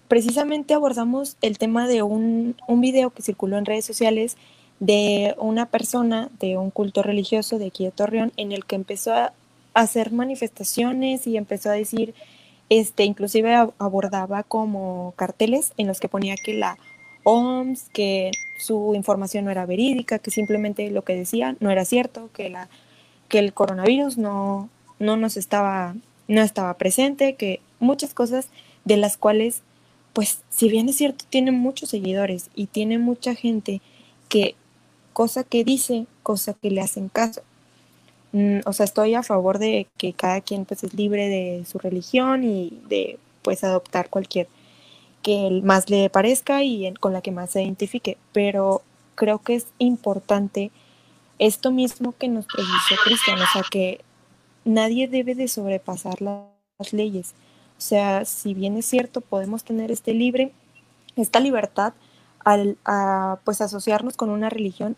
precisamente 0.07 0.75
abordamos 0.75 1.37
el 1.43 1.59
tema 1.59 1.89
de 1.89 2.05
un, 2.05 2.55
un 2.68 2.81
video 2.81 3.11
que 3.11 3.23
circuló 3.23 3.59
en 3.59 3.64
redes 3.64 3.85
sociales 3.85 4.37
de 4.81 5.35
una 5.39 5.66
persona 5.66 6.31
de 6.41 6.57
un 6.57 6.70
culto 6.70 7.03
religioso 7.03 7.59
de 7.59 7.66
aquí 7.66 7.89
Torreón 7.95 8.33
en 8.37 8.53
el 8.53 8.64
que 8.64 8.76
empezó 8.76 9.14
a 9.14 9.33
hacer 9.74 10.11
manifestaciones 10.12 11.26
y 11.26 11.37
empezó 11.37 11.70
a 11.70 11.74
decir, 11.74 12.14
este, 12.70 13.05
inclusive 13.05 13.55
abordaba 13.78 14.43
como 14.43 15.12
carteles 15.16 15.72
en 15.76 15.87
los 15.87 16.01
que 16.01 16.09
ponía 16.09 16.35
que 16.35 16.55
la 16.55 16.78
OMS, 17.24 17.89
que 17.93 18.31
su 18.59 18.95
información 18.95 19.45
no 19.45 19.51
era 19.51 19.66
verídica, 19.66 20.18
que 20.18 20.31
simplemente 20.31 20.91
lo 20.91 21.03
que 21.03 21.14
decía 21.14 21.57
no 21.61 21.70
era 21.70 21.85
cierto, 21.85 22.31
que, 22.33 22.49
la, 22.49 22.68
que 23.28 23.39
el 23.39 23.53
coronavirus 23.53 24.18
no, 24.18 24.70
no 24.99 25.16
nos 25.16 25.37
estaba 25.37 25.95
no 26.31 26.43
estaba 26.43 26.74
presente, 26.74 27.35
que 27.35 27.61
muchas 27.81 28.14
cosas 28.14 28.51
de 28.85 28.97
las 28.97 29.16
cuales, 29.16 29.62
pues, 30.12 30.43
si 30.49 30.68
bien 30.68 30.89
es 30.89 30.97
cierto, 30.97 31.24
tiene 31.28 31.51
muchos 31.51 31.91
seguidores 31.91 32.51
y 32.55 32.66
tiene 32.66 32.99
mucha 32.99 33.35
gente 33.35 33.83
que 34.28 34.55
cosa 35.13 35.45
que 35.45 35.65
dice, 35.65 36.07
cosa 36.23 36.55
que 36.55 36.71
le 36.71 36.81
hacen 36.81 37.09
caso. 37.09 37.43
Mm, 38.33 38.61
o 38.65 38.73
sea, 38.73 38.85
estoy 38.85 39.15
a 39.15 39.23
favor 39.23 39.59
de 39.59 39.89
que 39.97 40.13
cada 40.13 40.41
quien 40.41 40.65
pues 40.65 40.85
es 40.85 40.95
libre 40.95 41.29
de 41.29 41.65
su 41.65 41.79
religión 41.79 42.45
y 42.45 42.81
de 42.89 43.19
pues 43.43 43.65
adoptar 43.65 44.09
cualquier 44.09 44.49
que 45.23 45.61
más 45.63 45.91
le 45.91 46.11
parezca 46.11 46.63
y 46.63 46.93
con 46.95 47.13
la 47.13 47.23
que 47.23 47.33
más 47.33 47.51
se 47.51 47.63
identifique, 47.63 48.17
pero 48.33 48.83
creo 49.15 49.41
que 49.41 49.55
es 49.57 49.67
importante 49.79 50.71
esto 51.39 51.71
mismo 51.71 52.15
que 52.17 52.29
nos 52.29 52.47
precisó 52.47 52.95
Cristian, 53.05 53.41
o 53.41 53.47
sea, 53.53 53.63
que 53.71 54.01
nadie 54.65 55.09
debe 55.09 55.35
de 55.35 55.49
sobrepasar 55.49 56.21
las 56.23 56.93
leyes. 56.93 57.35
O 57.79 57.81
sea, 57.81 58.25
si 58.25 58.55
bien 58.55 58.77
es 58.77 58.87
cierto, 58.87 59.21
podemos 59.21 59.65
tener 59.65 59.91
este 59.91 60.15
libre, 60.15 60.53
esta 61.17 61.41
libertad 61.41 61.95
al 62.45 62.78
a, 62.84 63.38
pues 63.45 63.61
asociarnos 63.61 64.16
con 64.16 64.30
una 64.30 64.51
religión, 64.51 64.97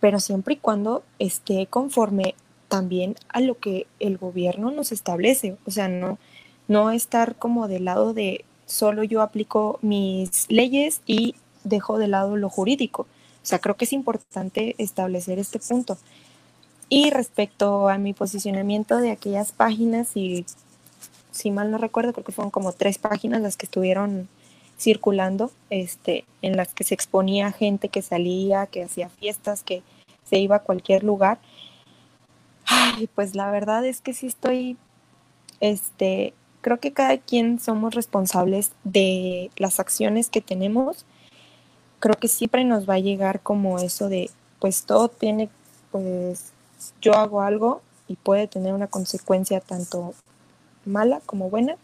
pero 0.00 0.20
siempre 0.20 0.54
y 0.54 0.58
cuando 0.58 1.02
esté 1.18 1.66
conforme 1.66 2.34
también 2.68 3.16
a 3.28 3.40
lo 3.40 3.58
que 3.58 3.86
el 3.98 4.16
gobierno 4.16 4.70
nos 4.70 4.92
establece. 4.92 5.56
O 5.66 5.70
sea, 5.70 5.88
no, 5.88 6.18
no 6.68 6.90
estar 6.90 7.36
como 7.36 7.68
del 7.68 7.84
lado 7.84 8.14
de 8.14 8.44
solo 8.66 9.02
yo 9.02 9.20
aplico 9.22 9.78
mis 9.82 10.48
leyes 10.48 11.02
y 11.06 11.34
dejo 11.64 11.98
de 11.98 12.08
lado 12.08 12.36
lo 12.36 12.48
jurídico. 12.48 13.02
O 13.02 13.46
sea, 13.46 13.58
creo 13.58 13.76
que 13.76 13.84
es 13.84 13.92
importante 13.92 14.74
establecer 14.78 15.38
este 15.38 15.58
punto. 15.58 15.98
Y 16.88 17.10
respecto 17.10 17.88
a 17.88 17.98
mi 17.98 18.12
posicionamiento 18.12 18.96
de 18.98 19.10
aquellas 19.10 19.52
páginas, 19.52 20.16
y 20.16 20.44
si 21.30 21.50
mal 21.50 21.70
no 21.70 21.78
recuerdo, 21.78 22.12
creo 22.12 22.24
que 22.24 22.32
fueron 22.32 22.50
como 22.50 22.72
tres 22.72 22.98
páginas 22.98 23.40
las 23.40 23.56
que 23.56 23.66
estuvieron 23.66 24.28
circulando, 24.80 25.50
este, 25.68 26.24
en 26.40 26.56
las 26.56 26.72
que 26.72 26.84
se 26.84 26.94
exponía 26.94 27.52
gente 27.52 27.90
que 27.90 28.00
salía, 28.00 28.66
que 28.66 28.82
hacía 28.82 29.10
fiestas, 29.10 29.62
que 29.62 29.82
se 30.24 30.38
iba 30.38 30.56
a 30.56 30.62
cualquier 30.62 31.04
lugar. 31.04 31.38
Ay, 32.64 33.08
pues 33.14 33.34
la 33.34 33.50
verdad 33.50 33.84
es 33.84 34.00
que 34.00 34.14
sí 34.14 34.26
estoy, 34.26 34.78
este, 35.60 36.32
creo 36.62 36.80
que 36.80 36.92
cada 36.92 37.18
quien 37.18 37.60
somos 37.60 37.94
responsables 37.94 38.72
de 38.84 39.50
las 39.56 39.80
acciones 39.80 40.30
que 40.30 40.40
tenemos. 40.40 41.04
Creo 41.98 42.16
que 42.16 42.28
siempre 42.28 42.64
nos 42.64 42.88
va 42.88 42.94
a 42.94 43.00
llegar 43.00 43.40
como 43.40 43.78
eso 43.78 44.08
de, 44.08 44.30
pues 44.60 44.84
todo 44.84 45.08
tiene, 45.08 45.50
pues 45.92 46.52
yo 47.02 47.14
hago 47.14 47.42
algo 47.42 47.82
y 48.08 48.16
puede 48.16 48.46
tener 48.46 48.72
una 48.72 48.86
consecuencia 48.86 49.60
tanto 49.60 50.14
mala 50.86 51.20
como 51.26 51.50
buena 51.50 51.76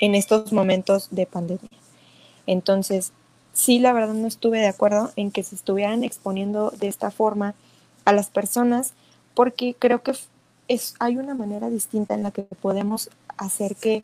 en 0.00 0.14
estos 0.14 0.52
momentos 0.52 1.08
de 1.10 1.24
pandemia. 1.24 1.70
Entonces, 2.46 3.12
sí, 3.52 3.78
la 3.78 3.92
verdad 3.92 4.14
no 4.14 4.26
estuve 4.26 4.58
de 4.58 4.68
acuerdo 4.68 5.12
en 5.16 5.30
que 5.30 5.42
se 5.42 5.54
estuvieran 5.54 6.04
exponiendo 6.04 6.70
de 6.70 6.88
esta 6.88 7.10
forma 7.10 7.54
a 8.04 8.12
las 8.12 8.28
personas 8.28 8.94
porque 9.34 9.74
creo 9.78 10.02
que 10.02 10.12
es, 10.68 10.94
hay 10.98 11.16
una 11.16 11.34
manera 11.34 11.70
distinta 11.70 12.14
en 12.14 12.22
la 12.22 12.30
que 12.30 12.42
podemos 12.42 13.10
hacer 13.36 13.76
que, 13.76 14.02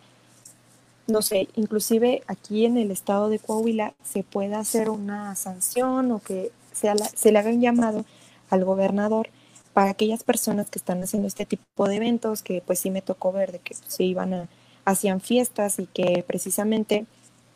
no 1.07 1.23
sé, 1.23 1.49
inclusive 1.57 2.23
aquí 2.27 2.67
en 2.67 2.77
el 2.77 2.91
estado 2.91 3.29
de 3.29 3.39
Coahuila 3.39 3.95
se 4.05 4.23
pueda 4.23 4.59
hacer 4.59 4.91
una 4.91 5.35
sanción 5.37 6.11
o 6.13 6.21
que 6.21 6.53
sea 6.73 6.95
se 6.97 7.33
le 7.33 7.39
haga 7.39 7.51
un 7.51 7.61
llamado 7.61 8.05
al 8.51 8.65
gobernador 8.65 9.29
para 9.73 9.91
aquellas 9.91 10.25
personas 10.25 10.69
que 10.69 10.79
están 10.79 11.03
haciendo 11.03 11.29
este 11.29 11.47
tipo 11.47 11.89
de 11.89 11.97
eventos, 11.97 12.43
que 12.43 12.63
pues 12.65 12.81
sí 12.81 12.91
me 12.91 13.03
tocó 13.03 13.33
ver 13.33 13.53
de 13.53 13.61
que 13.61 13.75
se 13.75 14.03
iban 14.03 14.35
a, 14.35 14.49
hacían 14.85 15.21
fiestas 15.21 15.79
y 15.79 15.87
que 15.87 16.25
precisamente 16.27 17.07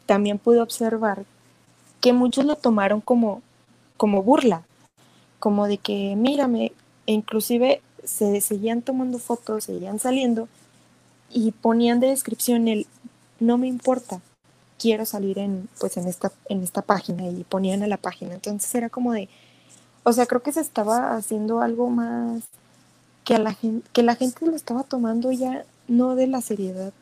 también 0.06 0.38
pude 0.38 0.60
observar 0.60 1.24
que 2.00 2.12
muchos 2.12 2.44
lo 2.44 2.56
tomaron 2.56 3.00
como, 3.00 3.42
como 3.96 4.22
burla, 4.22 4.62
como 5.38 5.66
de 5.66 5.78
que 5.78 6.14
mírame, 6.16 6.72
e 7.06 7.12
inclusive 7.12 7.82
se 8.04 8.40
seguían 8.40 8.82
tomando 8.82 9.18
fotos, 9.18 9.64
seguían 9.64 9.98
saliendo 9.98 10.48
y 11.30 11.52
ponían 11.52 12.00
de 12.00 12.08
descripción 12.08 12.68
el 12.68 12.86
no 13.40 13.58
me 13.58 13.66
importa, 13.66 14.20
quiero 14.78 15.04
salir 15.06 15.38
en 15.38 15.68
pues 15.80 15.96
en 15.96 16.06
esta 16.06 16.30
en 16.48 16.62
esta 16.62 16.82
página 16.82 17.26
y 17.26 17.44
ponían 17.44 17.82
a 17.82 17.86
la 17.86 17.96
página. 17.96 18.34
Entonces 18.34 18.74
era 18.74 18.90
como 18.90 19.12
de 19.12 19.28
o 20.04 20.12
sea, 20.12 20.26
creo 20.26 20.42
que 20.42 20.52
se 20.52 20.60
estaba 20.60 21.16
haciendo 21.16 21.60
algo 21.60 21.88
más 21.88 22.42
que, 23.24 23.34
a 23.34 23.38
la, 23.38 23.54
gente, 23.54 23.88
que 23.92 24.02
la 24.02 24.14
gente 24.14 24.46
lo 24.46 24.54
estaba 24.54 24.82
tomando 24.82 25.32
ya 25.32 25.64
no 25.88 26.14
de 26.14 26.26
la 26.26 26.42
seriedad 26.42 26.92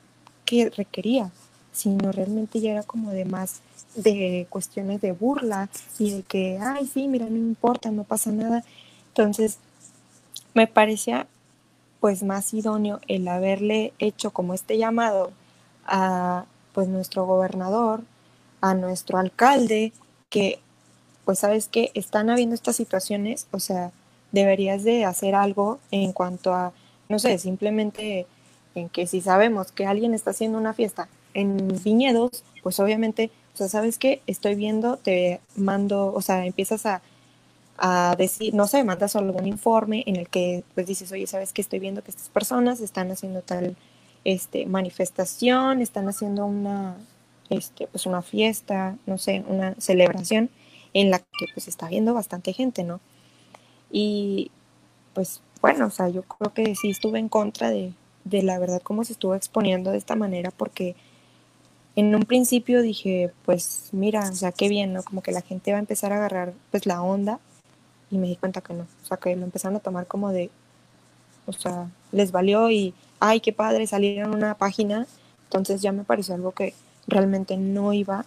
que 0.45 0.71
requería, 0.71 1.33
sino 1.73 2.13
realmente 2.13 2.61
ya 2.61 2.73
era 2.73 2.83
como 2.83 3.11
de 3.11 3.25
más 3.25 3.61
de 3.95 4.47
cuestiones 4.49 5.01
de 5.01 5.13
burla 5.13 5.69
y 5.99 6.11
de 6.13 6.23
que, 6.23 6.59
ay, 6.61 6.87
sí, 6.87 7.09
mira, 7.09 7.27
no 7.27 7.37
importa, 7.37 7.91
no 7.91 8.05
pasa 8.05 8.31
nada. 8.31 8.65
Entonces, 9.09 9.59
me 10.55 10.67
parecía 10.67 11.27
pues 12.01 12.23
más 12.23 12.53
idóneo 12.53 13.01
el 13.09 13.29
haberle 13.29 13.93
hecho 13.99 14.33
como 14.33 14.55
este 14.55 14.77
llamado 14.77 15.31
a 15.87 16.47
pues 16.73 16.89
nuestro 16.89 17.27
gobernador, 17.27 18.03
a 18.61 18.75
nuestro 18.75 19.19
alcalde, 19.19 19.93
que 20.31 20.59
pues 21.25 21.39
sabes 21.39 21.69
que 21.69 21.91
están 21.95 22.31
habiendo 22.31 22.55
estas 22.55 22.77
situaciones, 22.77 23.47
o 23.53 23.61
sea, 23.61 23.93
deberías 24.33 24.83
de 24.83 25.05
hacer 25.05 25.35
algo 25.35 25.79
en 25.91 26.13
cuanto 26.13 26.55
a, 26.55 26.73
no 27.09 27.19
sé, 27.19 27.39
simplemente 27.39 28.27
en 28.75 28.89
que 28.89 29.07
si 29.07 29.21
sabemos 29.21 29.71
que 29.71 29.87
alguien 29.87 30.15
está 30.15 30.31
haciendo 30.31 30.59
una 30.59 30.73
fiesta 30.73 31.09
en 31.35 31.83
viñedos, 31.83 32.45
pues 32.63 32.81
obviamente, 32.81 33.31
o 33.55 33.57
sea, 33.57 33.69
sabes 33.69 33.99
que 33.99 34.23
estoy 34.27 34.55
viendo, 34.55 34.97
te 34.97 35.41
mando, 35.57 36.13
o 36.13 36.21
sea, 36.23 36.47
empiezas 36.47 36.87
a, 36.87 37.03
a 37.79 38.15
decir, 38.17 38.55
no 38.55 38.67
sé, 38.67 38.85
mandas 38.85 39.17
algún 39.17 39.47
informe 39.47 40.05
en 40.07 40.17
el 40.17 40.29
que 40.29 40.65
pues 40.75 40.87
dices, 40.87 41.11
oye, 41.13 41.27
sabes 41.27 41.53
que 41.53 41.63
estoy 41.63 41.79
viendo 41.79 42.03
que 42.03 42.11
estas 42.11 42.29
personas 42.29 42.81
están 42.81 43.11
haciendo 43.11 43.43
tal 43.43 43.77
este, 44.25 44.67
manifestación, 44.67 45.81
están 45.81 46.09
haciendo 46.09 46.47
una, 46.47 46.97
este, 47.51 47.87
pues 47.89 48.07
una 48.07 48.23
fiesta, 48.23 48.97
no 49.07 49.19
sé, 49.19 49.45
una 49.49 49.75
celebración 49.79 50.51
en 50.95 51.11
la 51.11 51.19
que 51.19 51.47
pues 51.55 51.69
está 51.69 51.89
viendo 51.89 52.15
bastante 52.15 52.53
gente, 52.53 52.85
¿no? 52.85 53.01
Y 53.91 54.51
pues 55.15 55.43
bueno, 55.61 55.87
o 55.87 55.91
sea, 55.91 56.09
yo 56.09 56.23
creo 56.23 56.53
que 56.53 56.75
sí 56.75 56.91
estuve 56.91 57.19
en 57.19 57.29
contra 57.29 57.71
de, 57.71 57.93
de 58.25 58.43
la 58.43 58.59
verdad 58.59 58.83
cómo 58.83 59.05
se 59.05 59.13
estuvo 59.13 59.35
exponiendo 59.35 59.91
de 59.91 59.99
esta 59.99 60.17
manera 60.17 60.51
porque 60.51 60.97
en 61.95 62.15
un 62.15 62.23
principio 62.23 62.83
dije, 62.83 63.33
pues 63.45 63.91
mira, 63.93 64.29
o 64.31 64.35
sea, 64.35 64.53
qué 64.53 64.69
bien, 64.69 64.93
¿no? 64.93 65.03
Como 65.03 65.23
que 65.23 65.33
la 65.33 65.43
gente 65.43 65.73
va 65.73 65.77
a 65.77 65.81
empezar 65.81 66.13
a 66.13 66.17
agarrar 66.17 66.55
pues 66.71 66.87
la 66.87 67.03
onda 67.03 67.39
y 68.11 68.19
me 68.19 68.29
di 68.29 68.37
cuenta 68.37 68.61
que 68.61 68.75
no, 68.75 68.85
o 68.85 69.07
sea, 69.07 69.17
que 69.17 69.35
lo 69.37 69.45
empezaron 69.45 69.77
a 69.77 69.81
tomar 69.81 70.07
como 70.07 70.31
de, 70.33 70.51
o 71.47 71.53
sea, 71.53 71.91
les 72.13 72.33
valió 72.33 72.71
y, 72.71 72.95
ay, 73.21 73.41
qué 73.41 73.53
padre, 73.53 73.87
salieron 73.87 74.35
una 74.35 74.55
página, 74.55 75.07
entonces 75.45 75.83
ya 75.83 75.93
me 75.93 76.05
pareció 76.05 76.35
algo 76.35 76.53
que 76.53 76.75
realmente 77.07 77.57
no 77.57 77.93
iba, 77.93 78.25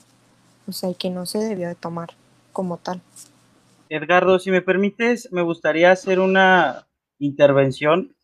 o 0.68 0.72
sea, 0.72 0.89
y 0.89 0.95
que 0.95 1.09
no 1.09 1.26
se 1.26 1.39
debió 1.39 1.68
de 1.68 1.76
tomar 1.76 2.09
como 2.51 2.78
tal. 2.78 3.01
Edgardo, 3.89 4.39
si 4.39 4.49
me 4.49 4.61
permites, 4.61 5.32
me 5.32 5.43
gustaría 5.43 5.91
hacer 5.91 6.20
una 6.20 6.88
intervención. 7.20 8.16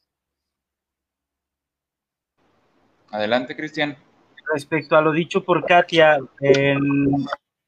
Adelante, 3.12 3.56
Cristian 3.56 3.98
respecto 4.54 4.96
a 4.96 5.02
lo 5.02 5.12
dicho 5.12 5.44
por 5.44 5.66
Katia, 5.66 6.20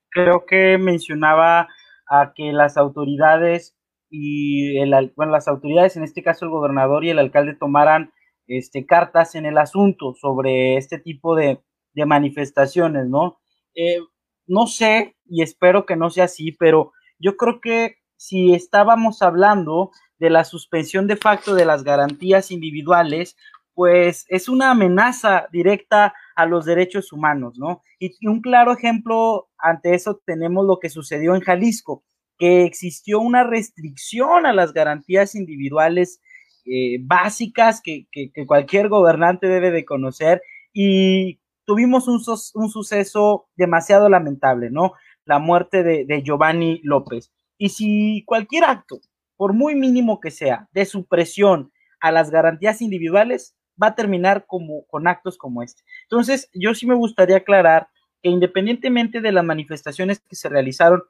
creo 0.10 0.46
que 0.46 0.78
mencionaba 0.78 1.68
a 2.08 2.34
que 2.36 2.52
las 2.52 2.78
autoridades 2.78 3.76
y 4.10 4.78
el, 4.78 5.12
bueno, 5.16 5.32
las 5.32 5.48
autoridades, 5.48 5.98
en 5.98 6.04
este 6.04 6.22
caso 6.22 6.46
el 6.46 6.52
gobernador 6.52 7.04
y 7.04 7.10
el 7.10 7.20
alcalde, 7.20 7.56
tomaran 7.56 8.14
este, 8.48 8.86
cartas 8.86 9.36
en 9.36 9.46
el 9.46 9.58
asunto 9.58 10.14
sobre 10.14 10.78
este 10.78 11.00
tipo 11.00 11.36
de, 11.36 11.60
manifestaciones, 11.96 13.08
¿no? 13.08 13.40
Eh, 13.76 14.00
no 14.48 14.66
sé, 14.66 15.16
y 15.26 15.44
espero 15.44 15.86
que 15.86 15.96
no 15.96 16.10
sea 16.10 16.26
así, 16.26 16.52
pero 16.52 16.92
yo 17.20 17.38
creo 17.38 17.62
que 17.62 17.98
si 18.18 18.54
estábamos 18.54 19.22
hablando 19.22 19.92
de 20.18 20.30
la 20.30 20.44
suspensión 20.44 21.08
de 21.08 21.18
facto 21.18 21.54
de 21.54 21.66
las 21.66 21.84
garantías 21.84 22.50
individuales, 22.52 23.36
pues 23.74 24.26
es 24.30 24.50
una 24.50 24.72
amenaza 24.72 25.48
directa 25.52 26.14
a 26.36 26.46
los 26.46 26.66
derechos 26.66 27.12
humanos, 27.12 27.58
¿no? 27.58 27.84
Y, 28.00 28.12
un 28.28 28.42
claro 28.42 28.74
ejemplo 28.74 29.50
ante 29.58 29.94
eso 29.96 30.22
tenemos 30.26 30.66
lo 30.66 30.80
que 30.80 30.90
sucedió 30.90 31.36
en 31.36 31.42
Jalisco, 31.42 32.04
que 32.38 32.64
existió 32.66 33.20
una 33.20 33.44
restricción 33.44 34.46
a 34.46 34.54
las 34.54 34.74
garantías 34.74 35.36
individuales 35.36 36.20
eh, 36.66 36.98
básicas 37.02 37.82
que, 37.82 38.08
cualquier 38.48 38.90
gobernante 38.90 39.48
debe 39.48 39.72
de 39.72 39.86
conocer 39.86 40.42
y 40.74 41.40
tuvimos 41.66 42.08
un, 42.08 42.22
suceso 42.70 43.48
demasiado 43.56 44.10
lamentable, 44.10 44.70
¿no? 44.72 44.94
La 45.26 45.40
muerte 45.40 45.84
de, 45.84 46.06
de 46.06 46.24
Giovanni 46.24 46.82
López. 46.84 47.32
Y 47.58 47.70
si 47.70 48.24
cualquier 48.26 48.66
acto, 48.66 49.00
por 49.38 49.54
muy 49.54 49.76
mínimo 49.76 50.20
que 50.20 50.32
sea, 50.32 50.68
de 50.74 50.86
supresión 50.86 51.72
a 52.02 52.12
las 52.12 52.32
garantías 52.32 52.82
individuales, 52.82 53.56
va 53.82 53.88
a 53.88 53.96
terminar 53.96 54.46
como, 54.46 54.86
con 54.88 55.08
actos 55.08 55.38
como 55.38 55.64
este. 55.64 55.84
Entonces, 56.04 56.50
yo 56.54 56.74
sí 56.74 56.86
me 56.86 56.96
gustaría 56.96 57.38
aclarar 57.38 57.88
que 58.22 58.30
independientemente 58.30 59.22
de 59.22 59.32
las 59.32 59.44
manifestaciones 59.44 60.20
que 60.20 60.36
se 60.36 60.50
realizaron 60.50 61.04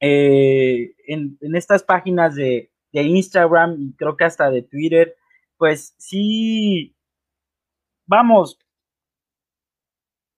eh, 0.00 0.94
en, 1.06 1.38
estas 1.54 1.82
páginas 1.82 2.34
de, 2.34 2.70
de 2.92 3.02
Instagram 3.02 3.76
y 3.78 3.94
creo 3.94 4.16
que 4.16 4.24
hasta 4.24 4.50
de 4.50 4.62
Twitter, 4.62 5.16
pues 5.56 5.94
sí, 5.98 6.94
vamos, 8.06 8.58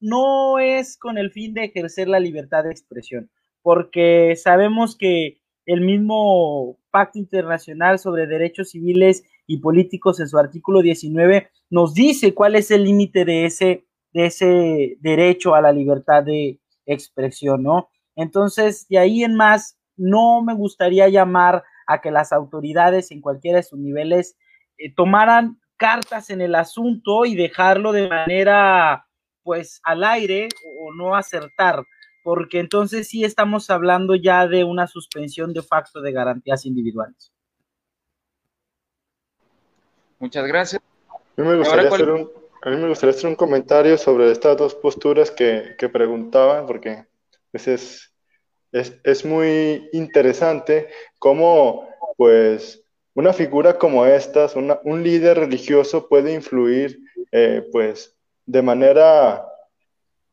no 0.01 0.59
es 0.59 0.97
con 0.99 1.19
el 1.19 1.31
fin 1.33 1.55
de 1.55 1.65
ejercer 1.65 2.09
la 2.09 2.21
libertad 2.21 2.65
de 2.65 2.71
expresión, 2.71 3.31
porque 3.63 4.37
sabemos 4.37 4.97
que 4.97 5.41
el 5.65 5.81
mismo 5.81 6.79
Pacto 6.91 7.19
Internacional 7.19 7.99
sobre 7.99 8.27
Derechos 8.27 8.71
Civiles 8.71 9.25
y 9.47 9.59
Políticos 9.59 10.21
en 10.21 10.29
su 10.29 10.39
artículo 10.39 10.83
19 10.83 11.51
nos 11.71 11.95
dice 11.95 12.35
cuál 12.35 12.57
es 12.57 12.71
el 12.71 12.85
límite 12.85 13.25
de 13.25 13.47
ese, 13.47 13.87
de 14.13 14.27
ese 14.27 14.97
derecho 15.01 15.55
a 15.55 15.61
la 15.61 15.73
libertad 15.73 16.23
de 16.25 16.61
expresión, 16.85 17.63
¿no? 17.63 17.89
Entonces, 18.15 18.87
de 18.89 18.99
ahí 18.99 19.25
en 19.25 19.35
más, 19.35 19.79
no 19.97 20.43
me 20.43 20.55
gustaría 20.55 21.09
llamar 21.09 21.65
a 21.87 22.01
que 22.01 22.11
las 22.11 22.33
autoridades 22.33 23.11
en 23.11 23.21
cualquiera 23.21 23.59
de 23.59 23.63
sus 23.63 23.79
niveles 23.79 24.37
eh, 24.79 24.93
tomaran 24.95 25.61
cartas 25.77 26.31
en 26.31 26.41
el 26.41 26.55
asunto 26.55 27.25
y 27.25 27.35
dejarlo 27.35 27.93
de 27.93 28.09
manera, 28.09 29.07
pues, 29.43 29.81
al 29.85 30.05
aire 30.05 30.49
o 30.81 30.93
no 30.95 31.15
acertar 31.15 31.85
porque 32.27 32.59
entonces 32.59 33.07
sí 33.07 33.23
estamos 33.23 33.71
hablando 33.71 34.17
ya 34.17 34.49
de 34.49 34.65
una 34.65 34.89
suspensión 34.89 35.53
de 35.53 35.63
facto 35.63 36.01
de 36.01 36.11
garantías 36.11 36.67
individuales. 36.67 37.33
Muchas 40.19 40.47
gracias. 40.47 40.83
A 41.11 41.41
mí 41.41 41.47
me 41.47 41.57
gustaría, 41.59 41.89
hacer 41.89 43.27
un, 43.29 43.35
comentario 43.35 43.99
sobre 43.99 44.31
estas 44.33 44.57
dos 44.57 44.75
posturas 44.75 45.31
que, 45.31 45.77
que 45.79 45.89
preguntaban, 45.89 46.67
porque 46.67 47.05
pues 47.51 47.69
es, 47.69 48.13
es, 48.73 49.25
muy 49.25 49.89
interesante 49.93 50.89
cómo 51.19 51.89
pues 52.17 52.83
una 53.15 53.33
figura 53.33 53.79
como 53.79 54.07
esta, 54.07 54.49
un 54.85 55.03
líder 55.03 55.39
religioso 55.39 56.09
puede 56.09 56.33
influir 56.33 56.99
eh, 57.33 57.67
pues 57.73 58.17
de 58.47 58.63
manera 58.63 59.47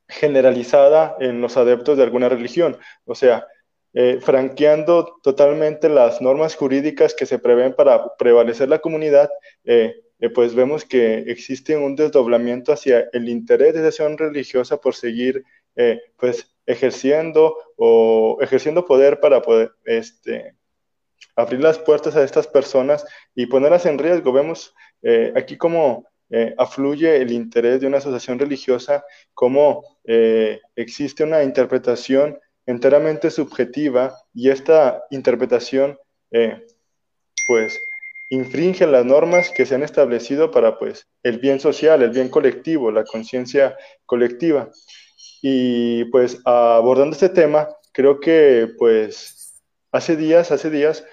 generalizada 0.08 1.16
en 1.20 1.42
los 1.42 1.58
adeptos 1.58 1.98
de 1.98 2.04
alguna 2.04 2.30
religión. 2.30 2.78
O 3.06 3.16
sea, 3.16 3.48
eh, 3.94 4.20
franqueando 4.22 5.20
totalmente 5.22 5.90
las 5.90 6.22
normas 6.22 6.56
jurídicas 6.56 7.14
que 7.14 7.26
se 7.26 7.40
prevén 7.40 7.74
para 7.74 8.16
prevalecer 8.18 8.70
la 8.70 8.80
comunidad, 8.80 9.30
eh, 9.64 9.96
eh, 10.20 10.30
pues 10.30 10.56
vemos 10.56 10.86
que 10.86 11.20
existe 11.28 11.78
un 11.78 11.96
desdoblamiento 11.96 12.74
hacia 12.74 13.08
el 13.14 13.30
interés 13.30 13.74
de 13.74 13.86
acción 13.86 14.18
religiosa 14.18 14.78
por 14.78 14.96
seguir 14.96 15.44
pues 16.18 16.54
ejerciendo 16.68 17.58
o 17.78 18.38
ejerciendo 18.42 18.86
poder 18.86 19.20
para 19.20 19.42
poder 19.42 19.72
este, 19.86 20.56
abrir 21.36 21.62
las 21.62 21.80
puertas 21.80 22.16
a 22.16 22.24
estas 22.24 22.46
personas 22.46 23.04
y 23.34 23.48
ponerlas 23.48 23.88
en 23.88 23.98
riesgo. 23.98 24.32
Vemos 24.32 24.76
aquí 25.36 25.58
como 25.58 26.06
eh, 26.36 26.56
afluye 26.58 27.18
el 27.18 27.32
interés 27.32 27.80
de 27.80 27.86
una 27.86 28.00
asociación 28.00 28.40
religiosa, 28.40 29.06
como 29.36 29.84
eh, 30.04 30.60
existe 30.76 31.24
una 31.24 31.44
interpretación 31.44 32.40
enteramente 32.66 33.30
subjetiva 33.30 34.16
y 34.34 34.50
esta 34.50 35.04
interpretación 35.10 35.98
eh, 36.32 36.66
pues 37.48 37.80
infringe 38.30 38.88
las 38.88 39.06
normas 39.06 39.50
que 39.56 39.66
se 39.66 39.76
han 39.76 39.84
establecido 39.84 40.52
para 40.52 40.80
pues 40.80 41.08
el 41.24 41.40
bien 41.40 41.60
social, 41.60 42.02
el 42.02 42.12
bien 42.12 42.30
colectivo, 42.30 42.92
la 42.92 43.04
conciencia 43.04 43.78
colectiva. 44.06 44.72
Y 45.42 46.06
pues 46.06 46.40
abordando 46.46 47.14
este 47.14 47.30
tema, 47.30 47.68
creo 47.92 48.20
que 48.20 48.70
pues 48.78 49.62
hace 49.92 50.16
días, 50.16 50.52
hace 50.52 50.70
días 50.70 51.06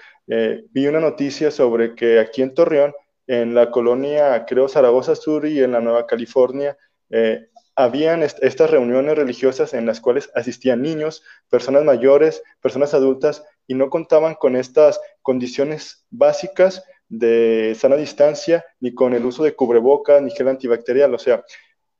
vi 0.71 0.87
una 0.87 1.01
noticia 1.01 1.51
sobre 1.51 1.93
que 1.93 2.17
aquí 2.17 2.41
en 2.41 2.53
Torreón 2.53 2.93
en 3.27 3.53
la 3.53 3.71
colonia, 3.71 4.45
creo, 4.45 4.67
Zaragoza 4.67 5.15
Sur 5.15 5.45
y 5.45 5.61
en 5.61 5.71
la 5.71 5.79
Nueva 5.79 6.05
California, 6.05 6.77
eh, 7.09 7.47
habían 7.75 8.23
estas 8.23 8.69
reuniones 8.69 9.15
religiosas 9.15 9.73
en 9.73 9.85
las 9.85 10.01
cuales 10.01 10.29
asistían 10.35 10.81
niños, 10.81 11.23
personas 11.49 11.83
mayores, 11.83 12.43
personas 12.61 12.93
adultas 12.93 13.43
y 13.67 13.75
no 13.75 13.89
contaban 13.89 14.35
con 14.35 14.55
estas 14.55 14.99
condiciones 15.21 16.05
básicas 16.09 16.83
de 17.07 17.75
sana 17.77 17.97
distancia, 17.97 18.65
ni 18.79 18.93
con 18.93 19.13
el 19.13 19.25
uso 19.25 19.43
de 19.43 19.55
cubrebocas, 19.55 20.21
ni 20.21 20.31
gel 20.31 20.47
antibacterial. 20.47 21.13
O 21.13 21.19
sea, 21.19 21.43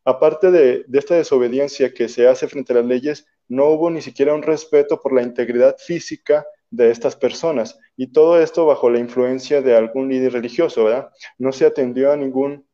aparte 0.05 0.51
de, 0.51 0.85
de, 0.87 0.99
esta 0.99 1.15
desobediencia 1.15 1.93
que 1.93 2.07
se 2.07 2.27
hace 2.27 2.47
frente 2.47 2.73
a 2.73 2.77
las 2.77 2.85
leyes, 2.85 3.27
no 3.47 3.65
hubo 3.67 3.89
ni 3.89 4.01
siquiera 4.01 4.33
un 4.33 4.41
respeto 4.41 5.01
por 5.01 5.13
la 5.13 5.21
integridad 5.21 5.75
física 5.77 6.45
de 6.69 6.89
estas 6.89 7.15
personas. 7.17 7.77
Y 7.97 8.07
todo 8.13 8.41
esto 8.41 8.65
bajo 8.65 8.89
la 8.89 8.99
influencia 8.99 9.61
de 9.61 9.75
algún 9.75 10.09
líder 10.09 10.33
religioso, 10.33 10.85
¿verdad? 10.85 11.09
No 11.37 11.51
se 11.51 11.65
atendió 11.65 12.11
a 12.11 12.17
ningún, 12.17 12.65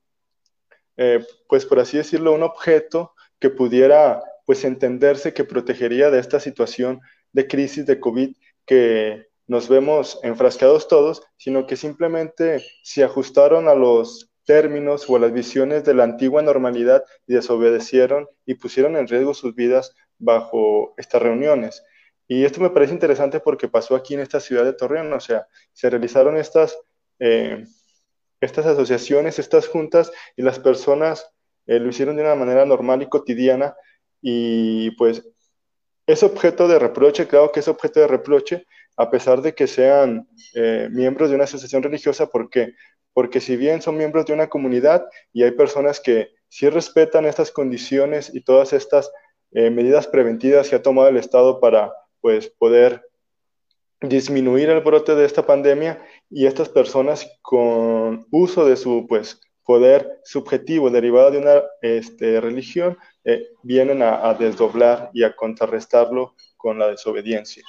eh, 0.98 1.26
pues 1.48 1.66
por 1.66 1.80
así 1.80 1.98
decirlo, 1.98 2.34
un 2.34 2.44
objeto 2.44 3.14
que 3.40 3.50
pudiera, 3.50 4.22
pues 4.46 4.66
entenderse 4.66 5.34
que 5.34 5.44
protegería 5.44 6.10
de 6.10 6.20
esta 6.20 6.40
situación 6.40 7.02
de 7.32 7.48
crisis 7.48 7.86
de 7.86 8.00
COVID 8.00 8.36
que 8.66 9.28
nos 9.48 9.70
vemos 9.70 10.20
enfrascados 10.24 10.88
todos, 10.88 11.24
sino 11.38 11.68
que 11.68 11.78
simplemente 11.78 12.64
se 12.84 13.04
ajustaron 13.04 13.70
a 13.70 13.76
los 13.76 14.30
términos 14.46 15.10
o 15.10 15.16
a 15.16 15.20
las 15.20 15.34
visiones 15.34 15.84
de 15.84 15.94
la 15.94 16.04
antigua 16.04 16.42
normalidad 16.42 17.04
y 17.28 17.34
desobedecieron 17.34 18.28
y 18.46 18.56
pusieron 18.56 18.96
en 18.96 19.08
riesgo 19.08 19.34
sus 19.34 19.56
vidas 19.56 19.94
bajo 20.18 20.94
estas 20.98 21.22
reuniones. 21.22 21.84
Y 22.28 22.44
esto 22.44 22.60
me 22.60 22.70
parece 22.70 22.94
interesante 22.94 23.40
porque 23.40 23.70
pasó 23.70 23.96
aquí 23.96 24.14
en 24.14 24.22
esta 24.22 24.40
ciudad 24.40 24.66
de 24.66 24.74
Torreón, 24.74 25.14
o 25.14 25.20
sea, 25.20 25.48
se 25.72 25.90
realizaron 25.90 26.38
estas, 26.38 26.78
eh, 27.20 27.66
estas 28.42 28.66
asociaciones, 28.66 29.40
estas 29.40 29.68
juntas, 29.68 30.12
y 30.36 30.42
las 30.42 30.60
personas 30.60 31.30
eh, 31.66 31.80
lo 31.80 31.90
hicieron 31.90 32.16
de 32.16 32.24
una 32.24 32.36
manera 32.36 32.66
normal 32.66 33.02
y 33.02 33.10
cotidiana, 33.10 33.76
y 34.22 34.92
pues 34.92 35.28
es 36.06 36.24
objeto 36.24 36.68
de 36.68 36.80
reproche, 36.80 37.28
claro 37.28 37.52
que 37.52 37.60
es 37.60 37.68
objeto 37.68 38.00
de 38.00 38.08
reproche, 38.08 38.66
a 38.96 39.10
pesar 39.12 39.42
de 39.42 39.54
que 39.54 39.68
sean 39.68 40.28
eh, 40.56 40.90
miembros 40.92 41.30
de 41.30 41.36
una 41.36 41.44
asociación 41.44 41.84
religiosa, 41.84 42.28
¿por 42.28 42.50
qué? 42.50 42.74
porque 43.18 43.42
si 43.42 43.58
bien 43.58 43.82
son 43.82 43.98
miembros 43.98 44.28
de 44.28 44.34
una 44.34 44.46
comunidad 44.46 45.08
y 45.34 45.42
hay 45.42 45.50
personas 45.50 46.00
que 46.00 46.36
sí 46.50 46.70
respetan 46.70 47.26
estas 47.26 47.52
condiciones 47.52 48.30
y 48.32 48.42
todas 48.42 48.74
estas 48.74 49.12
eh, 49.54 49.72
medidas 49.72 50.06
preventivas 50.06 50.70
que 50.70 50.76
ha 50.76 50.84
tomado 50.84 51.08
el 51.08 51.18
Estado 51.18 51.60
para 51.60 51.92
pues, 52.22 52.54
poder 52.60 53.10
disminuir 54.02 54.70
el 54.70 54.82
brote 54.82 55.16
de 55.16 55.26
esta 55.26 55.48
pandemia 55.48 56.00
y 56.30 56.46
estas 56.46 56.70
personas 56.70 57.30
con 57.42 58.28
uso 58.32 58.66
de 58.66 58.76
su 58.76 59.06
pues, 59.08 59.40
poder 59.64 60.20
subjetivo 60.24 60.90
derivado 60.90 61.32
de 61.32 61.38
una 61.40 61.64
este, 61.82 62.40
religión 62.42 62.98
eh, 63.24 63.50
vienen 63.64 64.02
a, 64.02 64.34
desdoblar 64.34 65.10
y 65.14 65.24
a 65.24 65.36
contrarrestarlo 65.36 66.36
con 66.56 66.80
la 66.80 66.88
desobediencia. 66.88 67.64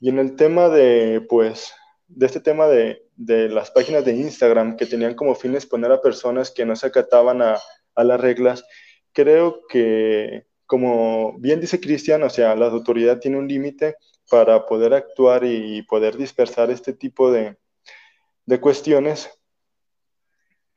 Y 0.00 0.08
en 0.08 0.18
el 0.18 0.36
tema 0.36 0.68
de, 0.68 1.24
pues, 1.28 1.72
de 2.08 2.26
este 2.26 2.40
tema 2.40 2.66
de, 2.66 3.06
de 3.16 3.50
las 3.50 3.70
páginas 3.70 4.04
de 4.04 4.16
Instagram 4.16 4.76
que 4.76 4.86
tenían 4.86 5.14
como 5.14 5.34
fin 5.34 5.54
exponer 5.54 5.92
a 5.92 6.00
personas 6.00 6.50
que 6.50 6.64
no 6.64 6.74
se 6.74 6.86
acataban 6.86 7.42
a, 7.42 7.58
las 7.96 8.18
reglas, 8.18 8.64
creo 9.12 9.60
que, 9.68 10.46
como 10.64 11.38
bien 11.38 11.60
dice 11.60 11.80
Cristian, 11.80 12.22
o 12.22 12.30
sea, 12.30 12.56
la 12.56 12.68
autoridad 12.68 13.18
tiene 13.18 13.36
un 13.36 13.46
límite 13.46 13.96
para 14.30 14.64
poder 14.64 14.94
actuar 14.94 15.44
y 15.44 15.82
poder 15.82 16.16
dispersar 16.16 16.70
este 16.70 16.94
tipo 16.94 17.30
de, 17.30 17.58
de 18.50 18.60
cuestiones, 18.60 19.30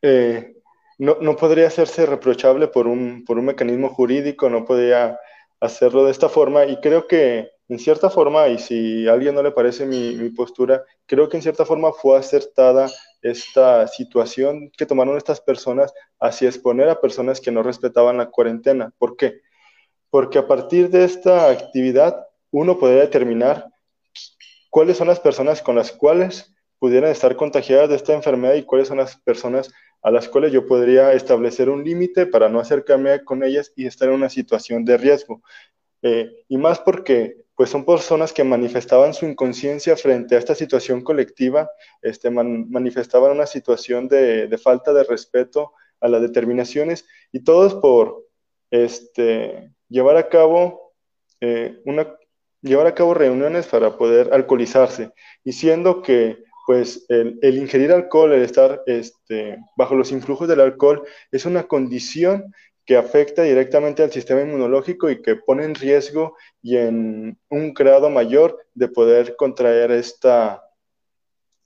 eh, 0.03 0.57
no, 0.99 1.17
no, 1.21 1.35
podría 1.35 1.65
hacerse 1.65 2.05
reprochable 2.05 2.67
por 2.67 2.85
un, 2.85 3.25
por 3.25 3.39
un 3.39 3.45
mecanismo 3.45 3.89
jurídico, 3.89 4.47
no 4.47 4.63
podría 4.63 5.19
hacerlo 5.59 6.05
de 6.05 6.11
esta 6.11 6.29
forma 6.29 6.65
y 6.65 6.79
creo 6.81 7.07
que 7.07 7.49
en 7.69 7.79
cierta 7.79 8.11
forma, 8.11 8.47
y 8.49 8.59
si 8.59 9.07
a 9.07 9.13
alguien 9.13 9.33
no 9.33 9.41
le 9.41 9.51
parece 9.51 9.87
mi, 9.87 10.13
mi, 10.15 10.29
postura, 10.29 10.83
creo 11.07 11.29
que 11.29 11.37
en 11.37 11.43
cierta 11.43 11.65
forma 11.65 11.91
fue 11.93 12.15
acertada 12.15 12.91
esta 13.23 13.87
situación 13.87 14.69
que 14.77 14.85
tomaron 14.85 15.17
estas 15.17 15.41
personas 15.41 15.91
hacia 16.19 16.49
exponer 16.49 16.89
a 16.89 17.01
personas 17.01 17.41
que 17.41 17.51
no 17.51 17.63
respetaban 17.63 18.17
la 18.17 18.29
cuarentena. 18.29 18.93
¿Por 18.99 19.17
qué? 19.17 19.41
Porque 20.11 20.37
a 20.37 20.47
partir 20.47 20.91
de 20.91 21.05
esta 21.05 21.49
actividad 21.49 22.27
uno 22.51 22.77
podría 22.77 23.01
determinar 23.01 23.65
cuáles 24.69 24.97
son 24.97 25.07
las 25.07 25.19
personas 25.19 25.63
con 25.63 25.75
las 25.75 25.91
cuales 25.91 26.52
pudieran 26.83 27.11
estar 27.11 27.37
contagiadas 27.37 27.87
de 27.87 27.95
esta 27.95 28.11
enfermedad 28.11 28.55
y 28.55 28.63
cuáles 28.63 28.89
son 28.89 28.97
las 28.97 29.15
personas 29.15 29.71
a 30.01 30.11
las 30.11 30.27
cuales 30.27 30.51
yo 30.51 30.67
podría 30.67 31.13
establecer 31.13 31.69
un 31.69 31.81
límite 31.81 32.25
para 32.25 32.49
no 32.49 32.59
acercarme 32.59 33.23
con 33.23 33.41
ellas 33.41 33.71
y 33.77 33.85
estar 33.85 34.09
en 34.09 34.15
una 34.15 34.27
situación 34.27 34.83
de 34.83 34.97
riesgo. 34.97 35.41
Eh, 36.01 36.43
y 36.49 36.57
más 36.57 36.79
porque 36.79 37.37
pues 37.55 37.69
son 37.69 37.85
personas 37.85 38.33
que 38.33 38.43
manifestaban 38.43 39.13
su 39.13 39.25
inconsciencia 39.25 39.95
frente 39.95 40.35
a 40.35 40.39
esta 40.39 40.55
situación 40.55 40.99
colectiva, 41.05 41.71
este, 42.01 42.29
manifestaban 42.29 43.31
una 43.31 43.45
situación 43.45 44.09
de, 44.09 44.49
de, 44.49 44.57
falta 44.57 44.91
de 44.91 45.05
respeto 45.05 45.71
a 46.01 46.09
las 46.09 46.21
determinaciones 46.21 47.05
y 47.31 47.45
todos 47.45 47.75
por 47.75 48.25
este, 48.71 49.71
llevar 49.87 50.17
a 50.17 50.27
cabo 50.27 50.91
eh, 51.39 51.79
una 51.85 52.13
llevar 52.61 52.87
a 52.87 52.95
cabo 52.95 53.13
reuniones 53.13 53.67
para 53.67 53.97
poder 53.97 54.33
alcoholizarse, 54.33 55.11
y 55.43 55.51
siendo 55.51 56.01
que 56.01 56.43
pues 56.65 57.05
el, 57.09 57.39
el 57.41 57.57
ingerir 57.57 57.91
alcohol, 57.91 58.33
el 58.33 58.41
estar 58.41 58.81
este, 58.85 59.57
bajo 59.75 59.95
los 59.95 60.11
influjos 60.11 60.47
del 60.47 60.61
alcohol, 60.61 61.03
es 61.31 61.45
una 61.45 61.63
condición 61.63 62.53
que 62.85 62.97
afecta 62.97 63.43
directamente 63.43 64.03
al 64.03 64.11
sistema 64.11 64.41
inmunológico 64.41 65.09
y 65.09 65.21
que 65.21 65.35
pone 65.35 65.63
en 65.63 65.75
riesgo 65.75 66.35
y 66.61 66.77
en 66.77 67.37
un 67.49 67.73
grado 67.73 68.09
mayor 68.09 68.59
de 68.73 68.89
poder 68.89 69.35
contraer 69.35 69.91
esta, 69.91 70.63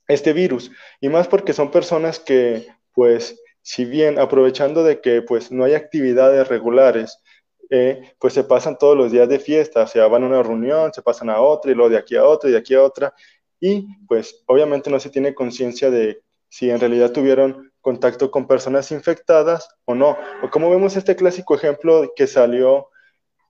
este 0.06 0.32
virus. 0.32 0.70
Y 1.00 1.08
más 1.08 1.26
porque 1.26 1.52
son 1.52 1.70
personas 1.70 2.20
que, 2.20 2.66
pues, 2.92 3.40
si 3.62 3.84
bien 3.84 4.18
aprovechando 4.18 4.84
de 4.84 5.00
que 5.00 5.22
pues 5.22 5.52
no 5.52 5.64
hay 5.64 5.74
actividades 5.74 6.48
regulares, 6.48 7.20
eh, 7.70 8.14
pues 8.18 8.32
se 8.32 8.44
pasan 8.44 8.78
todos 8.78 8.96
los 8.96 9.12
días 9.12 9.28
de 9.28 9.38
fiesta, 9.38 9.82
o 9.82 9.86
sea, 9.86 10.06
van 10.06 10.24
a 10.24 10.26
una 10.26 10.42
reunión, 10.42 10.92
se 10.94 11.02
pasan 11.02 11.28
a 11.28 11.40
otra 11.40 11.70
y 11.70 11.74
luego 11.74 11.90
de 11.90 11.98
aquí 11.98 12.16
a 12.16 12.24
otra 12.24 12.48
y 12.48 12.52
de 12.52 12.58
aquí 12.58 12.74
a 12.74 12.82
otra, 12.82 13.12
y 13.60 13.86
pues 14.06 14.42
obviamente 14.46 14.90
no 14.90 15.00
se 15.00 15.10
tiene 15.10 15.34
conciencia 15.34 15.90
de 15.90 16.22
si 16.48 16.70
en 16.70 16.80
realidad 16.80 17.12
tuvieron 17.12 17.72
contacto 17.80 18.30
con 18.30 18.46
personas 18.46 18.90
infectadas 18.90 19.68
o 19.84 19.94
no. 19.94 20.16
O 20.42 20.50
como 20.50 20.70
vemos 20.70 20.96
este 20.96 21.16
clásico 21.16 21.54
ejemplo 21.54 22.12
que 22.16 22.26
salió 22.26 22.88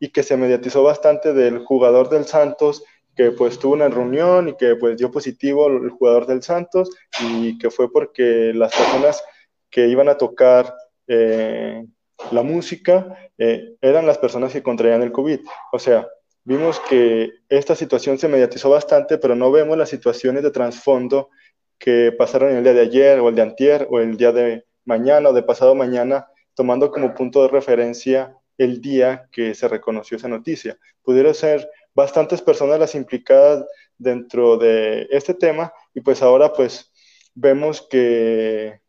y 0.01 0.11
que 0.11 0.23
se 0.23 0.37
mediatizó 0.37 0.83
bastante 0.83 1.33
del 1.33 1.59
jugador 1.61 2.09
del 2.09 2.25
Santos, 2.25 2.85
que 3.17 3.31
pues 3.33 3.59
tuvo 3.59 3.75
una 3.75 3.89
reunión 3.89 4.49
y 4.49 4.57
que 4.57 4.77
pues 4.77 4.97
dio 4.97 5.11
positivo 5.11 5.67
el 5.69 5.91
jugador 5.91 6.27
del 6.27 6.43
Santos 6.43 6.91
y 7.21 7.59
que 7.59 7.71
fue 7.71 7.91
porque 7.93 8.53
las 8.55 8.75
personas 8.75 9.23
que 9.71 9.89
iban 9.89 10.09
a 10.09 10.17
tocar 10.17 10.75
eh, 11.09 11.85
la 12.31 12.43
música, 12.43 13.17
eh, 13.39 13.77
eran 13.81 14.07
las 14.07 14.19
personas 14.19 14.53
que 14.53 14.63
contraían 14.63 15.03
el 15.03 15.13
COVID. 15.13 15.41
O 15.73 15.79
sea, 15.79 16.07
vimos 16.45 16.81
que 16.89 17.31
esta 17.49 17.75
situación 17.75 18.19
se 18.19 18.29
mediatizó 18.29 18.71
bastante, 18.71 19.19
pero 19.19 19.35
no 19.35 19.51
vemos 19.51 19.77
las 19.77 19.89
situaciones 19.89 20.43
de 20.43 20.51
trasfondo 20.51 21.31
que 21.79 22.13
pasaron 22.13 22.53
el 22.53 22.65
día 22.65 22.75
de 22.75 22.81
ayer 22.81 23.21
o 23.21 23.29
el 23.29 23.35
de 23.35 23.43
antier 23.43 23.87
o 23.91 24.01
el 24.01 24.17
día 24.17 24.33
de 24.33 24.65
mañana 24.85 25.29
o 25.29 25.33
de 25.33 25.43
pasado 25.43 25.75
mañana, 25.75 26.27
tomando 26.55 26.91
como 26.91 27.15
punto 27.15 27.43
de 27.43 27.49
referencia 27.49 28.35
el 28.57 28.81
día 28.81 29.29
que 29.31 29.55
se 29.55 29.69
reconoció 29.69 30.17
esa 30.17 30.29
noticia. 30.29 30.77
Pudieron 31.03 31.35
ser 31.35 31.69
bastantes 31.95 32.43
personas 32.43 32.81
las 32.81 32.95
implicadas 32.95 33.65
dentro 33.97 34.57
de 34.57 35.07
este 35.11 35.35
tema 35.35 35.73
y 35.95 36.01
pues 36.01 36.23
ahora 36.23 36.53
pues 36.53 36.93
vemos 37.35 37.87
que 37.89 38.81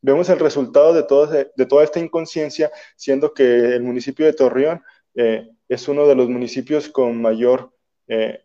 vemos 0.00 0.28
el 0.28 0.38
resultado 0.38 0.94
de, 0.94 1.50
de 1.56 1.66
toda 1.66 1.84
esta 1.84 1.98
inconsciencia, 1.98 2.70
siendo 2.96 3.34
que 3.34 3.74
el 3.74 3.82
municipio 3.82 4.26
de 4.26 4.32
Torreón 4.32 4.82
eh, 5.14 5.48
es 5.68 5.88
uno 5.88 6.06
de 6.06 6.14
los 6.14 6.28
municipios 6.28 6.88
con 6.88 7.20
mayor, 7.20 7.72
eh, 8.06 8.42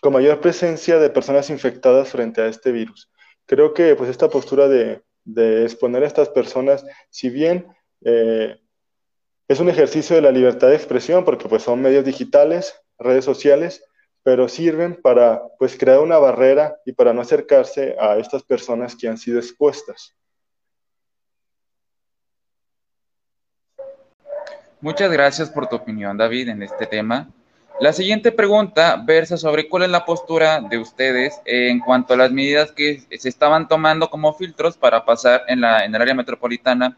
con 0.00 0.12
mayor 0.12 0.40
presencia 0.40 0.98
de 0.98 1.10
personas 1.10 1.50
infectadas 1.50 2.10
frente 2.10 2.40
a 2.40 2.46
este 2.46 2.72
virus. 2.72 3.10
Creo 3.46 3.74
que 3.74 3.94
pues, 3.94 4.10
esta 4.10 4.28
postura 4.28 4.68
de, 4.68 5.02
exponer 5.64 6.04
a 6.04 6.06
estas 6.06 6.28
personas, 6.28 6.84
si 7.10 7.30
bien 7.30 7.66
eh, 8.04 8.56
es 9.48 9.60
un 9.60 9.68
ejercicio 9.68 10.16
de 10.16 10.22
la 10.22 10.30
libertad 10.30 10.68
de 10.68 10.76
expresión, 10.76 11.24
porque 11.24 11.48
pues, 11.48 11.62
son 11.62 11.82
medios 11.82 12.04
digitales, 12.04 12.74
redes 12.98 13.24
sociales, 13.24 13.82
pero 14.22 14.48
sirven 14.48 15.00
para 15.00 15.40
pues 15.56 15.78
crear 15.78 16.00
una 16.00 16.18
barrera 16.18 16.76
y 16.84 16.92
para 16.92 17.12
no 17.12 17.20
acercarse 17.20 17.94
a 18.00 18.18
estas 18.18 18.42
personas 18.42 18.96
que 18.96 19.06
han 19.06 19.18
sido 19.18 19.38
expuestas. 19.38 20.16
Muchas 24.80 25.10
gracias 25.10 25.50
por 25.50 25.68
tu 25.68 25.76
opinión, 25.76 26.16
David, 26.16 26.48
en 26.48 26.62
este 26.62 26.86
tema. 26.86 27.28
La 27.80 27.92
siguiente 27.92 28.32
pregunta 28.32 28.96
versa 29.04 29.36
sobre 29.36 29.68
cuál 29.68 29.82
es 29.82 29.90
la 29.90 30.04
postura 30.04 30.60
de 30.60 30.78
ustedes 30.78 31.40
en 31.44 31.80
cuanto 31.80 32.14
a 32.14 32.16
las 32.16 32.30
medidas 32.30 32.72
que 32.72 33.02
se 33.18 33.28
estaban 33.28 33.68
tomando 33.68 34.08
como 34.08 34.32
filtros 34.32 34.78
para 34.78 35.04
pasar 35.04 35.42
en, 35.48 35.60
la, 35.60 35.84
en 35.84 35.94
el 35.94 36.00
área 36.00 36.14
metropolitana 36.14 36.96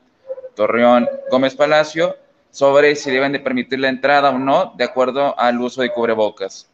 Torreón 0.54 1.08
Gómez 1.30 1.54
Palacio 1.54 2.16
sobre 2.50 2.96
si 2.96 3.10
deben 3.10 3.32
de 3.32 3.40
permitir 3.40 3.80
la 3.80 3.88
entrada 3.88 4.30
o 4.30 4.38
no 4.38 4.72
de 4.76 4.84
acuerdo 4.84 5.38
al 5.38 5.60
uso 5.60 5.82
de 5.82 5.90
cubrebocas. 5.90 6.68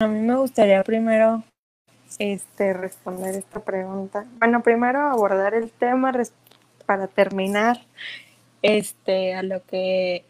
A 0.00 0.06
mí 0.06 0.20
me 0.20 0.36
gustaría 0.36 0.82
primero 0.82 1.42
este, 2.18 2.72
responder 2.72 3.34
esta 3.34 3.60
pregunta. 3.60 4.26
Bueno, 4.38 4.62
primero 4.62 5.00
abordar 5.00 5.54
el 5.54 5.70
tema 5.70 6.12
para 6.86 7.06
terminar 7.06 7.78
este, 8.62 9.34
a 9.34 9.42
lo 9.42 9.64
que 9.64 10.24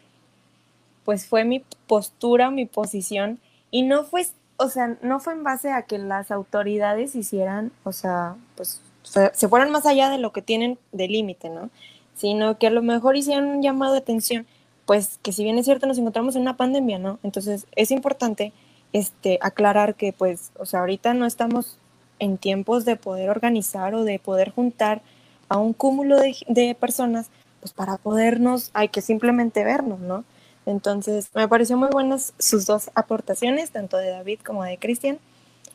pues 1.05 1.25
fue 1.25 1.43
mi 1.43 1.63
postura, 1.87 2.49
mi 2.49 2.65
posición, 2.65 3.39
y 3.71 3.83
no 3.83 4.03
fue, 4.03 4.25
o 4.57 4.69
sea, 4.69 4.97
no 5.01 5.19
fue 5.19 5.33
en 5.33 5.43
base 5.43 5.71
a 5.71 5.83
que 5.83 5.97
las 5.97 6.31
autoridades 6.31 7.15
hicieran, 7.15 7.71
o 7.83 7.91
sea, 7.91 8.35
pues 8.55 8.81
se 9.03 9.49
fueran 9.49 9.71
más 9.71 9.85
allá 9.85 10.09
de 10.09 10.17
lo 10.17 10.31
que 10.31 10.41
tienen 10.41 10.79
de 10.91 11.07
límite, 11.07 11.49
¿no? 11.49 11.69
Sino 12.15 12.57
que 12.57 12.67
a 12.67 12.71
lo 12.71 12.81
mejor 12.81 13.17
hicieran 13.17 13.45
un 13.45 13.61
llamado 13.61 13.93
de 13.93 13.99
atención, 13.99 14.47
pues 14.85 15.19
que 15.21 15.31
si 15.31 15.43
bien 15.43 15.57
es 15.57 15.65
cierto 15.65 15.87
nos 15.87 15.97
encontramos 15.97 16.35
en 16.35 16.43
una 16.43 16.57
pandemia, 16.57 16.99
¿no? 16.99 17.19
Entonces 17.23 17.67
es 17.75 17.91
importante 17.91 18.53
este, 18.93 19.39
aclarar 19.41 19.95
que 19.95 20.13
pues, 20.13 20.51
o 20.57 20.65
sea, 20.65 20.81
ahorita 20.81 21.13
no 21.13 21.25
estamos 21.25 21.77
en 22.19 22.37
tiempos 22.37 22.85
de 22.85 22.95
poder 22.95 23.29
organizar 23.29 23.95
o 23.95 24.03
de 24.03 24.19
poder 24.19 24.51
juntar 24.51 25.01
a 25.49 25.57
un 25.57 25.73
cúmulo 25.73 26.19
de, 26.19 26.35
de 26.47 26.75
personas, 26.75 27.29
pues 27.63 27.73
para 27.73 27.97
podernos, 27.97 28.71
hay 28.75 28.89
que 28.89 29.01
simplemente 29.01 29.63
vernos, 29.65 30.01
¿no? 30.01 30.25
Entonces, 30.67 31.31
me 31.35 31.47
pareció 31.49 31.77
muy 31.77 31.89
buenas 31.91 32.33
sus 32.39 32.67
dos 32.67 32.91
aportaciones, 32.95 33.71
tanto 33.71 33.97
de 33.97 34.09
David 34.11 34.41
como 34.45 34.65
de 34.65 34.77
Cristian. 34.79 35.19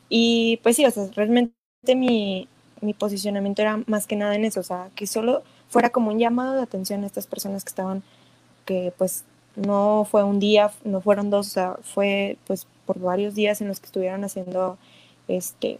Y 0.09 0.59
pues 0.63 0.75
sí, 0.77 0.85
o 0.85 0.91
sea, 0.91 1.07
realmente 1.15 1.53
mi, 1.95 2.47
mi 2.81 2.93
posicionamiento 2.93 3.61
era 3.63 3.81
más 3.87 4.07
que 4.07 4.15
nada 4.15 4.35
en 4.35 4.45
eso, 4.45 4.61
o 4.61 4.63
sea, 4.63 4.89
que 4.95 5.07
solo 5.07 5.43
fuera 5.69 5.89
como 5.91 6.11
un 6.11 6.19
llamado 6.19 6.55
de 6.55 6.63
atención 6.63 7.03
a 7.03 7.07
estas 7.07 7.27
personas 7.27 7.63
que 7.63 7.69
estaban, 7.69 8.03
que 8.65 8.93
pues 8.97 9.25
no 9.55 10.07
fue 10.09 10.23
un 10.23 10.39
día, 10.39 10.71
no 10.85 11.01
fueron 11.01 11.29
dos, 11.31 11.47
o 11.47 11.51
sea, 11.51 11.75
fue 11.83 12.37
pues 12.47 12.67
por 12.85 12.99
varios 12.99 13.35
días 13.35 13.61
en 13.61 13.69
los 13.69 13.79
que 13.79 13.87
estuvieron 13.87 14.23
haciendo 14.25 14.77
este 15.27 15.79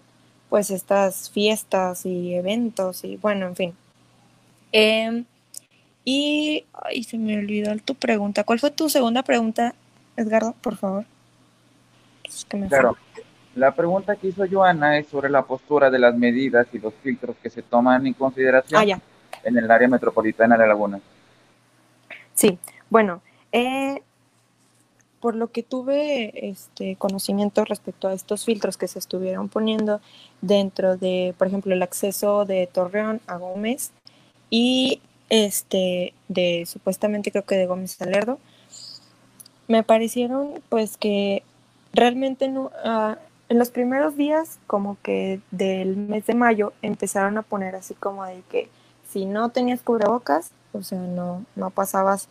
pues 0.49 0.71
estas 0.71 1.29
fiestas 1.31 2.05
y 2.05 2.33
eventos 2.35 3.03
y 3.05 3.17
bueno, 3.17 3.47
en 3.47 3.55
fin. 3.55 3.75
Em, 4.71 5.25
y 6.05 6.65
ay, 6.73 7.03
se 7.03 7.17
me 7.17 7.37
olvidó 7.37 7.75
tu 7.77 7.95
pregunta. 7.95 8.43
¿Cuál 8.43 8.59
fue 8.59 8.71
tu 8.71 8.89
segunda 8.89 9.23
pregunta, 9.23 9.75
Edgardo, 10.17 10.55
por 10.61 10.77
favor? 10.77 11.05
claro. 12.67 12.97
La 13.55 13.73
pregunta 13.73 14.15
que 14.15 14.27
hizo 14.27 14.45
Joana 14.49 14.97
es 14.99 15.07
sobre 15.07 15.29
la 15.29 15.41
postura 15.43 15.89
de 15.89 15.99
las 15.99 16.15
medidas 16.15 16.67
y 16.71 16.79
los 16.79 16.93
filtros 17.03 17.35
que 17.41 17.49
se 17.49 17.61
toman 17.63 18.05
en 18.05 18.13
consideración 18.13 18.91
ah, 18.91 19.01
en 19.43 19.57
el 19.57 19.69
área 19.69 19.87
metropolitana 19.87 20.55
de 20.55 20.61
La 20.61 20.67
Laguna. 20.67 20.99
Sí, 22.33 22.57
bueno, 22.89 23.21
eh, 23.51 24.01
por 25.19 25.35
lo 25.35 25.51
que 25.51 25.63
tuve 25.63 26.49
este 26.49 26.95
conocimiento 26.95 27.65
respecto 27.65 28.07
a 28.07 28.13
estos 28.13 28.45
filtros 28.45 28.77
que 28.77 28.87
se 28.87 28.99
estuvieron 28.99 29.49
poniendo 29.49 29.99
dentro 30.41 30.95
de, 30.95 31.33
por 31.37 31.47
ejemplo, 31.47 31.73
el 31.73 31.81
acceso 31.81 32.45
de 32.45 32.67
Torreón 32.71 33.19
a 33.27 33.37
Gómez 33.37 33.91
y 34.49 35.01
este 35.29 36.13
de 36.27 36.65
supuestamente 36.65 37.31
creo 37.31 37.45
que 37.45 37.55
de 37.55 37.67
Gómez 37.67 37.91
Salerdo, 37.91 38.39
me 39.67 39.83
parecieron 39.83 40.61
pues 40.69 40.97
que 40.97 41.43
realmente 41.93 42.47
no, 42.47 42.71
uh, 42.83 43.15
en 43.49 43.57
los 43.57 43.69
primeros 43.69 44.15
días 44.15 44.59
como 44.67 44.97
que 45.01 45.41
del 45.51 45.95
mes 45.95 46.25
de 46.25 46.35
mayo 46.35 46.73
empezaron 46.81 47.37
a 47.37 47.43
poner 47.43 47.75
así 47.75 47.93
como 47.93 48.25
de 48.25 48.43
que 48.49 48.69
si 49.09 49.25
no 49.25 49.49
tenías 49.49 49.81
cubrebocas, 49.81 50.51
o 50.71 50.83
sea, 50.83 50.99
no, 50.99 51.45
no 51.55 51.71
pasabas 51.71 52.29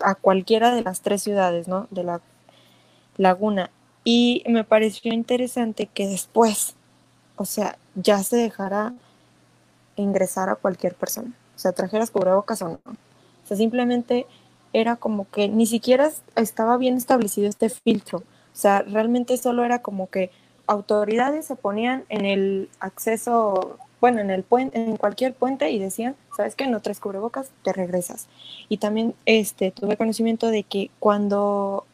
a 0.00 0.16
cualquiera 0.16 0.74
de 0.74 0.82
las 0.82 1.00
tres 1.00 1.22
ciudades, 1.22 1.68
¿no? 1.68 1.86
De 1.90 2.02
la 2.02 2.20
laguna. 3.16 3.70
Y 4.04 4.42
me 4.48 4.64
pareció 4.64 5.12
interesante 5.12 5.86
que 5.86 6.08
después, 6.08 6.74
o 7.36 7.44
sea, 7.44 7.78
ya 7.94 8.22
se 8.24 8.36
dejara 8.36 8.94
ingresar 9.94 10.48
a 10.48 10.56
cualquier 10.56 10.94
persona. 10.94 11.32
O 11.62 11.68
sea, 11.70 11.70
trajeras 11.70 12.10
cubrebocas 12.10 12.60
o 12.62 12.70
no. 12.70 12.80
O 12.84 13.46
sea, 13.46 13.56
simplemente 13.56 14.26
era 14.72 14.96
como 14.96 15.30
que 15.30 15.48
ni 15.48 15.66
siquiera 15.66 16.10
estaba 16.34 16.76
bien 16.76 16.96
establecido 16.96 17.48
este 17.48 17.68
filtro. 17.68 18.18
O 18.18 18.56
sea, 18.56 18.82
realmente 18.82 19.36
solo 19.36 19.62
era 19.62 19.80
como 19.80 20.10
que 20.10 20.32
autoridades 20.66 21.46
se 21.46 21.54
ponían 21.54 22.02
en 22.08 22.24
el 22.24 22.68
acceso, 22.80 23.78
bueno, 24.00 24.18
en 24.18 24.30
el 24.30 24.42
puente, 24.42 24.82
en 24.82 24.96
cualquier 24.96 25.34
puente 25.34 25.70
y 25.70 25.78
decían, 25.78 26.16
sabes 26.36 26.56
que 26.56 26.66
no 26.66 26.80
traes 26.80 26.98
cubrebocas, 26.98 27.50
te 27.62 27.72
regresas. 27.72 28.26
Y 28.68 28.78
también 28.78 29.14
este 29.24 29.70
tuve 29.70 29.96
conocimiento 29.96 30.48
de 30.48 30.64
que 30.64 30.90
cuando 30.98 31.86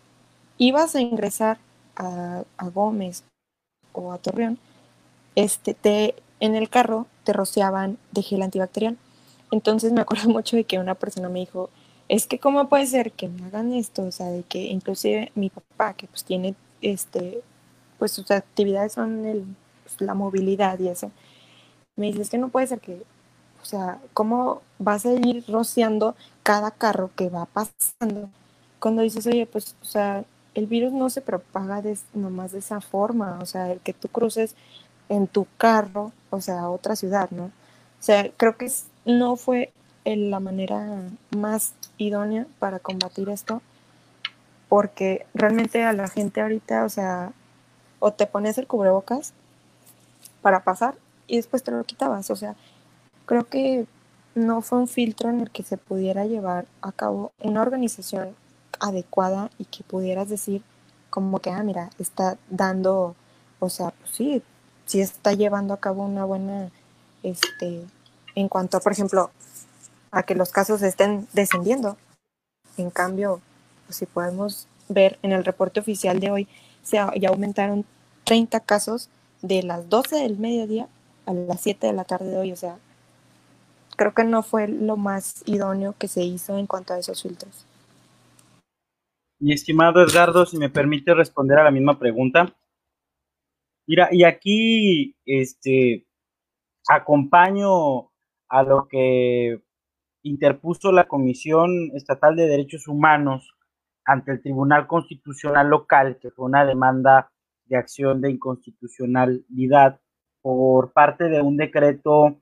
ibas 0.56 0.94
a 0.94 1.02
ingresar 1.02 1.58
a, 1.94 2.44
Gómez 2.72 3.22
o 3.92 4.12
a 4.12 4.18
Torreón, 4.18 4.58
este 5.34 5.74
te 5.74 6.14
en 6.40 6.54
el 6.54 6.70
carro 6.70 7.06
te 7.24 7.34
rociaban 7.34 7.98
de 8.12 8.22
gel 8.22 8.40
antibacterial. 8.40 8.96
Entonces 9.50 9.92
me 9.92 10.00
acuerdo 10.00 10.28
mucho 10.30 10.56
de 10.56 10.64
que 10.64 10.78
una 10.78 10.94
persona 10.94 11.28
me 11.28 11.40
dijo, 11.40 11.70
es 12.08 12.26
que 12.26 12.38
cómo 12.38 12.68
puede 12.68 12.86
ser 12.86 13.12
que 13.12 13.28
me 13.28 13.44
hagan 13.46 13.72
esto, 13.72 14.04
o 14.04 14.12
sea, 14.12 14.26
de 14.28 14.42
que 14.42 14.64
inclusive 14.64 15.32
mi 15.34 15.50
papá, 15.50 15.94
que 15.94 16.06
pues 16.08 16.24
tiene, 16.24 16.54
este, 16.80 17.42
pues 17.98 18.12
sus 18.12 18.30
actividades 18.30 18.92
son 18.92 19.24
el, 19.26 19.44
pues, 19.84 20.00
la 20.00 20.14
movilidad 20.14 20.78
y 20.78 20.88
eso, 20.88 21.10
me 21.96 22.06
dice, 22.06 22.22
es 22.22 22.30
que 22.30 22.38
no 22.38 22.48
puede 22.48 22.66
ser 22.66 22.80
que, 22.80 23.02
o 23.62 23.64
sea, 23.64 24.00
¿cómo 24.14 24.62
vas 24.78 25.04
a 25.06 25.12
ir 25.14 25.44
rociando 25.48 26.16
cada 26.42 26.70
carro 26.70 27.10
que 27.16 27.28
va 27.28 27.46
pasando? 27.46 28.30
Cuando 28.80 29.02
dices, 29.02 29.26
oye, 29.26 29.46
pues, 29.46 29.76
o 29.82 29.84
sea, 29.84 30.24
el 30.54 30.66
virus 30.66 30.92
no 30.92 31.10
se 31.10 31.20
propaga 31.20 31.82
de, 31.82 31.98
nomás 32.14 32.52
de 32.52 32.60
esa 32.60 32.80
forma, 32.80 33.38
o 33.42 33.46
sea, 33.46 33.72
el 33.72 33.80
que 33.80 33.92
tú 33.94 34.08
cruces 34.08 34.54
en 35.08 35.26
tu 35.26 35.46
carro, 35.58 36.12
o 36.30 36.40
sea, 36.40 36.60
a 36.62 36.70
otra 36.70 36.96
ciudad, 36.96 37.30
¿no? 37.30 37.44
O 37.46 38.02
sea, 38.02 38.30
creo 38.36 38.56
que 38.56 38.70
no 39.08 39.36
fue 39.36 39.72
la 40.04 40.38
manera 40.38 41.02
más 41.36 41.74
idónea 41.96 42.46
para 42.58 42.78
combatir 42.78 43.28
esto, 43.28 43.62
porque 44.68 45.26
realmente 45.34 45.82
a 45.82 45.92
la 45.92 46.08
gente 46.08 46.40
ahorita, 46.40 46.84
o 46.84 46.88
sea, 46.88 47.32
o 47.98 48.12
te 48.12 48.26
pones 48.26 48.58
el 48.58 48.66
cubrebocas 48.66 49.32
para 50.40 50.62
pasar 50.62 50.94
y 51.26 51.36
después 51.36 51.62
te 51.62 51.70
lo 51.70 51.84
quitabas, 51.84 52.30
o 52.30 52.36
sea, 52.36 52.54
creo 53.26 53.44
que 53.44 53.86
no 54.34 54.60
fue 54.62 54.78
un 54.78 54.88
filtro 54.88 55.30
en 55.30 55.40
el 55.40 55.50
que 55.50 55.62
se 55.62 55.78
pudiera 55.78 56.26
llevar 56.26 56.66
a 56.80 56.92
cabo 56.92 57.32
una 57.42 57.62
organización 57.62 58.36
adecuada 58.80 59.50
y 59.58 59.64
que 59.64 59.84
pudieras 59.84 60.28
decir 60.28 60.62
como 61.10 61.40
que, 61.40 61.50
ah, 61.50 61.62
mira, 61.62 61.90
está 61.98 62.38
dando, 62.50 63.16
o 63.58 63.68
sea, 63.68 63.90
pues 63.90 64.10
sí, 64.12 64.42
sí 64.84 65.00
está 65.00 65.32
llevando 65.32 65.74
a 65.74 65.80
cabo 65.80 66.04
una 66.04 66.24
buena, 66.24 66.70
este, 67.22 67.84
en 68.40 68.48
cuanto, 68.48 68.80
por 68.80 68.92
ejemplo, 68.92 69.30
a 70.10 70.22
que 70.22 70.34
los 70.34 70.50
casos 70.50 70.82
estén 70.82 71.26
descendiendo. 71.32 71.96
En 72.76 72.90
cambio, 72.90 73.40
pues, 73.86 73.96
si 73.96 74.06
podemos 74.06 74.68
ver 74.88 75.18
en 75.22 75.32
el 75.32 75.44
reporte 75.44 75.80
oficial 75.80 76.20
de 76.20 76.30
hoy, 76.30 76.48
se 76.82 76.96
ya 76.96 77.28
aumentaron 77.28 77.84
30 78.24 78.60
casos 78.60 79.08
de 79.42 79.62
las 79.62 79.88
12 79.88 80.16
del 80.16 80.38
mediodía 80.38 80.88
a 81.26 81.32
las 81.32 81.60
7 81.60 81.86
de 81.86 81.92
la 81.92 82.04
tarde 82.04 82.30
de 82.30 82.38
hoy. 82.38 82.52
O 82.52 82.56
sea, 82.56 82.78
creo 83.96 84.14
que 84.14 84.24
no 84.24 84.42
fue 84.42 84.68
lo 84.68 84.96
más 84.96 85.42
idóneo 85.46 85.94
que 85.98 86.08
se 86.08 86.22
hizo 86.22 86.58
en 86.58 86.66
cuanto 86.66 86.94
a 86.94 86.98
esos 86.98 87.22
filtros. 87.22 87.66
Mi 89.40 89.52
estimado 89.52 90.02
Edgardo, 90.02 90.46
si 90.46 90.58
me 90.58 90.70
permite 90.70 91.14
responder 91.14 91.58
a 91.58 91.64
la 91.64 91.70
misma 91.70 91.98
pregunta. 91.98 92.56
Mira, 93.86 94.08
y 94.10 94.24
aquí 94.24 95.16
este, 95.24 96.06
acompaño 96.88 98.10
a 98.48 98.62
lo 98.62 98.88
que 98.88 99.62
interpuso 100.22 100.92
la 100.92 101.08
Comisión 101.08 101.90
Estatal 101.94 102.36
de 102.36 102.48
Derechos 102.48 102.88
Humanos 102.88 103.54
ante 104.04 104.32
el 104.32 104.42
Tribunal 104.42 104.86
Constitucional 104.86 105.68
Local, 105.68 106.18
que 106.20 106.30
fue 106.30 106.46
una 106.46 106.64
demanda 106.64 107.30
de 107.66 107.76
acción 107.76 108.20
de 108.20 108.30
inconstitucionalidad 108.30 110.00
por 110.40 110.92
parte 110.92 111.24
de 111.28 111.42
un 111.42 111.56
decreto 111.56 112.40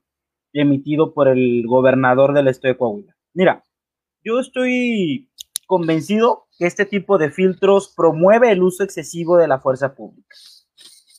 emitido 0.53 1.13
por 1.13 1.27
el 1.27 1.65
gobernador 1.67 2.33
del 2.33 2.47
estado 2.47 2.73
de 2.73 2.77
Coahuila. 2.77 3.15
Mira, 3.33 3.63
yo 4.23 4.39
estoy 4.39 5.29
convencido 5.67 6.47
que 6.57 6.65
este 6.65 6.85
tipo 6.85 7.17
de 7.17 7.29
filtros 7.29 7.93
promueve 7.95 8.51
el 8.51 8.63
uso 8.63 8.83
excesivo 8.83 9.37
de 9.37 9.47
la 9.47 9.59
fuerza 9.59 9.93
pública 9.93 10.35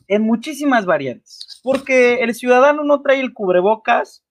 en 0.09 0.23
muchísimas 0.23 0.87
variantes, 0.87 1.61
porque 1.63 2.23
el 2.23 2.35
ciudadano 2.35 2.83
no 2.83 3.03
trae 3.03 3.21
el 3.21 3.35
cubrebocas 3.35 4.25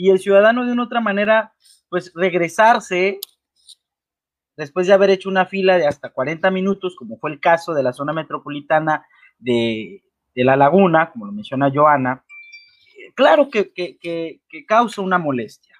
y 0.00 0.08
el 0.08 0.18
ciudadano 0.18 0.64
de 0.64 0.72
una 0.72 0.84
otra 0.84 1.02
manera, 1.02 1.52
pues 1.90 2.10
regresarse 2.14 3.20
después 4.56 4.86
de 4.86 4.94
haber 4.94 5.10
hecho 5.10 5.28
una 5.28 5.44
fila 5.44 5.76
de 5.76 5.86
hasta 5.86 6.08
40 6.08 6.50
minutos, 6.50 6.96
como 6.96 7.18
fue 7.18 7.30
el 7.30 7.38
caso 7.38 7.74
de 7.74 7.82
la 7.82 7.92
zona 7.92 8.14
metropolitana 8.14 9.04
de, 9.38 10.02
La 10.34 10.56
Laguna, 10.56 11.10
como 11.10 11.26
lo 11.26 11.32
menciona 11.32 11.70
Joana, 11.70 12.24
claro 13.14 13.50
que, 13.50 14.40
causa 14.66 15.02
una 15.02 15.18
molestia. 15.18 15.76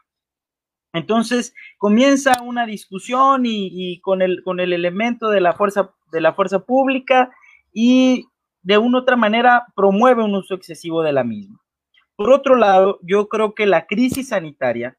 Entonces 0.92 1.54
comienza 1.78 2.42
una 2.42 2.66
discusión 2.66 3.44
y, 3.46 4.02
con, 4.02 4.20
el, 4.20 4.42
con 4.42 4.60
el 4.60 4.74
elemento 4.74 5.30
de 5.30 5.40
la, 5.40 5.54
fuerza, 5.54 5.94
de 6.12 6.20
la 6.20 6.34
fuerza 6.34 6.58
pública 6.58 7.30
y 7.72 8.26
de 8.60 8.76
una 8.76 8.98
otra 8.98 9.16
manera 9.16 9.64
promueve 9.74 10.22
un 10.22 10.34
uso 10.34 10.54
excesivo 10.54 11.02
de 11.02 11.14
la 11.14 11.24
misma. 11.24 11.58
Por 12.20 12.32
otro 12.32 12.54
lado, 12.54 12.98
yo 13.00 13.30
creo 13.30 13.54
que 13.54 13.64
la 13.64 13.86
crisis 13.86 14.28
sanitaria 14.28 14.98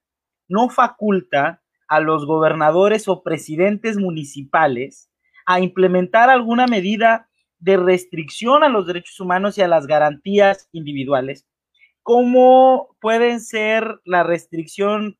no 0.49 0.69
faculta 0.69 1.61
a 1.87 1.99
los 1.99 2.25
gobernadores 2.25 3.07
o 3.07 3.21
presidentes 3.21 3.97
municipales 3.97 5.11
a 5.45 5.59
implementar 5.59 6.31
alguna 6.31 6.65
medida 6.65 7.29
de 7.59 7.77
restricción 7.77 8.63
a 8.63 8.69
los 8.69 8.87
derechos 8.87 9.19
humanos 9.19 9.55
y 9.55 9.61
a 9.61 9.67
las 9.67 9.85
garantías 9.85 10.67
individuales, 10.71 11.45
como 12.01 12.97
pueden 12.99 13.39
ser 13.39 13.99
la 14.03 14.23
restricción 14.23 15.19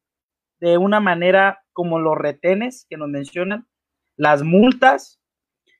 de 0.59 0.79
una 0.79 0.99
manera 0.99 1.63
como 1.71 1.99
los 1.99 2.17
retenes 2.17 2.87
que 2.89 2.97
nos 2.97 3.09
mencionan, 3.09 3.67
las 4.17 4.41
multas, 4.41 5.21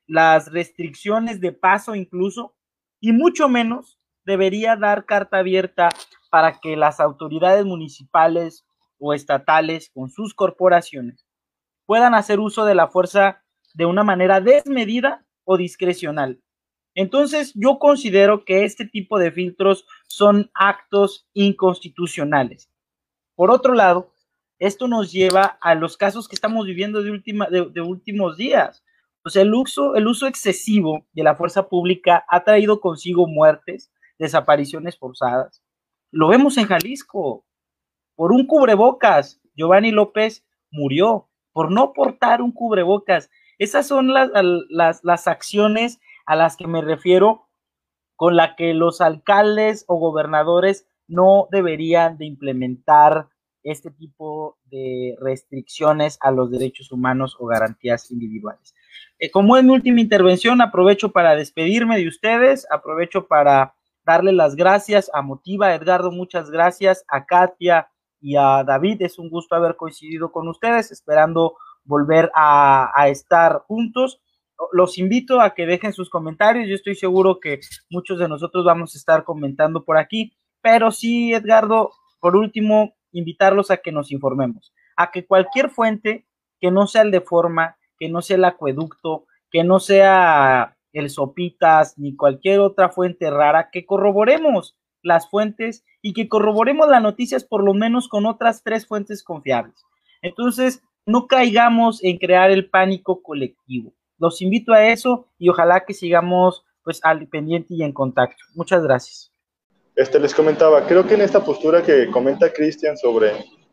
las 0.06 0.52
restricciones 0.52 1.40
de 1.40 1.50
paso 1.50 1.96
incluso, 1.96 2.54
y 3.00 3.10
mucho 3.10 3.48
menos 3.48 3.98
debería 4.24 4.76
dar 4.76 5.04
carta 5.04 5.38
abierta 5.38 5.88
para 6.30 6.60
que 6.60 6.76
las 6.76 7.00
autoridades 7.00 7.64
municipales 7.64 8.64
o 8.98 9.14
estatales 9.14 9.90
con 9.92 10.10
sus 10.10 10.34
corporaciones 10.34 11.26
puedan 11.86 12.14
hacer 12.14 12.40
uso 12.40 12.64
de 12.64 12.74
la 12.74 12.88
fuerza 12.88 13.42
de 13.74 13.86
una 13.86 14.04
manera 14.04 14.40
desmedida 14.40 15.24
o 15.44 15.56
discrecional. 15.56 16.40
Entonces, 16.94 17.52
yo 17.54 17.78
considero 17.78 18.44
que 18.44 18.64
este 18.64 18.86
tipo 18.86 19.18
de 19.18 19.32
filtros 19.32 19.86
son 20.06 20.50
actos 20.54 21.26
inconstitucionales. 21.32 22.70
Por 23.34 23.50
otro 23.50 23.74
lado, 23.74 24.12
esto 24.58 24.88
nos 24.88 25.10
lleva 25.10 25.58
a 25.60 25.74
los 25.74 25.96
casos 25.96 26.28
que 26.28 26.34
estamos 26.34 26.66
viviendo 26.66 27.02
de, 27.02 27.10
última, 27.10 27.48
de, 27.48 27.80
últimos 27.80 28.36
días. 28.36 28.84
O 29.24 29.38
el 29.38 29.54
uso, 29.54 29.96
el 29.96 30.06
uso 30.06 30.26
excesivo 30.26 31.06
de 31.12 31.22
la 31.22 31.34
fuerza 31.34 31.68
pública 31.68 32.24
ha 32.28 32.44
traído 32.44 32.80
consigo 32.80 33.26
muertes, 33.26 33.90
desapariciones 34.22 34.96
forzadas. 34.96 35.62
Lo 36.12 36.28
vemos 36.28 36.56
en 36.56 36.66
Jalisco. 36.66 37.44
Por 38.14 38.32
un 38.32 38.46
cubrebocas, 38.46 39.40
Giovanni 39.56 39.90
López 39.90 40.46
murió 40.70 41.28
por 41.52 41.72
no 41.72 41.92
portar 41.92 42.40
un 42.40 42.52
cubrebocas. 42.52 43.30
Esas 43.58 43.86
son 43.86 44.14
las, 44.14 44.30
las, 44.70 45.02
las 45.02 45.26
acciones 45.26 46.00
a 46.24 46.36
las 46.36 46.56
que 46.56 46.68
me 46.68 46.80
refiero 46.82 47.48
con 48.14 48.36
la 48.36 48.54
que 48.54 48.74
los 48.74 49.00
alcaldes 49.00 49.84
o 49.88 49.96
gobernadores 49.96 50.86
no 51.08 51.48
deberían 51.50 52.16
de 52.16 52.26
implementar 52.26 53.28
este 53.64 53.90
tipo 53.90 54.58
de 54.64 55.16
restricciones 55.20 56.18
a 56.20 56.30
los 56.30 56.50
derechos 56.50 56.92
humanos 56.92 57.36
o 57.38 57.46
garantías 57.46 58.10
individuales. 58.10 58.74
Eh, 59.18 59.30
como 59.30 59.56
es 59.56 59.64
mi 59.64 59.70
última 59.70 60.00
intervención, 60.00 60.60
aprovecho 60.60 61.10
para 61.10 61.34
despedirme 61.34 61.96
de 61.98 62.08
ustedes, 62.08 62.66
aprovecho 62.70 63.26
para 63.26 63.74
darle 64.04 64.32
las 64.32 64.56
gracias 64.56 65.10
a 65.12 65.22
Motiva, 65.22 65.74
Edgardo, 65.74 66.10
muchas 66.10 66.50
gracias, 66.50 67.04
a 67.08 67.24
Katia 67.24 67.88
y 68.20 68.36
a 68.36 68.64
David, 68.64 69.02
es 69.02 69.18
un 69.18 69.30
gusto 69.30 69.54
haber 69.54 69.76
coincidido 69.76 70.30
con 70.30 70.48
ustedes, 70.48 70.92
esperando 70.92 71.56
volver 71.84 72.30
a, 72.34 73.08
estar 73.08 73.62
juntos. 73.66 74.20
Los 74.72 74.98
invito 74.98 75.40
a 75.40 75.54
que 75.54 75.66
dejen 75.66 75.92
sus 75.92 76.08
comentarios, 76.08 76.68
yo 76.68 76.74
estoy 76.74 76.94
seguro 76.94 77.40
que 77.40 77.60
muchos 77.90 78.18
de 78.18 78.28
nosotros 78.28 78.64
vamos 78.64 78.94
a 78.94 78.98
estar 78.98 79.24
comentando 79.24 79.84
por 79.84 79.98
aquí, 79.98 80.32
pero 80.60 80.92
sí, 80.92 81.34
Edgardo, 81.34 81.90
por 82.20 82.36
último, 82.36 82.94
invitarlos 83.10 83.70
a 83.70 83.78
que 83.78 83.90
nos 83.90 84.12
informemos, 84.12 84.72
a 84.96 85.10
que 85.10 85.26
cualquier 85.26 85.70
fuente 85.70 86.26
que 86.60 86.70
no 86.70 86.86
sea 86.86 87.02
el 87.02 87.10
de 87.10 87.20
forma, 87.20 87.76
que 87.98 88.08
no 88.08 88.22
sea 88.22 88.36
el 88.36 88.44
acueducto, 88.44 89.26
que 89.50 89.64
no 89.64 89.80
sea 89.80 90.76
el 90.92 91.10
Sopitas 91.10 91.98
ni 91.98 92.16
cualquier 92.16 92.60
otra 92.60 92.90
fuente 92.90 93.30
rara, 93.30 93.70
que 93.70 93.86
corroboremos 93.86 94.76
las 95.02 95.28
fuentes 95.28 95.84
y 96.00 96.12
que 96.12 96.28
corroboremos 96.28 96.88
las 96.88 97.02
noticias 97.02 97.44
por 97.44 97.64
lo 97.64 97.74
menos 97.74 98.08
con 98.08 98.26
otras 98.26 98.62
tres 98.62 98.86
fuentes 98.86 99.22
confiables. 99.22 99.84
Entonces, 100.22 100.82
no 101.06 101.26
caigamos 101.26 102.02
en 102.04 102.18
crear 102.18 102.50
el 102.50 102.70
pánico 102.70 103.22
colectivo. 103.22 103.92
Los 104.18 104.40
invito 104.40 104.72
a 104.72 104.86
eso 104.88 105.26
y 105.38 105.48
ojalá 105.48 105.84
que 105.84 105.94
sigamos 105.94 106.64
pues 106.84 107.00
al 107.02 107.26
pendiente 107.28 107.74
y 107.74 107.82
en 107.82 107.92
contacto. 107.92 108.44
Muchas 108.54 108.82
gracias. 108.82 109.32
Este, 109.94 110.18
les 110.18 110.34
comentaba, 110.34 110.86
creo 110.86 111.06
que 111.06 111.14
en 111.14 111.20
esta 111.20 111.44
postura 111.44 111.82
que 111.82 112.08
comenta 112.10 112.52
Cristian 112.52 112.96
sobre 112.96 113.32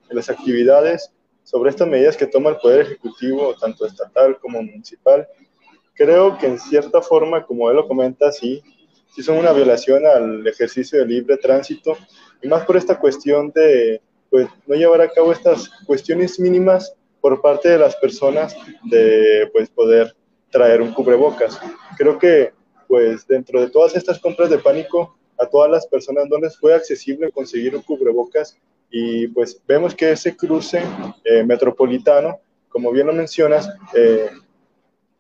las 0.10 0.30
actividades, 0.30 1.12
sobre 1.44 1.70
estas 1.70 1.88
medidas 1.88 2.18
que 2.18 2.28
toma 2.28 2.52
el 2.52 2.58
Poder 2.58 2.82
Ejecutivo, 2.82 3.56
tanto 3.60 3.86
estatal 3.86 4.38
como 4.40 4.62
municipal, 4.62 5.28
creo 6.00 6.38
que 6.38 6.48
en 6.48 6.58
cierta 6.58 7.02
forma, 7.02 7.46
como 7.46 7.70
él 7.70 7.76
lo 7.76 7.86
comenta, 7.86 8.32
sí, 8.32 8.64
sí 9.14 9.22
son 9.22 9.38
una 9.38 9.52
violación 9.52 10.06
al 10.06 10.48
ejercicio 10.48 10.98
de 10.98 11.06
libre 11.06 11.36
tránsito, 11.36 11.98
y 12.42 12.48
más 12.48 12.66
por 12.66 12.78
esta 12.78 12.98
cuestión 12.98 13.52
de 13.52 14.02
pues, 14.30 14.48
no 14.66 14.76
llevar 14.76 15.02
a 15.02 15.10
cabo 15.10 15.34
estas 15.34 15.70
cuestiones 15.86 16.40
mínimas 16.40 16.94
por 17.20 17.42
parte 17.42 17.68
de 17.68 17.78
las 17.78 17.98
personas 17.98 18.56
de 18.90 19.50
pues, 19.52 19.70
poder 19.70 20.16
traer 20.50 20.82
un 20.82 20.94
cubrebocas. 20.94 21.60
Creo 21.98 22.18
que 22.18 22.54
pues 22.88 23.28
dentro 23.28 23.60
de 23.62 23.70
todas 23.70 23.96
estas 23.96 24.20
compras 24.20 24.50
de 24.50 24.58
pánico 24.58 25.16
a 25.38 25.46
todas 25.46 25.70
las 25.70 25.86
personas 25.86 26.26
no 26.28 26.38
les 26.40 26.58
fue 26.58 26.74
accesible 26.74 27.32
conseguir 27.32 27.76
un 27.76 27.84
cubrebocas 27.84 28.58
y 28.90 29.28
pues 29.28 29.62
vemos 29.68 29.94
que 29.94 30.12
ese 30.12 30.36
cruce 30.36 30.82
eh, 31.24 31.44
metropolitano, 31.44 32.40
como 32.70 32.92
bien 32.92 33.06
lo 33.06 33.14
mencionas, 33.14 33.70
eh, 33.94 34.30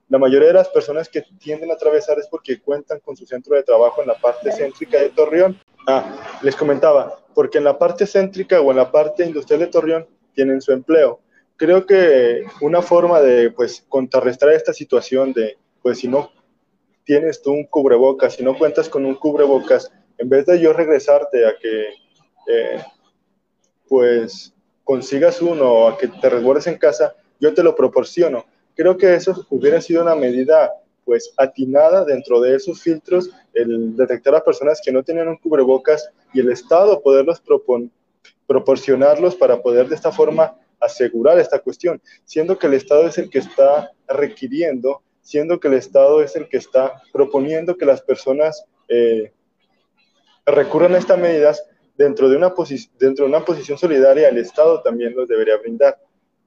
la 0.09 0.17
mayoría 0.17 0.47
de 0.47 0.55
las 0.55 0.69
personas 0.69 1.07
que 1.07 1.23
tienden 1.39 1.69
a 1.69 1.75
atravesar 1.75 2.17
es 2.19 2.27
porque 2.27 2.59
cuentan 2.59 2.99
con 2.99 3.15
su 3.15 3.25
centro 3.25 3.55
de 3.55 3.63
trabajo 3.63 4.01
en 4.01 4.07
la 4.07 4.15
parte 4.15 4.51
céntrica 4.51 4.99
de 4.99 5.09
Torreón. 5.09 5.59
Ah, 5.87 6.39
les 6.41 6.55
comentaba, 6.55 7.19
porque 7.35 7.59
en 7.59 7.63
la 7.63 7.77
parte 7.77 8.05
céntrica 8.05 8.59
o 8.59 8.71
en 8.71 8.77
la 8.77 8.91
parte 8.91 9.23
industrial 9.23 9.61
de 9.61 9.67
Torreón 9.67 10.07
tienen 10.33 10.61
su 10.61 10.71
empleo. 10.71 11.21
Creo 11.57 11.85
que 11.85 12.43
una 12.61 12.81
forma 12.81 13.21
de 13.21 13.51
pues 13.51 13.85
contrarrestar 13.87 14.49
esta 14.49 14.73
situación 14.73 15.31
de 15.33 15.57
pues 15.81 15.99
si 15.99 16.07
no 16.07 16.31
tienes 17.03 17.41
tú 17.41 17.51
un 17.51 17.65
cubrebocas, 17.65 18.33
si 18.33 18.43
no 18.43 18.57
cuentas 18.57 18.89
con 18.89 19.05
un 19.05 19.15
cubrebocas, 19.15 19.91
en 20.17 20.29
vez 20.29 20.45
de 20.45 20.59
yo 20.59 20.73
regresarte 20.73 21.45
a 21.45 21.55
que 21.57 21.89
eh, 22.47 22.83
pues 23.87 24.53
consigas 24.83 25.41
uno 25.41 25.71
o 25.71 25.87
a 25.87 25.97
que 25.97 26.07
te 26.07 26.29
resguardes 26.29 26.67
en 26.67 26.77
casa, 26.77 27.15
yo 27.39 27.53
te 27.53 27.63
lo 27.63 27.75
proporciono. 27.75 28.45
Creo 28.79 28.95
que 28.95 29.13
eso 29.13 29.45
hubiera 29.49 29.81
sido 29.81 30.03
una 30.03 30.15
medida 30.15 30.71
pues 31.03 31.33
atinada 31.35 32.05
dentro 32.05 32.39
de 32.39 32.55
esos 32.55 32.81
filtros, 32.81 33.29
el 33.53 33.93
detectar 33.97 34.33
a 34.35 34.41
personas 34.41 34.79
que 34.81 34.93
no 34.93 35.03
tenían 35.03 35.27
un 35.27 35.35
cubrebocas 35.35 36.09
y 36.33 36.39
el 36.39 36.49
Estado 36.49 37.01
poderlos 37.01 37.43
proporcionarlos 38.47 39.35
para 39.35 39.61
poder 39.61 39.89
de 39.89 39.95
esta 39.95 40.13
forma 40.13 40.55
asegurar 40.79 41.37
esta 41.39 41.59
cuestión, 41.59 42.01
siendo 42.23 42.57
que 42.57 42.67
el 42.67 42.73
Estado 42.73 43.05
es 43.05 43.17
el 43.17 43.29
que 43.29 43.39
está 43.39 43.91
requiriendo, 44.07 45.01
siendo 45.21 45.59
que 45.59 45.67
el 45.67 45.73
Estado 45.73 46.23
es 46.23 46.37
el 46.37 46.47
que 46.47 46.55
está 46.55 47.01
proponiendo 47.11 47.75
que 47.75 47.85
las 47.85 48.01
personas 48.01 48.63
eh, 48.87 49.33
recurran 50.45 50.95
a 50.95 50.99
estas 50.99 51.19
medidas 51.19 51.65
dentro 51.97 52.29
de, 52.29 52.37
una 52.37 52.53
dentro 52.97 53.25
de 53.25 53.29
una 53.29 53.43
posición 53.43 53.77
solidaria, 53.77 54.29
el 54.29 54.37
Estado 54.37 54.81
también 54.81 55.13
los 55.17 55.27
debería 55.27 55.57
brindar. 55.57 55.99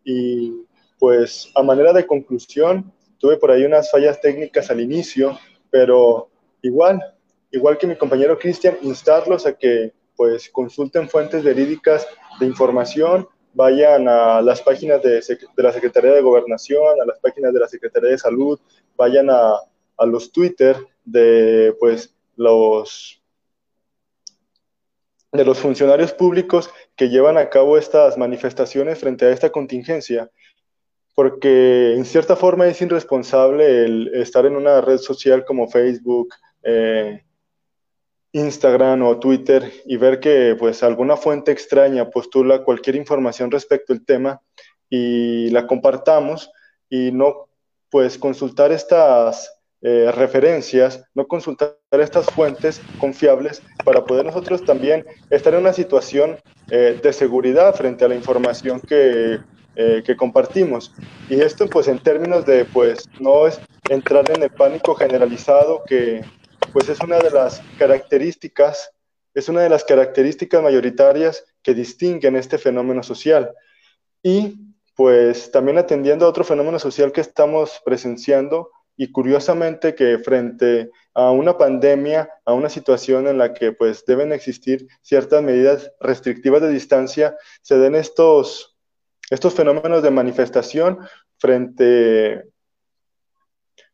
Y 0.03 0.65
pues 1.03 1.51
a 1.57 1.65
manera 1.65 1.93
de 1.93 2.07
conclusión, 2.07 2.93
tuve 3.19 3.37
por 3.37 3.51
ahí 3.51 3.65
unas 3.65 3.91
fallas 3.91 4.21
técnicas 4.21 4.71
al 4.71 4.81
inicio, 4.81 5.37
pero 5.69 6.31
igual, 6.63 7.03
igual 7.51 7.77
que 7.77 7.89
mi 7.89 7.97
compañero 7.97 8.39
Cristian, 8.39 8.79
instarlos 8.83 9.45
a 9.45 9.55
que 9.55 9.93
pues 10.15 10.49
consulten 10.49 11.09
fuentes 11.09 11.43
verídicas 11.43 12.07
de 12.39 12.47
información, 12.47 13.27
vayan 13.53 14.07
a 14.07 14.41
las 14.43 14.63
páginas 14.63 15.03
de, 15.03 15.21
la 15.57 15.73
Secretaría 15.73 16.13
de 16.13 16.23
Gobernación, 16.23 17.01
a 17.01 17.05
las 17.05 17.19
páginas 17.19 17.53
de 17.53 17.59
la 17.59 17.67
Secretaría 17.67 18.11
de 18.11 18.19
Salud, 18.19 18.61
vayan 18.97 19.29
a, 19.29 19.55
a 19.97 20.07
los 20.07 20.31
Twitter 20.31 20.77
de 21.05 21.75
pues 21.81 22.15
los 22.37 23.21
de 25.33 25.45
los 25.45 25.59
funcionarios 25.59 26.13
públicos 26.13 26.71
que 26.95 27.09
llevan 27.09 27.39
a 27.39 27.49
cabo 27.49 27.77
estas 27.77 28.17
manifestaciones 28.19 29.01
frente 29.01 29.25
a 29.25 29.31
esta 29.31 29.51
contingencia, 29.51 30.31
porque 31.15 31.95
en 31.95 32.05
cierta 32.05 32.37
forma 32.37 32.67
es 32.67 32.81
irresponsable 32.81 34.21
estar 34.21 34.47
en 34.47 34.57
una 34.57 34.81
red 34.81 34.99
social 34.99 35.45
como 35.45 35.69
Facebook, 35.69 36.35
eh, 36.63 37.23
Instagram 38.33 39.03
o 39.03 39.19
Twitter 39.19 39.71
y 39.85 39.97
ver 39.99 40.19
que 40.19 40.57
pues 40.59 40.83
alguna 40.83 41.17
fuente 41.17 41.53
extraña 41.53 42.09
postula 42.09 42.65
cualquier 42.65 42.97
información 42.97 43.51
respecto 43.51 43.93
al 43.93 44.05
tema 44.05 44.41
y 44.89 45.51
la 45.51 45.67
compartamos 45.67 46.51
y 46.89 47.13
no 47.13 47.49
pues 47.91 48.17
consultar 48.17 48.73
estas 48.73 49.53
eh, 49.83 50.11
referencias, 50.15 51.05
no 51.15 51.27
consultar 51.27 51.77
estas 51.91 52.27
fuentes 52.27 52.81
confiables 52.99 53.61
para 53.85 54.05
poder 54.05 54.25
nosotros 54.25 54.65
también 54.65 55.05
estar 55.29 55.53
en 55.53 55.61
una 55.61 55.75
situación 55.75 56.39
eh, 56.71 56.99
de 57.03 57.13
seguridad 57.13 57.75
frente 57.75 58.05
a 58.05 58.09
la 58.09 58.15
información 58.15 58.81
que, 58.81 59.41
eh, 59.77 60.03
que, 60.05 60.17
compartimos. 60.17 60.93
Y 61.29 61.41
esto 61.41 61.67
pues 61.67 61.89
en 61.89 61.99
términos 61.99 62.45
de 62.47 62.65
pues 62.65 63.09
no 63.21 63.47
es 63.47 63.61
entrar 63.89 64.31
en 64.31 64.43
el 64.43 64.51
pánico 64.51 64.95
generalizado 64.95 65.83
que 65.87 66.25
pues 66.73 66.89
es 66.89 67.01
una 67.01 67.19
de 67.19 67.31
las 67.31 67.63
características, 67.79 68.93
es 69.35 69.49
una 69.49 69.63
de 69.63 69.69
las 69.69 69.85
características 69.85 70.63
mayoritarias 70.63 71.45
que 71.63 71.75
distinguen 71.75 72.37
este 72.37 72.59
fenómeno 72.59 73.03
social. 73.03 73.53
Y 74.23 74.59
pues 74.95 75.51
también 75.51 75.79
atendiendo 75.79 76.27
a 76.27 76.29
otro 76.29 76.45
fenómeno 76.45 76.79
social 76.79 77.13
que 77.13 77.21
estamos 77.21 77.81
presenciando, 77.85 78.71
y 78.97 79.11
curiosamente 79.11 79.95
que 79.95 80.19
frente 80.19 80.91
a 81.15 81.31
una 81.31 81.57
pandemia, 81.57 82.31
a 82.45 82.53
una 82.53 82.69
situación 82.69 83.27
en 83.27 83.39
la 83.39 83.55
que 83.55 83.73
pues 83.73 84.05
deben 84.05 84.33
existir 84.33 84.87
ciertas 85.01 85.43
medidas 85.43 85.91
restrictivas 86.01 86.63
de 86.63 86.71
distancia, 86.71 87.37
se 87.63 87.79
den 87.79 87.95
estos, 87.95 88.72
estos 89.33 89.55
fenómenos 89.55 90.03
de 90.03 90.11
manifestación 90.11 90.99
frente, 91.39 92.51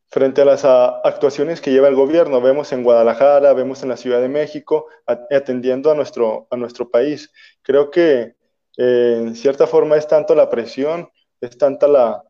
frente 0.09 0.41
a 0.41 0.45
las 0.45 0.65
actuaciones 0.65 1.61
que 1.61 1.71
lleva 1.71 1.87
el 1.87 1.95
gobierno. 1.95 2.41
Vemos 2.41 2.73
en 2.73 2.83
Guadalajara, 2.83 3.53
vemos 3.53 3.81
en 3.81 3.87
la 3.87 3.95
Ciudad 3.95 4.19
de 4.19 4.27
México, 4.27 4.87
atendiendo 5.05 5.91
a 5.91 5.95
nuestro, 5.95 6.47
a 6.51 6.57
nuestro 6.57 6.89
país. 6.89 7.31
Creo 7.61 7.89
que 7.89 8.35
eh, 8.75 9.15
en 9.17 9.33
cierta 9.33 9.65
forma 9.65 9.95
es 9.95 10.09
tanto 10.09 10.35
la 10.35 10.49
presión, 10.49 11.09
es 11.39 11.57
tanta 11.57 11.87
la, 11.87 12.21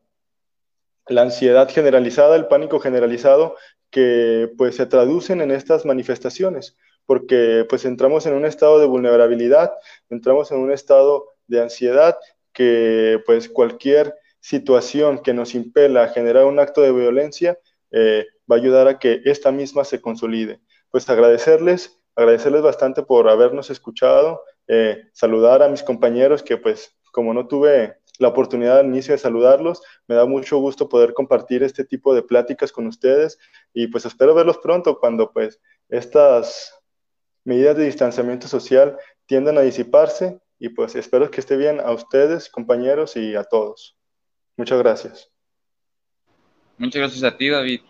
la 1.08 1.22
ansiedad 1.22 1.68
generalizada, 1.68 2.36
el 2.36 2.46
pánico 2.46 2.78
generalizado, 2.78 3.56
que 3.90 4.52
pues 4.56 4.76
se 4.76 4.86
traducen 4.86 5.40
en 5.40 5.50
estas 5.50 5.84
manifestaciones, 5.84 6.76
porque 7.06 7.66
pues 7.68 7.84
entramos 7.84 8.24
en 8.26 8.34
un 8.34 8.44
estado 8.44 8.78
de 8.78 8.86
vulnerabilidad, 8.86 9.72
entramos 10.10 10.52
en 10.52 10.58
un 10.60 10.70
estado 10.70 11.34
de 11.48 11.60
ansiedad 11.60 12.16
que 12.52 13.22
pues 13.26 13.48
cualquier 13.48 14.14
situación 14.40 15.22
que 15.22 15.34
nos 15.34 15.54
impela 15.54 16.04
a 16.04 16.08
generar 16.08 16.46
un 16.46 16.58
acto 16.58 16.80
de 16.80 16.92
violencia 16.92 17.58
eh, 17.90 18.26
va 18.50 18.56
a 18.56 18.58
ayudar 18.58 18.88
a 18.88 18.98
que 18.98 19.20
esta 19.24 19.52
misma 19.52 19.84
se 19.84 20.00
consolide. 20.00 20.60
Pues 20.90 21.08
agradecerles, 21.08 22.00
agradecerles 22.16 22.62
bastante 22.62 23.02
por 23.02 23.28
habernos 23.28 23.70
escuchado, 23.70 24.42
eh, 24.66 25.04
saludar 25.12 25.62
a 25.62 25.68
mis 25.68 25.82
compañeros 25.82 26.42
que 26.42 26.56
pues 26.56 26.96
como 27.12 27.34
no 27.34 27.46
tuve 27.46 27.96
la 28.18 28.28
oportunidad 28.28 28.80
al 28.80 28.86
inicio 28.86 29.12
de 29.12 29.18
saludarlos, 29.18 29.82
me 30.06 30.14
da 30.14 30.26
mucho 30.26 30.58
gusto 30.58 30.88
poder 30.88 31.14
compartir 31.14 31.62
este 31.62 31.84
tipo 31.84 32.14
de 32.14 32.22
pláticas 32.22 32.70
con 32.70 32.86
ustedes 32.86 33.38
y 33.72 33.86
pues 33.86 34.04
espero 34.04 34.34
verlos 34.34 34.58
pronto 34.58 34.98
cuando 35.00 35.32
pues 35.32 35.60
estas 35.88 36.74
medidas 37.44 37.76
de 37.76 37.86
distanciamiento 37.86 38.46
social 38.46 38.98
tiendan 39.26 39.56
a 39.58 39.62
disiparse 39.62 40.38
y 40.60 40.68
pues 40.68 40.94
espero 40.94 41.30
que 41.30 41.40
esté 41.40 41.56
bien 41.56 41.80
a 41.80 41.90
ustedes, 41.90 42.50
compañeros, 42.50 43.16
y 43.16 43.34
a 43.34 43.44
todos. 43.44 43.96
Muchas 44.58 44.78
gracias. 44.78 45.32
Muchas 46.76 47.00
gracias 47.00 47.24
a 47.24 47.36
ti, 47.36 47.48
David. 47.48 47.80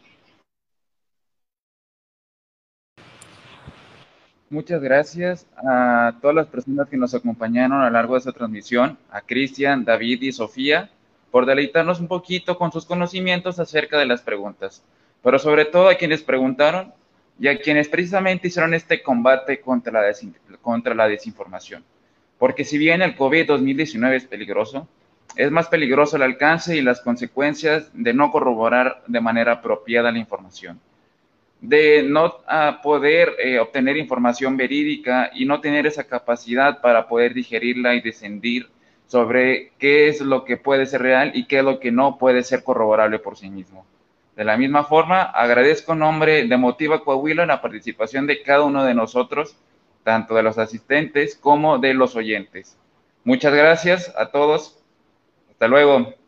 Muchas 4.48 4.80
gracias 4.80 5.46
a 5.56 6.16
todas 6.20 6.34
las 6.34 6.46
personas 6.46 6.88
que 6.88 6.96
nos 6.96 7.12
acompañaron 7.14 7.80
a 7.80 7.86
lo 7.86 7.90
largo 7.90 8.14
de 8.14 8.20
esta 8.20 8.32
transmisión, 8.32 8.98
a 9.10 9.20
Cristian, 9.20 9.84
David 9.84 10.22
y 10.22 10.32
Sofía, 10.32 10.90
por 11.32 11.46
deleitarnos 11.46 12.00
un 12.00 12.08
poquito 12.08 12.56
con 12.56 12.70
sus 12.70 12.86
conocimientos 12.86 13.58
acerca 13.58 13.98
de 13.98 14.06
las 14.06 14.22
preguntas, 14.22 14.84
pero 15.22 15.38
sobre 15.40 15.64
todo 15.64 15.88
a 15.88 15.96
quienes 15.96 16.22
preguntaron 16.22 16.92
y 17.38 17.48
a 17.48 17.60
quienes 17.60 17.88
precisamente 17.88 18.48
hicieron 18.48 18.74
este 18.74 19.02
combate 19.02 19.60
contra 19.60 20.02
la, 20.02 20.14
contra 20.60 20.94
la 20.94 21.08
desinformación. 21.08 21.84
Porque 22.40 22.64
si 22.64 22.76
bien 22.76 23.02
el 23.02 23.16
COVID-2019 23.16 24.14
es 24.14 24.24
peligroso, 24.24 24.88
es 25.36 25.52
más 25.52 25.68
peligroso 25.68 26.16
el 26.16 26.22
alcance 26.22 26.76
y 26.76 26.82
las 26.82 27.00
consecuencias 27.00 27.88
de 27.94 28.12
no 28.12 28.32
corroborar 28.32 29.04
de 29.06 29.20
manera 29.20 29.52
apropiada 29.52 30.10
la 30.10 30.18
información 30.18 30.80
de 31.60 32.02
no 32.02 32.36
ah, 32.46 32.80
poder 32.82 33.34
eh, 33.38 33.58
obtener 33.58 33.96
información 33.96 34.56
verídica 34.56 35.30
y 35.34 35.44
no 35.44 35.60
tener 35.60 35.86
esa 35.86 36.04
capacidad 36.04 36.80
para 36.80 37.06
poder 37.06 37.34
digerirla 37.34 37.94
y 37.94 38.00
descendir 38.00 38.68
sobre 39.06 39.72
qué 39.78 40.08
es 40.08 40.20
lo 40.20 40.44
que 40.44 40.56
puede 40.56 40.86
ser 40.86 41.02
real 41.02 41.32
y 41.34 41.46
qué 41.46 41.58
es 41.58 41.64
lo 41.64 41.80
que 41.80 41.90
no 41.90 42.16
puede 42.16 42.42
ser 42.44 42.62
corroborable 42.62 43.18
por 43.18 43.36
sí 43.36 43.50
mismo. 43.50 43.84
De 44.36 44.44
la 44.44 44.56
misma 44.56 44.84
forma, 44.84 45.22
agradezco 45.22 45.92
en 45.92 45.98
nombre 45.98 46.46
de 46.46 46.56
Motiva 46.56 47.04
Coahuila 47.04 47.44
la 47.44 47.60
participación 47.60 48.26
de 48.26 48.42
cada 48.42 48.62
uno 48.62 48.84
de 48.84 48.94
nosotros, 48.94 49.56
tanto 50.02 50.34
de 50.34 50.42
los 50.42 50.58
asistentes 50.58 51.36
como 51.36 51.78
de 51.78 51.94
los 51.94 52.16
oyentes. 52.16 52.78
Muchas 53.24 53.52
gracias 53.54 54.12
a 54.16 54.30
todos. 54.30 54.82
Hasta 55.50 55.68
luego. 55.68 56.19